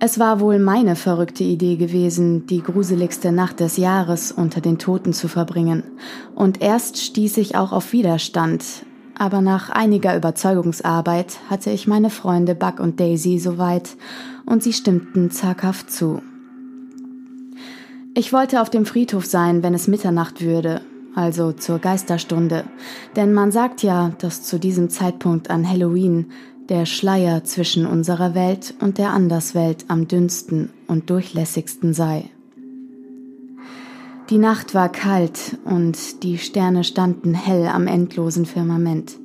[0.00, 5.12] Es war wohl meine verrückte Idee gewesen, die gruseligste Nacht des Jahres unter den Toten
[5.12, 5.84] zu verbringen.
[6.34, 8.64] Und erst stieß ich auch auf Widerstand.
[9.18, 13.96] Aber nach einiger Überzeugungsarbeit hatte ich meine Freunde Buck und Daisy soweit
[14.44, 16.20] und sie stimmten zaghaft zu.
[18.14, 20.82] Ich wollte auf dem Friedhof sein, wenn es Mitternacht würde,
[21.14, 22.64] also zur Geisterstunde,
[23.14, 26.26] denn man sagt ja, dass zu diesem Zeitpunkt an Halloween
[26.68, 32.30] der Schleier zwischen unserer Welt und der Anderswelt am dünnsten und durchlässigsten sei.
[34.28, 39.16] Die Nacht war kalt und die Sterne standen hell am endlosen Firmament.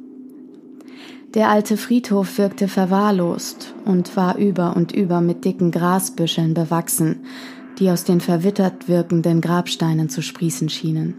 [1.34, 7.22] Der alte Friedhof wirkte verwahrlost und war über und über mit dicken Grasbüscheln bewachsen,
[7.80, 11.15] die aus den verwittert wirkenden Grabsteinen zu sprießen schienen.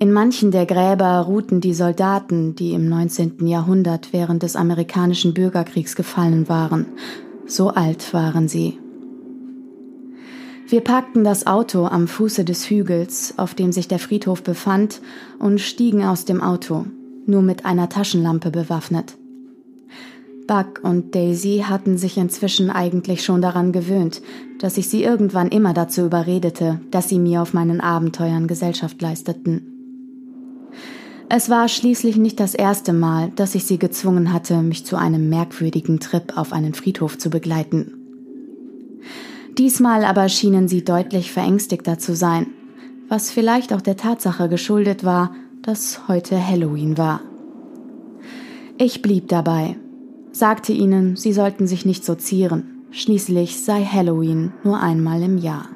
[0.00, 3.46] In manchen der Gräber ruhten die Soldaten, die im 19.
[3.46, 6.86] Jahrhundert während des amerikanischen Bürgerkriegs gefallen waren.
[7.46, 8.80] So alt waren sie.
[10.74, 15.00] Wir parkten das Auto am Fuße des Hügels, auf dem sich der Friedhof befand,
[15.38, 16.86] und stiegen aus dem Auto,
[17.26, 19.16] nur mit einer Taschenlampe bewaffnet.
[20.48, 24.20] Buck und Daisy hatten sich inzwischen eigentlich schon daran gewöhnt,
[24.58, 29.68] dass ich sie irgendwann immer dazu überredete, dass sie mir auf meinen Abenteuern Gesellschaft leisteten.
[31.28, 35.28] Es war schließlich nicht das erste Mal, dass ich sie gezwungen hatte, mich zu einem
[35.28, 38.03] merkwürdigen Trip auf einen Friedhof zu begleiten.
[39.58, 42.46] Diesmal aber schienen sie deutlich verängstigter zu sein,
[43.08, 47.20] was vielleicht auch der Tatsache geschuldet war, dass heute Halloween war.
[48.78, 49.76] Ich blieb dabei,
[50.32, 55.68] sagte ihnen, sie sollten sich nicht so zieren, schließlich sei Halloween nur einmal im Jahr.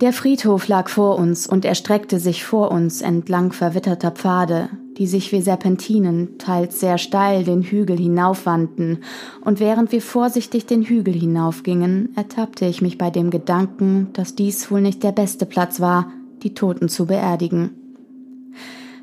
[0.00, 4.68] Der Friedhof lag vor uns und erstreckte sich vor uns entlang verwitterter Pfade,
[4.98, 8.98] die sich wie Serpentinen teils sehr steil den Hügel hinaufwandten,
[9.44, 14.70] und während wir vorsichtig den Hügel hinaufgingen, ertappte ich mich bei dem Gedanken, dass dies
[14.70, 16.12] wohl nicht der beste Platz war,
[16.42, 17.70] die Toten zu beerdigen.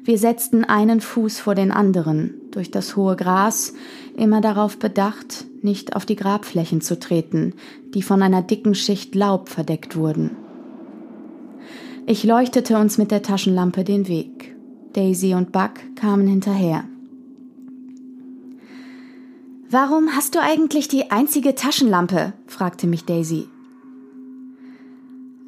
[0.03, 3.73] Wir setzten einen Fuß vor den anderen durch das hohe Gras,
[4.17, 7.53] immer darauf bedacht, nicht auf die Grabflächen zu treten,
[7.93, 10.31] die von einer dicken Schicht Laub verdeckt wurden.
[12.07, 14.55] Ich leuchtete uns mit der Taschenlampe den Weg.
[14.93, 16.83] Daisy und Buck kamen hinterher.
[19.69, 22.33] Warum hast du eigentlich die einzige Taschenlampe?
[22.45, 23.47] fragte mich Daisy.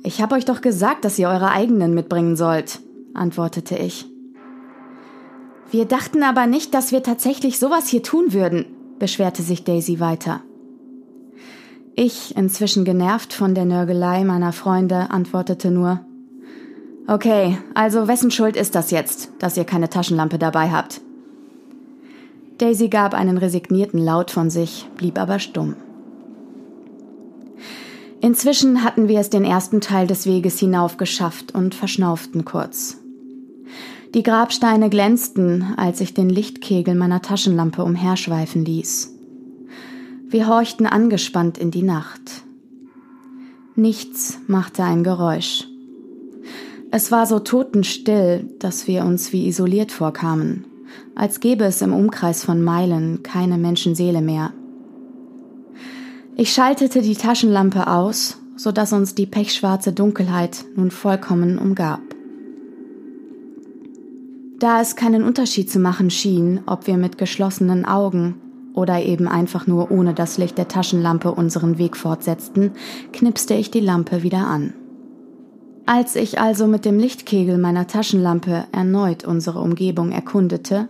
[0.03, 2.80] Ich habe euch doch gesagt, dass ihr eure eigenen mitbringen sollt,
[3.14, 4.06] antwortete ich.
[5.72, 8.65] Wir dachten aber nicht, dass wir tatsächlich sowas hier tun würden,
[8.99, 10.41] beschwerte sich Daisy weiter.
[11.95, 15.99] Ich, inzwischen genervt von der Nörgelei meiner Freunde, antwortete nur
[17.08, 21.02] Okay, also wessen Schuld ist das jetzt, dass ihr keine Taschenlampe dabei habt?
[22.60, 25.76] Daisy gab einen resignierten Laut von sich, blieb aber stumm.
[28.22, 32.98] Inzwischen hatten wir es den ersten Teil des Weges hinauf geschafft und verschnauften kurz.
[34.14, 39.14] Die Grabsteine glänzten, als ich den Lichtkegel meiner Taschenlampe umherschweifen ließ.
[40.30, 42.44] Wir horchten angespannt in die Nacht.
[43.76, 45.68] Nichts machte ein Geräusch.
[46.95, 50.65] Es war so totenstill, dass wir uns wie isoliert vorkamen
[51.15, 54.52] als gäbe es im Umkreis von Meilen keine Menschenseele mehr.
[56.36, 62.02] Ich schaltete die Taschenlampe aus, so dass uns die pechschwarze Dunkelheit nun vollkommen umgab.
[64.60, 68.36] Da es keinen Unterschied zu machen schien, ob wir mit geschlossenen Augen
[68.74, 72.72] oder eben einfach nur ohne das Licht der Taschenlampe unseren Weg fortsetzten,
[73.11, 74.74] knipste ich die Lampe wieder an.
[75.86, 80.88] Als ich also mit dem Lichtkegel meiner Taschenlampe erneut unsere Umgebung erkundete,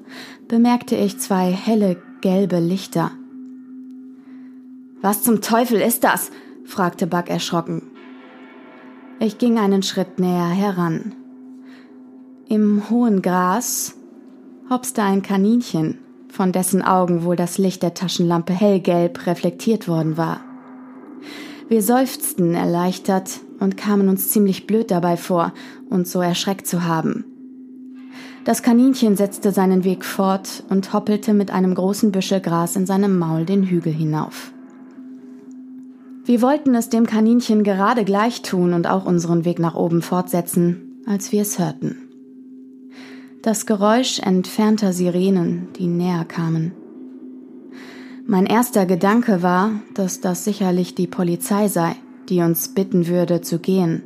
[0.48, 3.12] bemerkte ich zwei helle gelbe Lichter.
[5.02, 6.32] Was zum Teufel ist das?
[6.64, 7.82] fragte Buck erschrocken.
[9.20, 11.16] Ich ging einen Schritt näher heran.
[12.48, 13.96] Im hohen Gras
[14.70, 15.98] hopste ein Kaninchen,
[16.30, 20.42] von dessen Augen wohl das Licht der Taschenlampe hellgelb reflektiert worden war.
[21.68, 25.54] Wir seufzten erleichtert und kamen uns ziemlich blöd dabei vor,
[25.90, 27.24] uns so erschreckt zu haben.
[28.44, 33.18] Das Kaninchen setzte seinen Weg fort und hoppelte mit einem großen Büschel Gras in seinem
[33.18, 34.52] Maul den Hügel hinauf.
[36.26, 41.02] Wir wollten es dem Kaninchen gerade gleich tun und auch unseren Weg nach oben fortsetzen,
[41.06, 41.98] als wir es hörten.
[43.42, 46.74] Das Geräusch entfernter Sirenen, die näher kamen.
[48.26, 51.96] Mein erster Gedanke war, dass das sicherlich die Polizei sei,
[52.30, 54.04] die uns bitten würde zu gehen.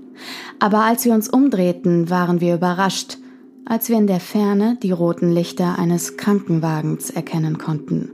[0.60, 3.18] Aber als wir uns umdrehten, waren wir überrascht,
[3.66, 8.12] als wir in der Ferne die roten Lichter eines Krankenwagens erkennen konnten.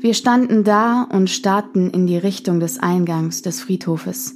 [0.00, 4.34] Wir standen da und starrten in die Richtung des Eingangs des Friedhofes.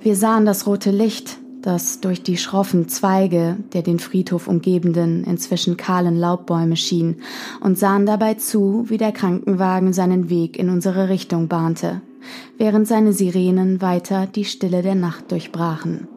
[0.00, 5.76] Wir sahen das rote Licht, das durch die schroffen Zweige der den Friedhof umgebenden, inzwischen
[5.76, 7.16] kahlen Laubbäume schien,
[7.60, 12.00] und sahen dabei zu, wie der Krankenwagen seinen Weg in unsere Richtung bahnte,
[12.58, 16.08] während seine Sirenen weiter die Stille der Nacht durchbrachen.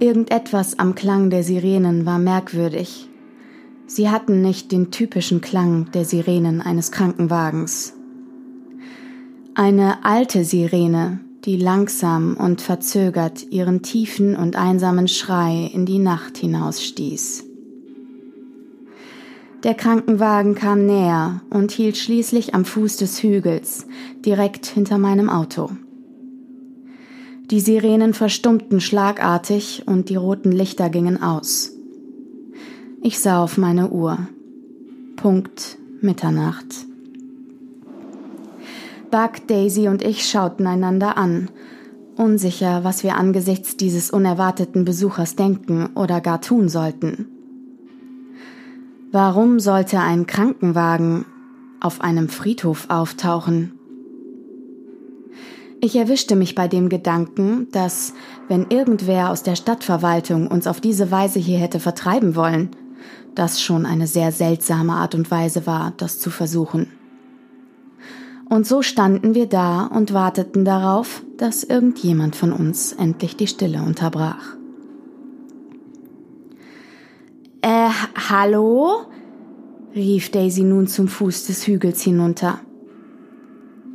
[0.00, 3.08] Irgendetwas am Klang der Sirenen war merkwürdig.
[3.86, 7.94] Sie hatten nicht den typischen Klang der Sirenen eines Krankenwagens.
[9.54, 16.38] Eine alte Sirene, die langsam und verzögert ihren tiefen und einsamen Schrei in die Nacht
[16.38, 17.44] hinausstieß.
[19.62, 23.86] Der Krankenwagen kam näher und hielt schließlich am Fuß des Hügels,
[24.24, 25.70] direkt hinter meinem Auto.
[27.50, 31.72] Die Sirenen verstummten schlagartig und die roten Lichter gingen aus.
[33.02, 34.28] Ich sah auf meine Uhr.
[35.16, 36.86] Punkt Mitternacht.
[39.14, 41.48] Buck, Daisy und ich schauten einander an,
[42.16, 47.28] unsicher, was wir angesichts dieses unerwarteten Besuchers denken oder gar tun sollten.
[49.12, 51.26] Warum sollte ein Krankenwagen
[51.78, 53.78] auf einem Friedhof auftauchen?
[55.80, 58.14] Ich erwischte mich bei dem Gedanken, dass,
[58.48, 62.70] wenn irgendwer aus der Stadtverwaltung uns auf diese Weise hier hätte vertreiben wollen,
[63.36, 66.88] das schon eine sehr seltsame Art und Weise war, das zu versuchen.
[68.48, 73.82] Und so standen wir da und warteten darauf, dass irgendjemand von uns endlich die Stille
[73.82, 74.56] unterbrach.
[77.62, 77.88] Äh,
[78.28, 79.06] hallo?
[79.94, 82.60] rief Daisy nun zum Fuß des Hügels hinunter.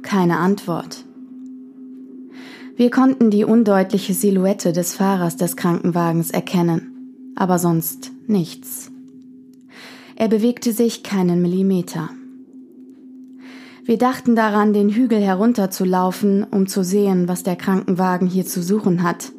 [0.01, 1.05] Keine Antwort.
[2.75, 8.89] Wir konnten die undeutliche Silhouette des Fahrers des Krankenwagens erkennen, aber sonst nichts.
[10.15, 12.09] Er bewegte sich keinen Millimeter.
[13.89, 19.01] Wir dachten daran, den Hügel herunterzulaufen, um zu sehen, was der Krankenwagen hier zu suchen
[19.01, 19.31] hat,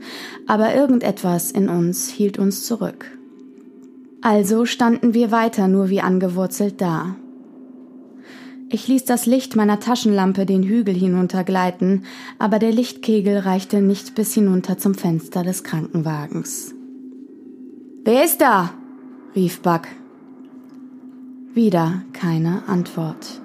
[0.49, 3.17] aber irgendetwas in uns hielt uns zurück.
[4.23, 7.15] Also standen wir weiter nur wie angewurzelt da.
[8.71, 12.05] Ich ließ das Licht meiner Taschenlampe den Hügel hinuntergleiten,
[12.41, 16.75] aber der Lichtkegel reichte nicht bis hinunter zum Fenster des Krankenwagens.
[18.03, 18.75] Wer ist da?
[19.37, 19.83] rief Buck.
[21.55, 23.41] Wieder keine Antwort.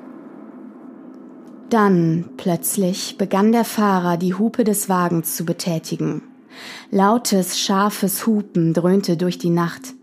[1.70, 6.22] Dann plötzlich begann der Fahrer die Hupe des Wagens zu betätigen.
[6.92, 9.94] Lautes, scharfes Hupen dröhnte durch die Nacht.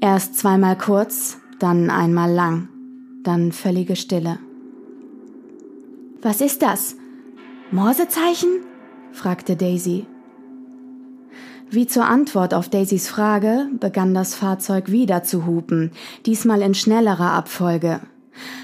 [0.00, 2.68] Erst zweimal kurz, dann einmal lang,
[3.24, 4.38] dann völlige Stille.
[6.22, 6.96] Was ist das?
[7.70, 8.60] Morsezeichen?
[9.12, 10.06] fragte Daisy.
[11.70, 15.90] Wie zur Antwort auf Daisys Frage begann das Fahrzeug wieder zu hupen,
[16.26, 18.00] diesmal in schnellerer Abfolge.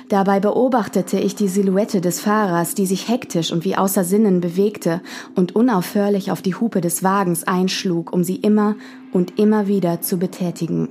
[0.09, 5.03] Dabei beobachtete ich die Silhouette des Fahrers, die sich hektisch und wie außer Sinnen bewegte
[5.35, 8.77] und unaufhörlich auf die Hupe des Wagens einschlug, um sie immer
[9.13, 10.89] und immer wieder zu betätigen.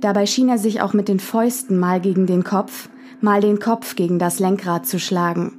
[0.00, 2.88] Dabei schien er sich auch mit den Fäusten mal gegen den Kopf,
[3.20, 5.54] mal den Kopf gegen das Lenkrad zu schlagen.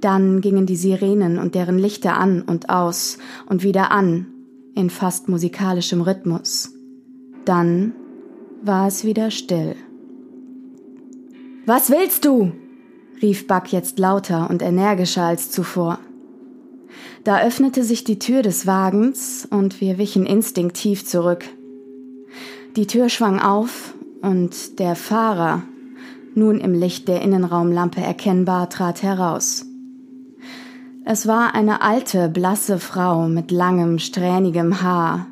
[0.00, 4.26] Dann gingen die Sirenen und deren Lichter an und aus und wieder an,
[4.74, 6.72] in fast musikalischem Rhythmus.
[7.44, 7.92] Dann
[8.62, 9.76] war es wieder still.
[11.68, 12.52] Was willst du?
[13.20, 15.98] rief Buck jetzt lauter und energischer als zuvor.
[17.24, 21.44] Da öffnete sich die Tür des Wagens und wir wichen instinktiv zurück.
[22.74, 23.92] Die Tür schwang auf
[24.22, 25.62] und der Fahrer,
[26.34, 29.66] nun im Licht der Innenraumlampe erkennbar, trat heraus.
[31.04, 35.26] Es war eine alte, blasse Frau mit langem, strähnigem Haar,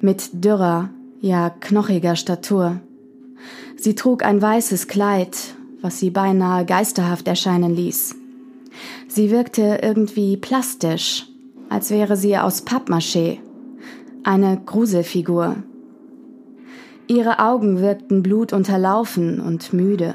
[0.00, 0.88] mit dürrer,
[1.20, 2.80] ja knochiger Statur.
[3.76, 8.14] Sie trug ein weißes Kleid was sie beinahe geisterhaft erscheinen ließ.
[9.08, 11.26] Sie wirkte irgendwie plastisch,
[11.68, 13.38] als wäre sie aus Pappmaché,
[14.24, 15.56] eine Gruselfigur.
[17.08, 20.14] Ihre Augen wirkten blutunterlaufen und müde.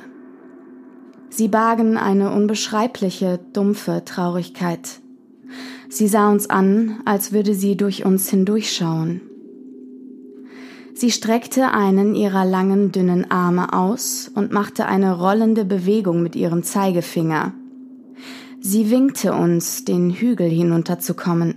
[1.30, 5.02] Sie bargen eine unbeschreibliche, dumpfe Traurigkeit.
[5.90, 9.22] Sie sah uns an, als würde sie durch uns hindurchschauen.
[11.00, 16.64] Sie streckte einen ihrer langen, dünnen Arme aus und machte eine rollende Bewegung mit ihrem
[16.64, 17.54] Zeigefinger.
[18.62, 21.54] Sie winkte uns, den Hügel hinunterzukommen.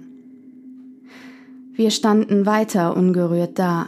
[1.73, 3.87] Wir standen weiter ungerührt da.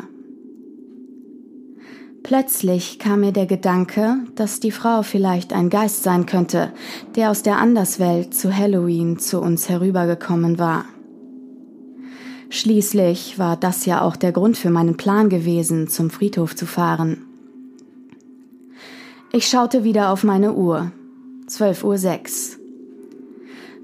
[2.23, 6.73] Plötzlich kam mir der Gedanke, dass die Frau vielleicht ein Geist sein könnte,
[7.15, 10.87] der aus der Anderswelt zu Halloween zu uns herübergekommen war.
[12.55, 17.25] Schließlich war das ja auch der Grund für meinen Plan gewesen, zum Friedhof zu fahren.
[19.33, 20.93] Ich schaute wieder auf meine Uhr.
[21.47, 21.97] 12 Uhr.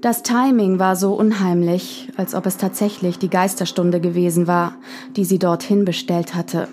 [0.01, 4.75] Das Timing war so unheimlich, als ob es tatsächlich die Geisterstunde gewesen war,
[5.15, 6.67] die sie dorthin bestellt hatte.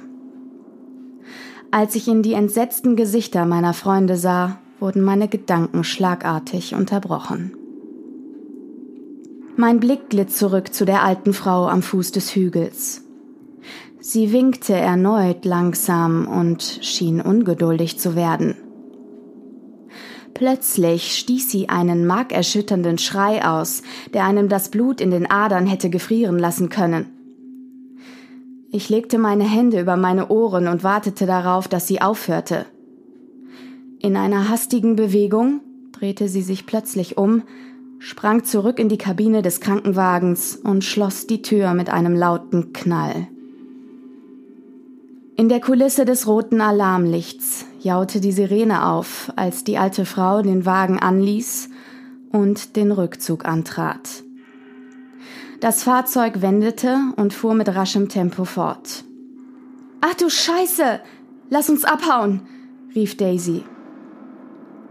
[1.71, 7.56] Als ich in die entsetzten Gesichter meiner Freunde sah, wurden meine Gedanken schlagartig unterbrochen.
[9.59, 13.03] Mein Blick glitt zurück zu der alten Frau am Fuß des Hügels.
[13.99, 18.57] Sie winkte erneut langsam und schien ungeduldig zu werden.
[20.35, 25.89] Plötzlich stieß sie einen markerschütternden Schrei aus, der einem das Blut in den Adern hätte
[25.89, 27.07] gefrieren lassen können.
[28.71, 32.67] Ich legte meine Hände über meine Ohren und wartete darauf, dass sie aufhörte.
[34.01, 35.63] In einer hastigen Bewegung
[35.93, 37.43] drehte sie sich plötzlich um
[37.99, 43.29] sprang zurück in die Kabine des Krankenwagens und schloss die Tür mit einem lauten Knall.
[45.37, 50.65] In der Kulisse des roten Alarmlichts jaute die Sirene auf, als die alte Frau den
[50.65, 51.69] Wagen anließ
[52.33, 54.23] und den Rückzug antrat.
[55.61, 59.05] Das Fahrzeug wendete und fuhr mit raschem Tempo fort.
[60.01, 61.01] Ach du Scheiße!
[61.49, 62.43] Lass uns abhauen!
[62.95, 63.65] rief Daisy.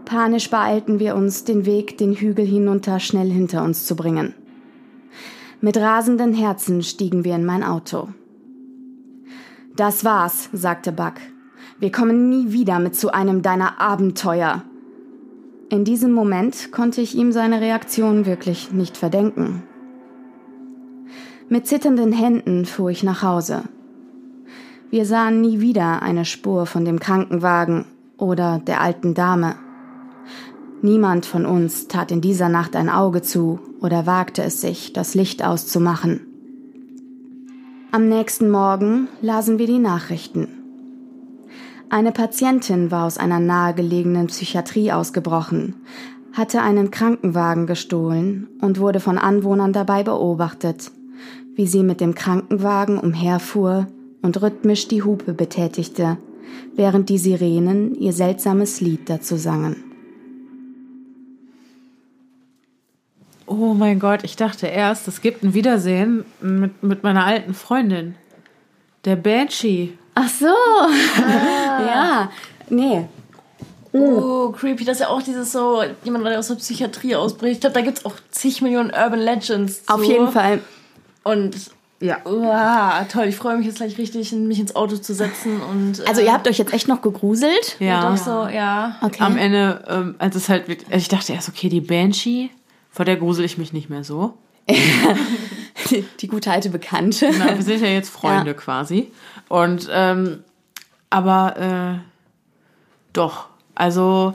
[0.06, 4.34] Panisch beeilten wir uns, den Weg den Hügel hinunter schnell hinter uns zu bringen.
[5.60, 8.08] Mit rasenden Herzen stiegen wir in mein Auto.
[9.74, 11.14] Das war's, sagte Buck.
[11.80, 14.62] Wir kommen nie wieder mit zu einem deiner Abenteuer.
[15.70, 19.64] In diesem Moment konnte ich ihm seine Reaktion wirklich nicht verdenken.
[21.48, 23.64] Mit zitternden Händen fuhr ich nach Hause.
[24.88, 27.86] Wir sahen nie wieder eine Spur von dem Krankenwagen
[28.18, 29.56] oder der alten Dame.
[30.82, 35.14] Niemand von uns tat in dieser Nacht ein Auge zu oder wagte es sich, das
[35.14, 36.20] Licht auszumachen.
[37.92, 40.48] Am nächsten Morgen lasen wir die Nachrichten.
[41.88, 45.76] Eine Patientin war aus einer nahegelegenen Psychiatrie ausgebrochen,
[46.32, 50.90] hatte einen Krankenwagen gestohlen und wurde von Anwohnern dabei beobachtet,
[51.54, 53.86] wie sie mit dem Krankenwagen umherfuhr
[54.20, 56.18] und rhythmisch die Hupe betätigte,
[56.74, 59.95] während die Sirenen ihr seltsames Lied dazu sangen.
[63.46, 68.16] Oh mein Gott, ich dachte erst, es gibt ein Wiedersehen mit, mit meiner alten Freundin.
[69.04, 69.92] Der Banshee.
[70.14, 70.46] Ach so.
[70.46, 71.80] Ah.
[71.86, 72.30] ja,
[72.68, 73.06] nee.
[73.92, 74.84] Oh, creepy.
[74.84, 77.54] Das ist ja auch dieses so, jemand, der aus der Psychiatrie ausbricht.
[77.54, 79.82] Ich glaube, da gibt es auch zig Millionen Urban Legends.
[79.86, 80.10] Auf zu.
[80.10, 80.60] jeden Fall.
[81.22, 81.54] Und
[82.00, 82.18] Ja.
[82.26, 86.06] Uah, toll, ich freue mich jetzt gleich richtig, mich ins Auto zu setzen und.
[86.06, 87.76] Also ihr habt euch jetzt echt noch gegruselt?
[87.78, 88.10] Ja.
[88.10, 88.96] Doch so, ja.
[89.00, 89.22] Okay.
[89.22, 92.50] Am Ende, ähm, als es halt, also ich dachte erst, okay, die Banshee,
[92.96, 94.38] vor der grusel ich mich nicht mehr so.
[95.90, 97.30] die, die gute alte Bekannte.
[97.38, 98.54] Na, wir sind ja jetzt Freunde Ja.
[98.54, 99.12] quasi.
[99.50, 100.42] Und, ähm,
[101.10, 102.08] aber, äh,
[103.12, 104.34] doch, also,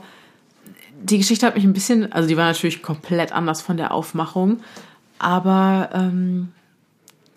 [1.02, 4.60] die Geschichte hat mich ein bisschen, also die war natürlich komplett anders von der Aufmachung,
[5.18, 6.52] aber ähm,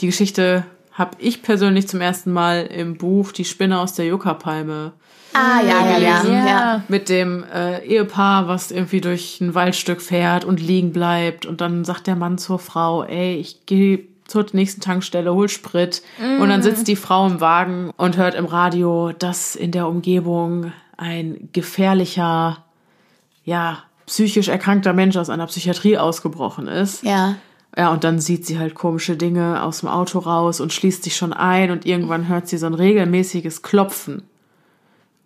[0.02, 4.94] die Geschichte habe ich persönlich zum ersten Mal im Buch Die Spinne aus der Yucca-Palme
[5.36, 6.24] Ah, ja, ja, ja.
[6.24, 6.48] Ja.
[6.48, 6.84] ja.
[6.88, 11.46] mit dem äh, Ehepaar, was irgendwie durch ein Waldstück fährt und liegen bleibt.
[11.46, 16.02] Und dann sagt der Mann zur Frau, ey, ich gehe zur nächsten Tankstelle, hol Sprit.
[16.40, 20.72] Und dann sitzt die Frau im Wagen und hört im Radio, dass in der Umgebung
[20.98, 22.64] ein gefährlicher,
[23.44, 27.04] ja, psychisch erkrankter Mensch aus einer Psychiatrie ausgebrochen ist.
[27.04, 27.36] Ja.
[27.78, 31.18] Ja, und dann sieht sie halt komische Dinge aus dem Auto raus und schließt sich
[31.18, 34.24] schon ein und irgendwann hört sie so ein regelmäßiges Klopfen.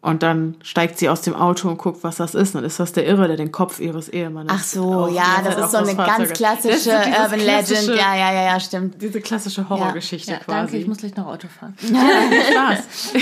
[0.02, 2.56] Und dann steigt sie aus dem Auto und guckt, was das ist.
[2.56, 4.54] Und dann ist das der Irre, der den Kopf ihres Ehemannes.
[4.56, 7.88] Ach so, ja, das ist so eine Fahrzeug ganz klassische Urban Legend.
[7.90, 9.02] Ja, ja, ja, ja, stimmt.
[9.02, 10.58] Diese klassische Horrorgeschichte ja quasi.
[10.58, 11.76] danke, ich muss gleich noch Auto fahren.
[11.82, 13.14] Spaß.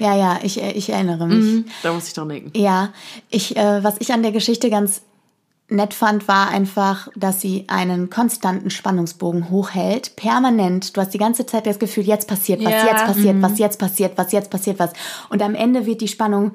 [0.00, 1.64] Ja, ja, ich, äh, ich erinnere mich.
[1.84, 2.58] Da muss ich dran denken.
[2.58, 2.92] Ja,
[3.28, 5.02] ich, äh, was ich an der Geschichte ganz
[5.70, 10.96] nett fand, war einfach, dass sie einen konstanten Spannungsbogen hochhält, permanent.
[10.96, 12.86] Du hast die ganze Zeit das Gefühl, jetzt passiert was, Ja.
[12.86, 14.92] jetzt passiert was, jetzt passiert was, jetzt passiert was.
[15.28, 16.52] Und am Ende wird die Spannung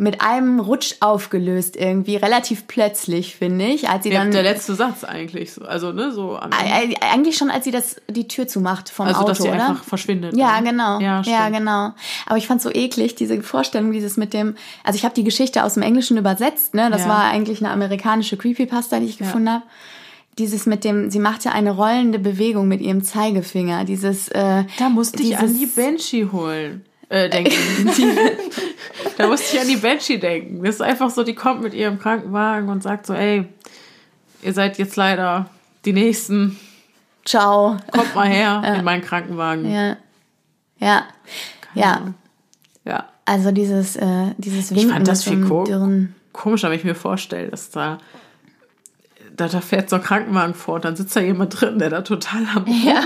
[0.00, 4.76] mit einem Rutsch aufgelöst irgendwie, relativ plötzlich, finde ich, als sie Ja, dann der letzte
[4.76, 5.52] Satz eigentlich.
[5.54, 5.62] so.
[5.64, 9.38] Also, ne, so eigentlich schon, als sie das die Tür zumacht vom Also, Auto, dass
[9.38, 9.54] sie oder?
[9.68, 10.36] einfach verschwindet.
[10.36, 10.70] Ja, ne?
[10.70, 11.00] genau.
[11.00, 11.90] Ja, Ja, genau.
[12.26, 14.54] Aber ich fand so eklig, diese Vorstellung, dieses mit dem,
[14.84, 16.90] also ich habe die Geschichte aus dem Englischen übersetzt, ne?
[16.92, 17.08] Das Ja.
[17.08, 19.64] war eigentlich eine amerikanische Creepypasta, die ich gefunden habe.
[20.38, 23.84] Dieses mit dem, sie machte eine rollende Bewegung mit ihrem Zeigefinger.
[23.84, 26.84] Dieses, äh, Da musste ich an die Banshee holen.
[27.10, 27.52] Äh, denken.
[29.16, 30.62] da musste ich an die Banshee denken.
[30.62, 33.46] Das ist einfach so, die kommt mit ihrem Krankenwagen und sagt so, ey,
[34.42, 35.48] ihr seid jetzt leider
[35.84, 36.58] die Nächsten.
[37.24, 37.76] Ciao.
[37.92, 39.70] Kommt mal her in meinen Krankenwagen.
[39.70, 39.96] Ja.
[40.78, 41.04] Ja.
[41.74, 42.14] Ja.
[42.84, 43.08] Ja.
[43.24, 46.14] Also dieses, äh, dieses Winken fand das viel ko- dürren.
[46.32, 47.98] Komisch, wenn ich mir vorstelle, dass da,
[49.36, 52.02] da, da fährt so ein Krankenwagen vor und dann sitzt da jemand drin, der da
[52.02, 53.02] total am, Ja.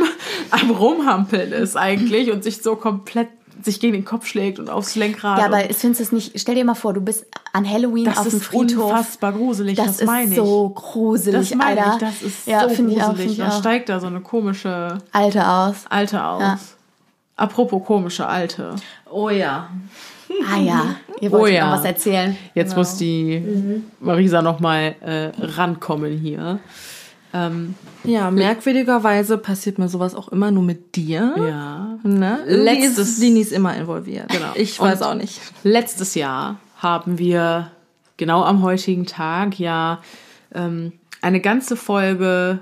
[0.50, 3.28] Am Rumhampeln ist eigentlich und sich so komplett
[3.64, 5.38] sich gegen den Kopf schlägt und aufs Lenkrad.
[5.38, 8.18] Ja, aber findest du es nicht, stell dir mal vor, du bist an Halloween das
[8.18, 8.90] auf dem ist Friedhof.
[8.90, 10.36] unfassbar gruselig, Das, das, ist meine ich.
[10.36, 11.94] so gruselig, das meine Alter.
[11.94, 13.30] ich, das ist ja, so finde ich auch, gruselig.
[13.32, 13.58] ich da auch.
[13.58, 15.76] steigt da so eine komische Alte aus.
[15.88, 16.40] Alte aus.
[16.42, 16.58] Ja.
[17.36, 18.74] Apropos komische Alte.
[19.10, 19.68] Oh ja.
[20.50, 21.66] Ah ja, ihr Oh wollt ja.
[21.70, 22.36] noch was erzählen.
[22.54, 26.58] Jetzt muss die Marisa noch mal äh, rankommen hier.
[27.34, 31.34] Ähm, Ja, merkwürdigerweise passiert mir sowas auch immer nur mit dir.
[31.38, 31.98] ja.
[32.02, 32.40] Ne?
[32.46, 34.28] Letztes- Lini ist immer involviert.
[34.28, 34.52] Genau.
[34.54, 35.40] Ich weiß Und auch nicht.
[35.62, 37.70] Letztes Jahr haben wir
[38.16, 40.00] genau am heutigen Tag ja
[40.54, 42.58] ähm, eine ganze Folge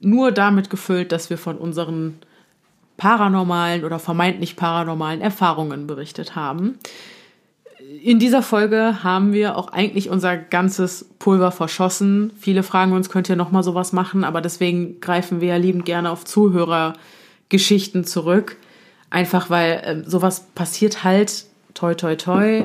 [0.00, 2.18] nur damit gefüllt, dass wir von unseren
[2.96, 6.78] paranormalen oder vermeintlich paranormalen Erfahrungen berichtet haben.
[8.02, 12.32] In dieser Folge haben wir auch eigentlich unser ganzes Pulver verschossen.
[12.36, 14.24] Viele fragen uns, könnt ihr noch mal sowas machen?
[14.24, 18.56] Aber deswegen greifen wir ja liebend gerne auf Zuhörergeschichten zurück.
[19.10, 22.64] Einfach weil ähm, sowas passiert halt, toi toi toi.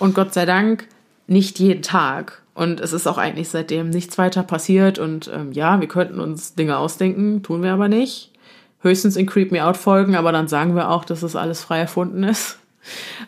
[0.00, 0.88] Und Gott sei Dank
[1.28, 2.42] nicht jeden Tag.
[2.54, 4.98] Und es ist auch eigentlich seitdem nichts weiter passiert.
[4.98, 8.32] Und ähm, ja, wir könnten uns Dinge ausdenken, tun wir aber nicht.
[8.80, 11.78] Höchstens in Creep Me Out Folgen, aber dann sagen wir auch, dass es alles frei
[11.78, 12.58] erfunden ist.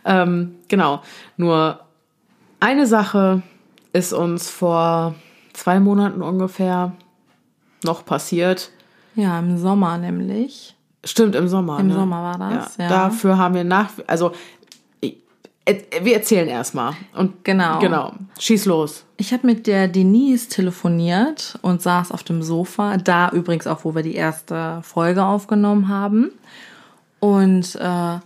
[0.05, 1.03] Ähm, genau.
[1.37, 1.81] Nur
[2.61, 3.43] eine Sache
[3.93, 5.15] ist uns vor
[5.53, 6.93] zwei Monaten ungefähr
[7.85, 8.71] noch passiert.
[9.15, 10.75] Ja, im Sommer nämlich.
[11.05, 11.81] Stimmt, im Sommer.
[11.81, 11.95] Im ne?
[11.95, 12.89] Sommer war das, ja.
[12.89, 14.33] Dafür haben wir nach, also
[16.03, 16.95] wir erzählen erstmal.
[17.15, 17.79] Und Genau.
[17.81, 18.13] Genau.
[18.39, 19.05] Schieß los.
[19.17, 22.97] Ich habe mit der Denise telefoniert und saß auf dem Sofa.
[22.99, 26.31] Da übrigens auch, wo wir die erste Folge aufgenommen haben.
[27.19, 28.19] Und äh,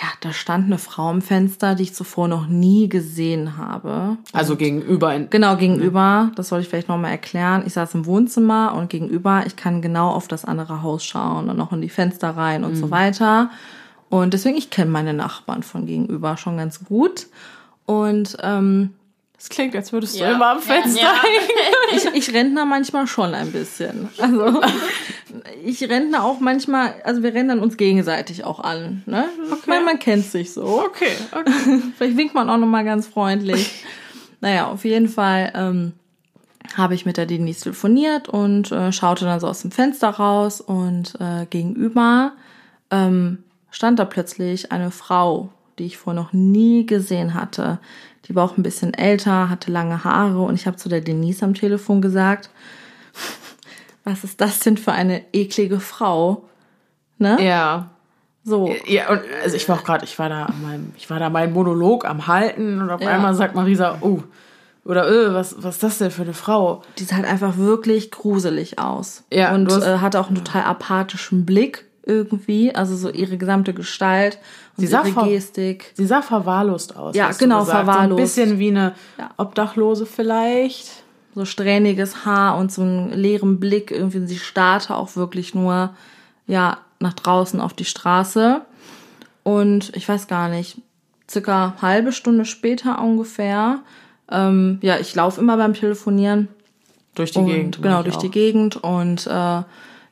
[0.00, 4.18] ja, da stand eine Frau im Fenster, die ich zuvor noch nie gesehen habe.
[4.32, 7.62] Also gegenüber in, Genau, gegenüber, das soll ich vielleicht nochmal erklären.
[7.66, 11.56] Ich saß im Wohnzimmer und gegenüber, ich kann genau auf das andere Haus schauen und
[11.56, 13.50] noch in die Fenster rein und so weiter.
[14.10, 17.26] Und deswegen, ich kenne meine Nachbarn von gegenüber schon ganz gut.
[17.86, 18.94] Und ähm,
[19.38, 20.32] Das klingt, als würdest du Ja.
[20.32, 21.14] immer am Fenster Ja.
[21.22, 21.48] hängen.
[22.14, 24.08] ich, ich rentner manchmal schon ein bisschen.
[24.18, 24.60] Also,
[25.64, 29.02] ich renne auch manchmal, also wir rennen uns gegenseitig auch an.
[29.06, 29.26] Ne?
[29.50, 29.70] Okay.
[29.70, 30.64] Man, man kennt sich so.
[30.64, 31.52] Okay, okay.
[31.96, 33.84] Vielleicht winkt man auch nochmal ganz freundlich.
[34.40, 35.92] naja, auf jeden Fall ähm,
[36.76, 40.60] habe ich mit der Denise telefoniert und äh, schaute dann so aus dem Fenster raus
[40.60, 42.32] und äh, gegenüber
[42.90, 43.38] ähm,
[43.70, 47.78] stand da plötzlich eine Frau, die ich vorher noch nie gesehen hatte.
[48.26, 51.44] Die war auch ein bisschen älter, hatte lange Haare und ich habe zu der Denise
[51.44, 52.50] am Telefon gesagt,
[54.06, 56.44] was ist das denn für eine eklige Frau?
[57.18, 57.36] Ne?
[57.44, 57.90] Ja.
[58.44, 58.72] So.
[58.86, 61.28] Ja, und also ich war auch gerade, ich war da an meinem, ich war da
[61.28, 63.08] meinen Monolog am Halten und auf Ja.
[63.10, 64.20] einmal sagt Marisa, oh,
[64.84, 66.82] oder äh, was, was ist das denn für eine Frau?
[66.98, 69.24] Die sah halt einfach wirklich gruselig aus.
[69.32, 73.74] Ja, und hast- äh, hatte auch einen total apathischen Blick irgendwie, also so ihre gesamte
[73.74, 74.38] Gestalt
[74.76, 75.90] und Sie sah ihre Gestik.
[75.94, 77.16] Sie sah verwahrlost aus.
[77.16, 78.10] Ja, genau, verwahrlost.
[78.10, 79.30] So ein bisschen wie eine Ja.
[79.38, 81.02] Obdachlose vielleicht.
[81.36, 83.90] So strähniges Haar und so einen leeren Blick.
[83.90, 85.90] Irgendwie sie starrte auch wirklich nur,
[86.46, 88.62] ja, nach draußen auf die Straße.
[89.42, 90.78] Und ich weiß gar nicht,
[91.30, 93.80] circa halbe Stunde später ungefähr,
[94.30, 96.48] ähm, ja, ich laufe immer beim Telefonieren
[97.14, 97.82] Durch die und, Gegend.
[97.82, 98.32] Genau, durch die auch.
[98.32, 99.66] Gegend und äh, ja,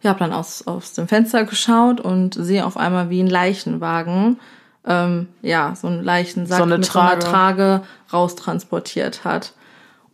[0.04, 4.38] habe dann aus, aus dem Fenster geschaut und sehe auf einmal wie ein Leichenwagen,
[4.86, 7.24] ähm, ja, so einen Leichensack So eine mit so einer Trage.
[7.24, 9.54] Trage raustransportiert hat.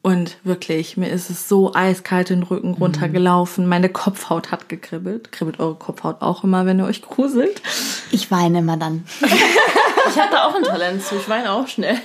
[0.03, 3.67] Und wirklich, mir ist es so eiskalt den Rücken runtergelaufen.
[3.67, 5.31] Meine Kopfhaut hat gekribbelt.
[5.31, 7.61] Kribbelt eure Kopfhaut auch immer, wenn ihr euch gruselt?
[8.11, 9.05] Ich weine immer dann.
[10.09, 11.15] Ich habe da auch ein Talent zu.
[11.15, 11.97] Ich weine auch schnell.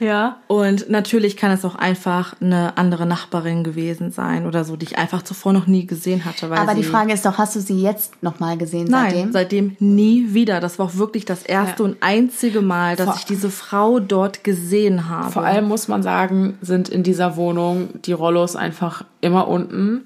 [0.00, 0.36] Ja.
[0.46, 4.98] Und natürlich kann es auch einfach eine andere Nachbarin gewesen sein oder so, die ich
[4.98, 6.50] einfach zuvor noch nie gesehen hatte.
[6.50, 9.32] Aber die Frage ist doch, hast du sie jetzt nochmal gesehen Nein, seitdem?
[9.32, 10.60] seitdem nie wieder.
[10.60, 11.88] Das war auch wirklich das erste Ja.
[11.88, 15.32] und einzige Mal, dass Vor- ich diese Frau dort gesehen habe.
[15.32, 20.02] Vor allem muss man sagen, sind in dieser Wohnung die Rollos einfach immer unten.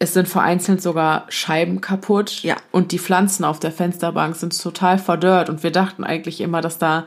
[0.00, 2.42] Es sind vereinzelt sogar Scheiben kaputt.
[2.42, 2.56] Ja.
[2.70, 5.48] Und die Pflanzen auf der Fensterbank sind total verdörrt.
[5.50, 7.04] Und wir dachten eigentlich immer, dass da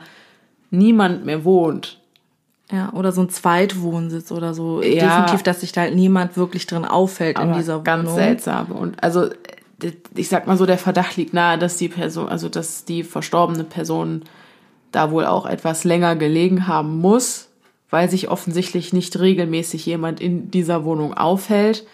[0.72, 1.98] niemand mehr wohnt.
[2.70, 4.82] ja, oder so ein Zweitwohnsitz oder so.
[4.82, 5.18] Ja.
[5.18, 8.18] Definitiv, dass sich da halt niemand wirklich drin auffällt in dieser ganz Wohnung.
[8.18, 8.72] seltsam.
[8.72, 9.28] Und also,
[10.14, 13.64] ich sag mal so, der Verdacht liegt nahe, dass die Person, also dass die verstorbene
[13.64, 14.22] Person
[14.90, 17.48] da wohl auch etwas länger gelegen haben muss,
[17.90, 21.86] weil sich offensichtlich nicht regelmäßig jemand in dieser Wohnung aufhält.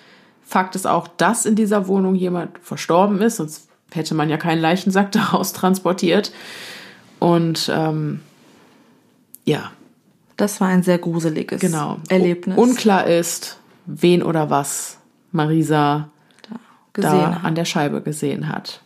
[0.45, 4.61] Fakt ist auch, dass in dieser Wohnung jemand verstorben ist, sonst hätte man ja keinen
[4.61, 6.31] Leichensack daraus transportiert.
[7.19, 8.21] Und ähm,
[9.49, 9.73] ja,
[10.37, 11.99] Das war ein sehr gruseliges genau.
[12.09, 12.57] Erlebnis.
[12.57, 14.99] Unklar ist, wen oder was
[15.33, 16.11] Marisa
[16.93, 17.45] da hat.
[17.45, 18.81] an der Scheibe gesehen hat.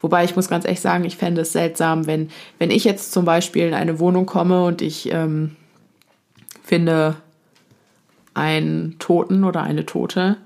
[0.00, 3.24] Wobei ich muss ganz ehrlich sagen, ich fände es seltsam, wenn, wenn ich jetzt zum
[3.24, 5.56] Beispiel in eine Wohnung komme und ich ähm,
[6.64, 7.16] finde
[8.34, 10.36] einen Toten oder eine Tote.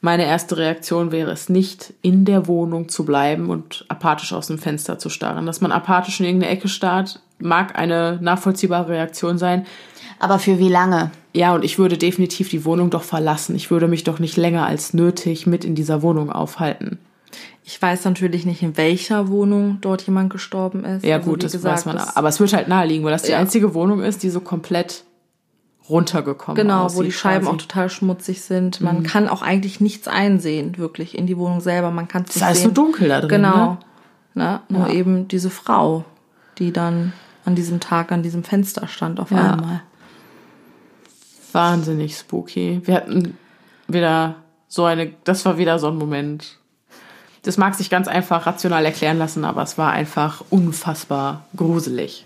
[0.00, 4.58] Meine erste Reaktion wäre es nicht, in der Wohnung zu bleiben und apathisch aus dem
[4.58, 5.46] Fenster zu starren.
[5.46, 9.66] Dass man apathisch in irgendeine Ecke starrt, mag eine nachvollziehbare Reaktion sein.
[10.18, 11.10] Aber für wie lange?
[11.34, 13.56] Ja, und ich würde definitiv die Wohnung doch verlassen.
[13.56, 16.98] Ich würde mich doch nicht länger als nötig mit in dieser Wohnung aufhalten.
[17.64, 21.04] Ich weiß natürlich nicht, in welcher Wohnung dort jemand gestorben ist.
[21.04, 21.96] Ja, Also, gut, das gesagt, weiß man.
[21.96, 23.38] das- Aber es wird halt naheliegen, weil das die Ja.
[23.38, 25.04] einzige Wohnung ist, die so komplett
[25.88, 26.98] runtergekommen Genau, aussieht.
[26.98, 27.56] wo die Scheiben quasi.
[27.56, 28.80] auch total schmutzig sind.
[28.80, 31.90] Man kann auch eigentlich nichts einsehen, wirklich, in die Wohnung selber.
[31.90, 32.68] Man kann es ist nicht alles sehen.
[32.68, 33.56] so dunkel da drin, Genau.
[33.66, 33.78] ne?
[34.34, 34.60] Ne?
[34.68, 36.04] Nur eben diese Frau,
[36.58, 37.12] die dann
[37.44, 39.52] an diesem Tag an diesem Fenster stand auf Ja.
[39.52, 39.82] einmal.
[41.52, 42.80] Wahnsinnig spooky.
[42.84, 43.36] Wir hatten
[43.88, 44.36] wieder
[44.68, 46.56] so eine, das war wieder so ein Moment.
[47.42, 52.24] Das mag sich ganz einfach rational erklären lassen, aber es war einfach unfassbar gruselig.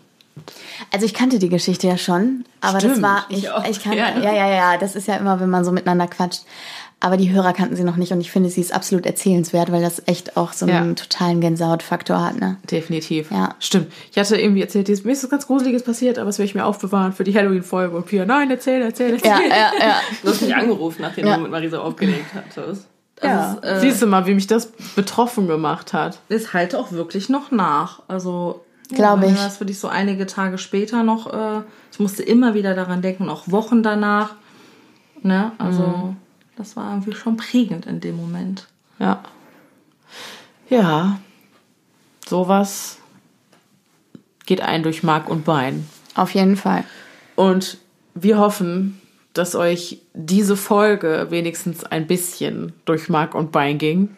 [0.92, 3.64] Also ich kannte die Geschichte ja schon, aber Stimmt, das war ich, ich auch.
[3.64, 4.10] ich kann, Ja.
[4.18, 4.32] ja.
[4.34, 6.42] ja ja das ist ja immer, wenn man so miteinander quatscht.
[7.06, 9.80] Aber die Hörer kannten sie noch nicht und ich finde, sie ist absolut erzählenswert, weil
[9.80, 10.94] das echt auch so einen Ja.
[10.94, 12.56] totalen Gänsehautfaktor hat, ne?
[12.68, 13.30] Definitiv.
[13.30, 13.50] Ja.
[13.60, 13.92] Stimmt.
[14.10, 16.64] Ich hatte irgendwie erzählt, mir ist was ganz Gruseliges passiert, aber das werde ich mir
[16.66, 17.96] aufbewahren für die Halloween-Folge.
[17.96, 19.30] Und Pia, nein, erzähl, erzähl, erzähl.
[19.30, 20.00] Ja, ja, ja.
[20.20, 21.36] Du hast mich angerufen, nachdem Ja.
[21.36, 22.88] du mit Marisa aufgelegt hattest.
[23.22, 23.56] Ja.
[23.62, 26.18] Äh, Siehst du mal, wie mich das betroffen gemacht hat.
[26.28, 28.02] es halt auch wirklich noch nach.
[28.08, 29.38] Also Glaube ja, ich.
[29.38, 31.32] Das für dich so einige Tage später noch.
[31.32, 31.62] Äh,
[31.92, 34.34] ich musste immer wieder daran denken, auch Wochen danach.
[35.22, 35.52] Ne?
[35.58, 36.16] Also Mhm.
[36.56, 38.66] Das war irgendwie schon prägend in dem Moment.
[38.98, 39.22] Ja.
[40.68, 41.18] Ja.
[42.28, 42.98] Sowas
[44.46, 45.86] geht ein durch Mark und Bein.
[46.14, 46.84] Auf jeden Fall.
[47.34, 47.78] Und
[48.14, 49.00] wir hoffen,
[49.32, 54.16] dass euch diese Folge wenigstens ein bisschen durch Mark und Bein ging.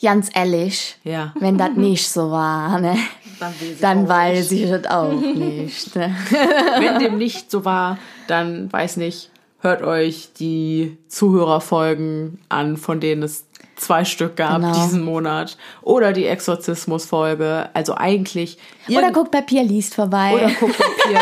[0.00, 1.34] Ganz ehrlich, Ja.
[1.40, 2.96] wenn das nicht so war, ne?
[3.40, 5.96] Dann weiß ich Dann weiß ich das auch nicht.
[5.96, 6.14] Ne?
[6.78, 7.98] Wenn dem nicht so war,
[8.28, 9.30] dann weiß nicht,
[9.66, 13.44] hört euch die Zuhörerfolgen an, von denen es
[13.76, 14.72] zwei Stück gab Genau.
[14.72, 15.58] diesen Monat.
[15.82, 17.68] Oder die Exorzismus-Folge.
[17.74, 18.58] Also eigentlich.
[18.88, 20.32] Oder guckt bei Pia Liest vorbei.
[20.34, 21.20] oder guckt bei Pia,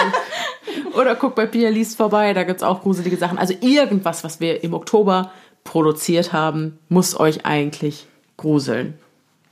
[1.01, 3.39] oder guckt bei Pia Liest vorbei, da gibt's auch gruselige Sachen.
[3.39, 5.33] Also irgendwas, was wir im Oktober
[5.65, 8.07] produziert haben, muss euch eigentlich
[8.37, 8.99] gruseln.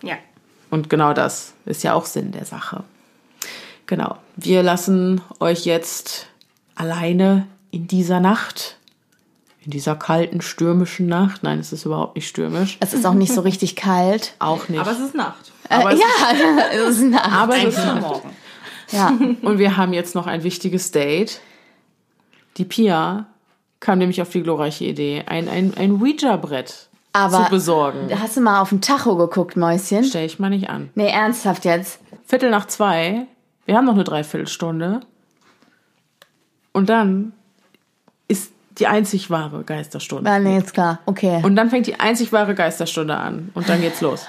[0.02, 0.16] Ja.
[0.70, 2.84] Und genau das ist ja auch Sinn der Sache.
[3.86, 4.16] Genau.
[4.36, 6.26] Wir lassen euch jetzt
[6.74, 8.76] alleine in dieser Nacht,
[9.64, 11.42] in dieser kalten, stürmischen Nacht.
[11.42, 12.78] Nein, es ist überhaupt nicht stürmisch.
[12.80, 14.34] es ist auch nicht so richtig kalt.
[14.40, 14.80] Auch nicht.
[14.80, 15.52] Aber es ist Nacht.
[15.68, 16.06] Aber äh, es ja,
[16.88, 17.32] es ist Nacht.
[17.32, 18.30] aber es ist Eigentlich morgen.
[18.90, 19.08] ja.
[19.48, 21.40] Und wir haben jetzt noch ein wichtiges Date.
[22.56, 23.26] Die Pia
[23.80, 28.08] kam nämlich auf die glorreiche Idee, ein, ein, ein Ouija-Brett Aber zu besorgen.
[28.20, 30.04] hast du mal auf den Tacho geguckt, Mäuschen?
[30.04, 30.90] Stell ich mal nicht an.
[30.94, 32.00] Nee, ernsthaft jetzt.
[32.26, 33.26] Viertel nach zwei.
[33.64, 35.00] Wir haben noch eine Dreiviertelstunde.
[36.72, 37.41] Und dann ist
[38.78, 40.28] die einzig wahre Geisterstunde.
[40.30, 41.00] Ah, nee, ist klar.
[41.06, 41.40] Okay.
[41.42, 43.50] Und dann fängt die einzig wahre Geisterstunde an.
[43.54, 44.26] Und dann geht's los.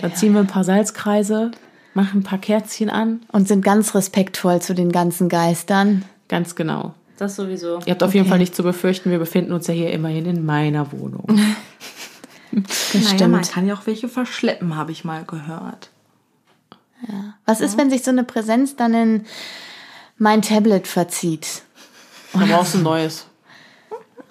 [0.00, 1.50] Dann ziehen wir ein paar Salzkreise,
[1.94, 3.20] machen ein paar Kerzchen an.
[3.32, 6.04] Und sind ganz respektvoll zu den ganzen Geistern.
[6.28, 6.94] Ganz genau.
[7.16, 7.80] Das sowieso.
[7.84, 9.10] Ihr habt auf jeden Fall nichts zu befürchten.
[9.10, 11.26] Wir befinden uns ja hier immerhin in meiner Wohnung.
[12.50, 13.32] Das Naja, stimmt.
[13.32, 15.90] man kann ja auch welche verschleppen, habe ich mal gehört.
[17.44, 19.26] Was ist, wenn sich so eine Präsenz dann in
[20.16, 21.62] mein Tablet verzieht?
[22.32, 23.26] Da brauchst du ein neues.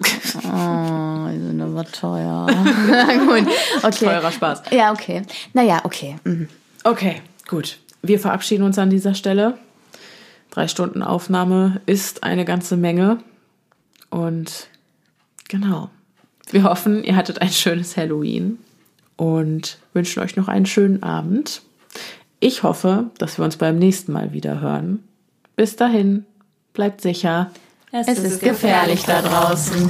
[0.00, 2.46] Oh, die sind aber teuer.
[3.26, 3.48] Gut,
[3.82, 4.04] okay.
[4.04, 4.62] Teurer Spaß.
[4.70, 5.22] Ja, okay.
[5.52, 6.16] Naja, okay.
[6.24, 6.48] Mhm.
[6.84, 7.78] Okay, gut.
[8.02, 9.58] Wir verabschieden uns an dieser Stelle.
[10.50, 13.18] Drei Stunden Aufnahme ist eine ganze Menge.
[14.10, 14.68] Und
[15.48, 15.90] genau.
[16.50, 18.58] Wir hoffen, ihr hattet ein schönes Halloween
[19.16, 21.62] und wünschen euch noch einen schönen Abend.
[22.40, 25.02] Ich hoffe, dass wir uns beim nächsten Mal wieder hören.
[25.56, 26.24] Bis dahin,
[26.72, 27.50] bleibt sicher.
[27.90, 29.88] Es ist gefährlich da draußen.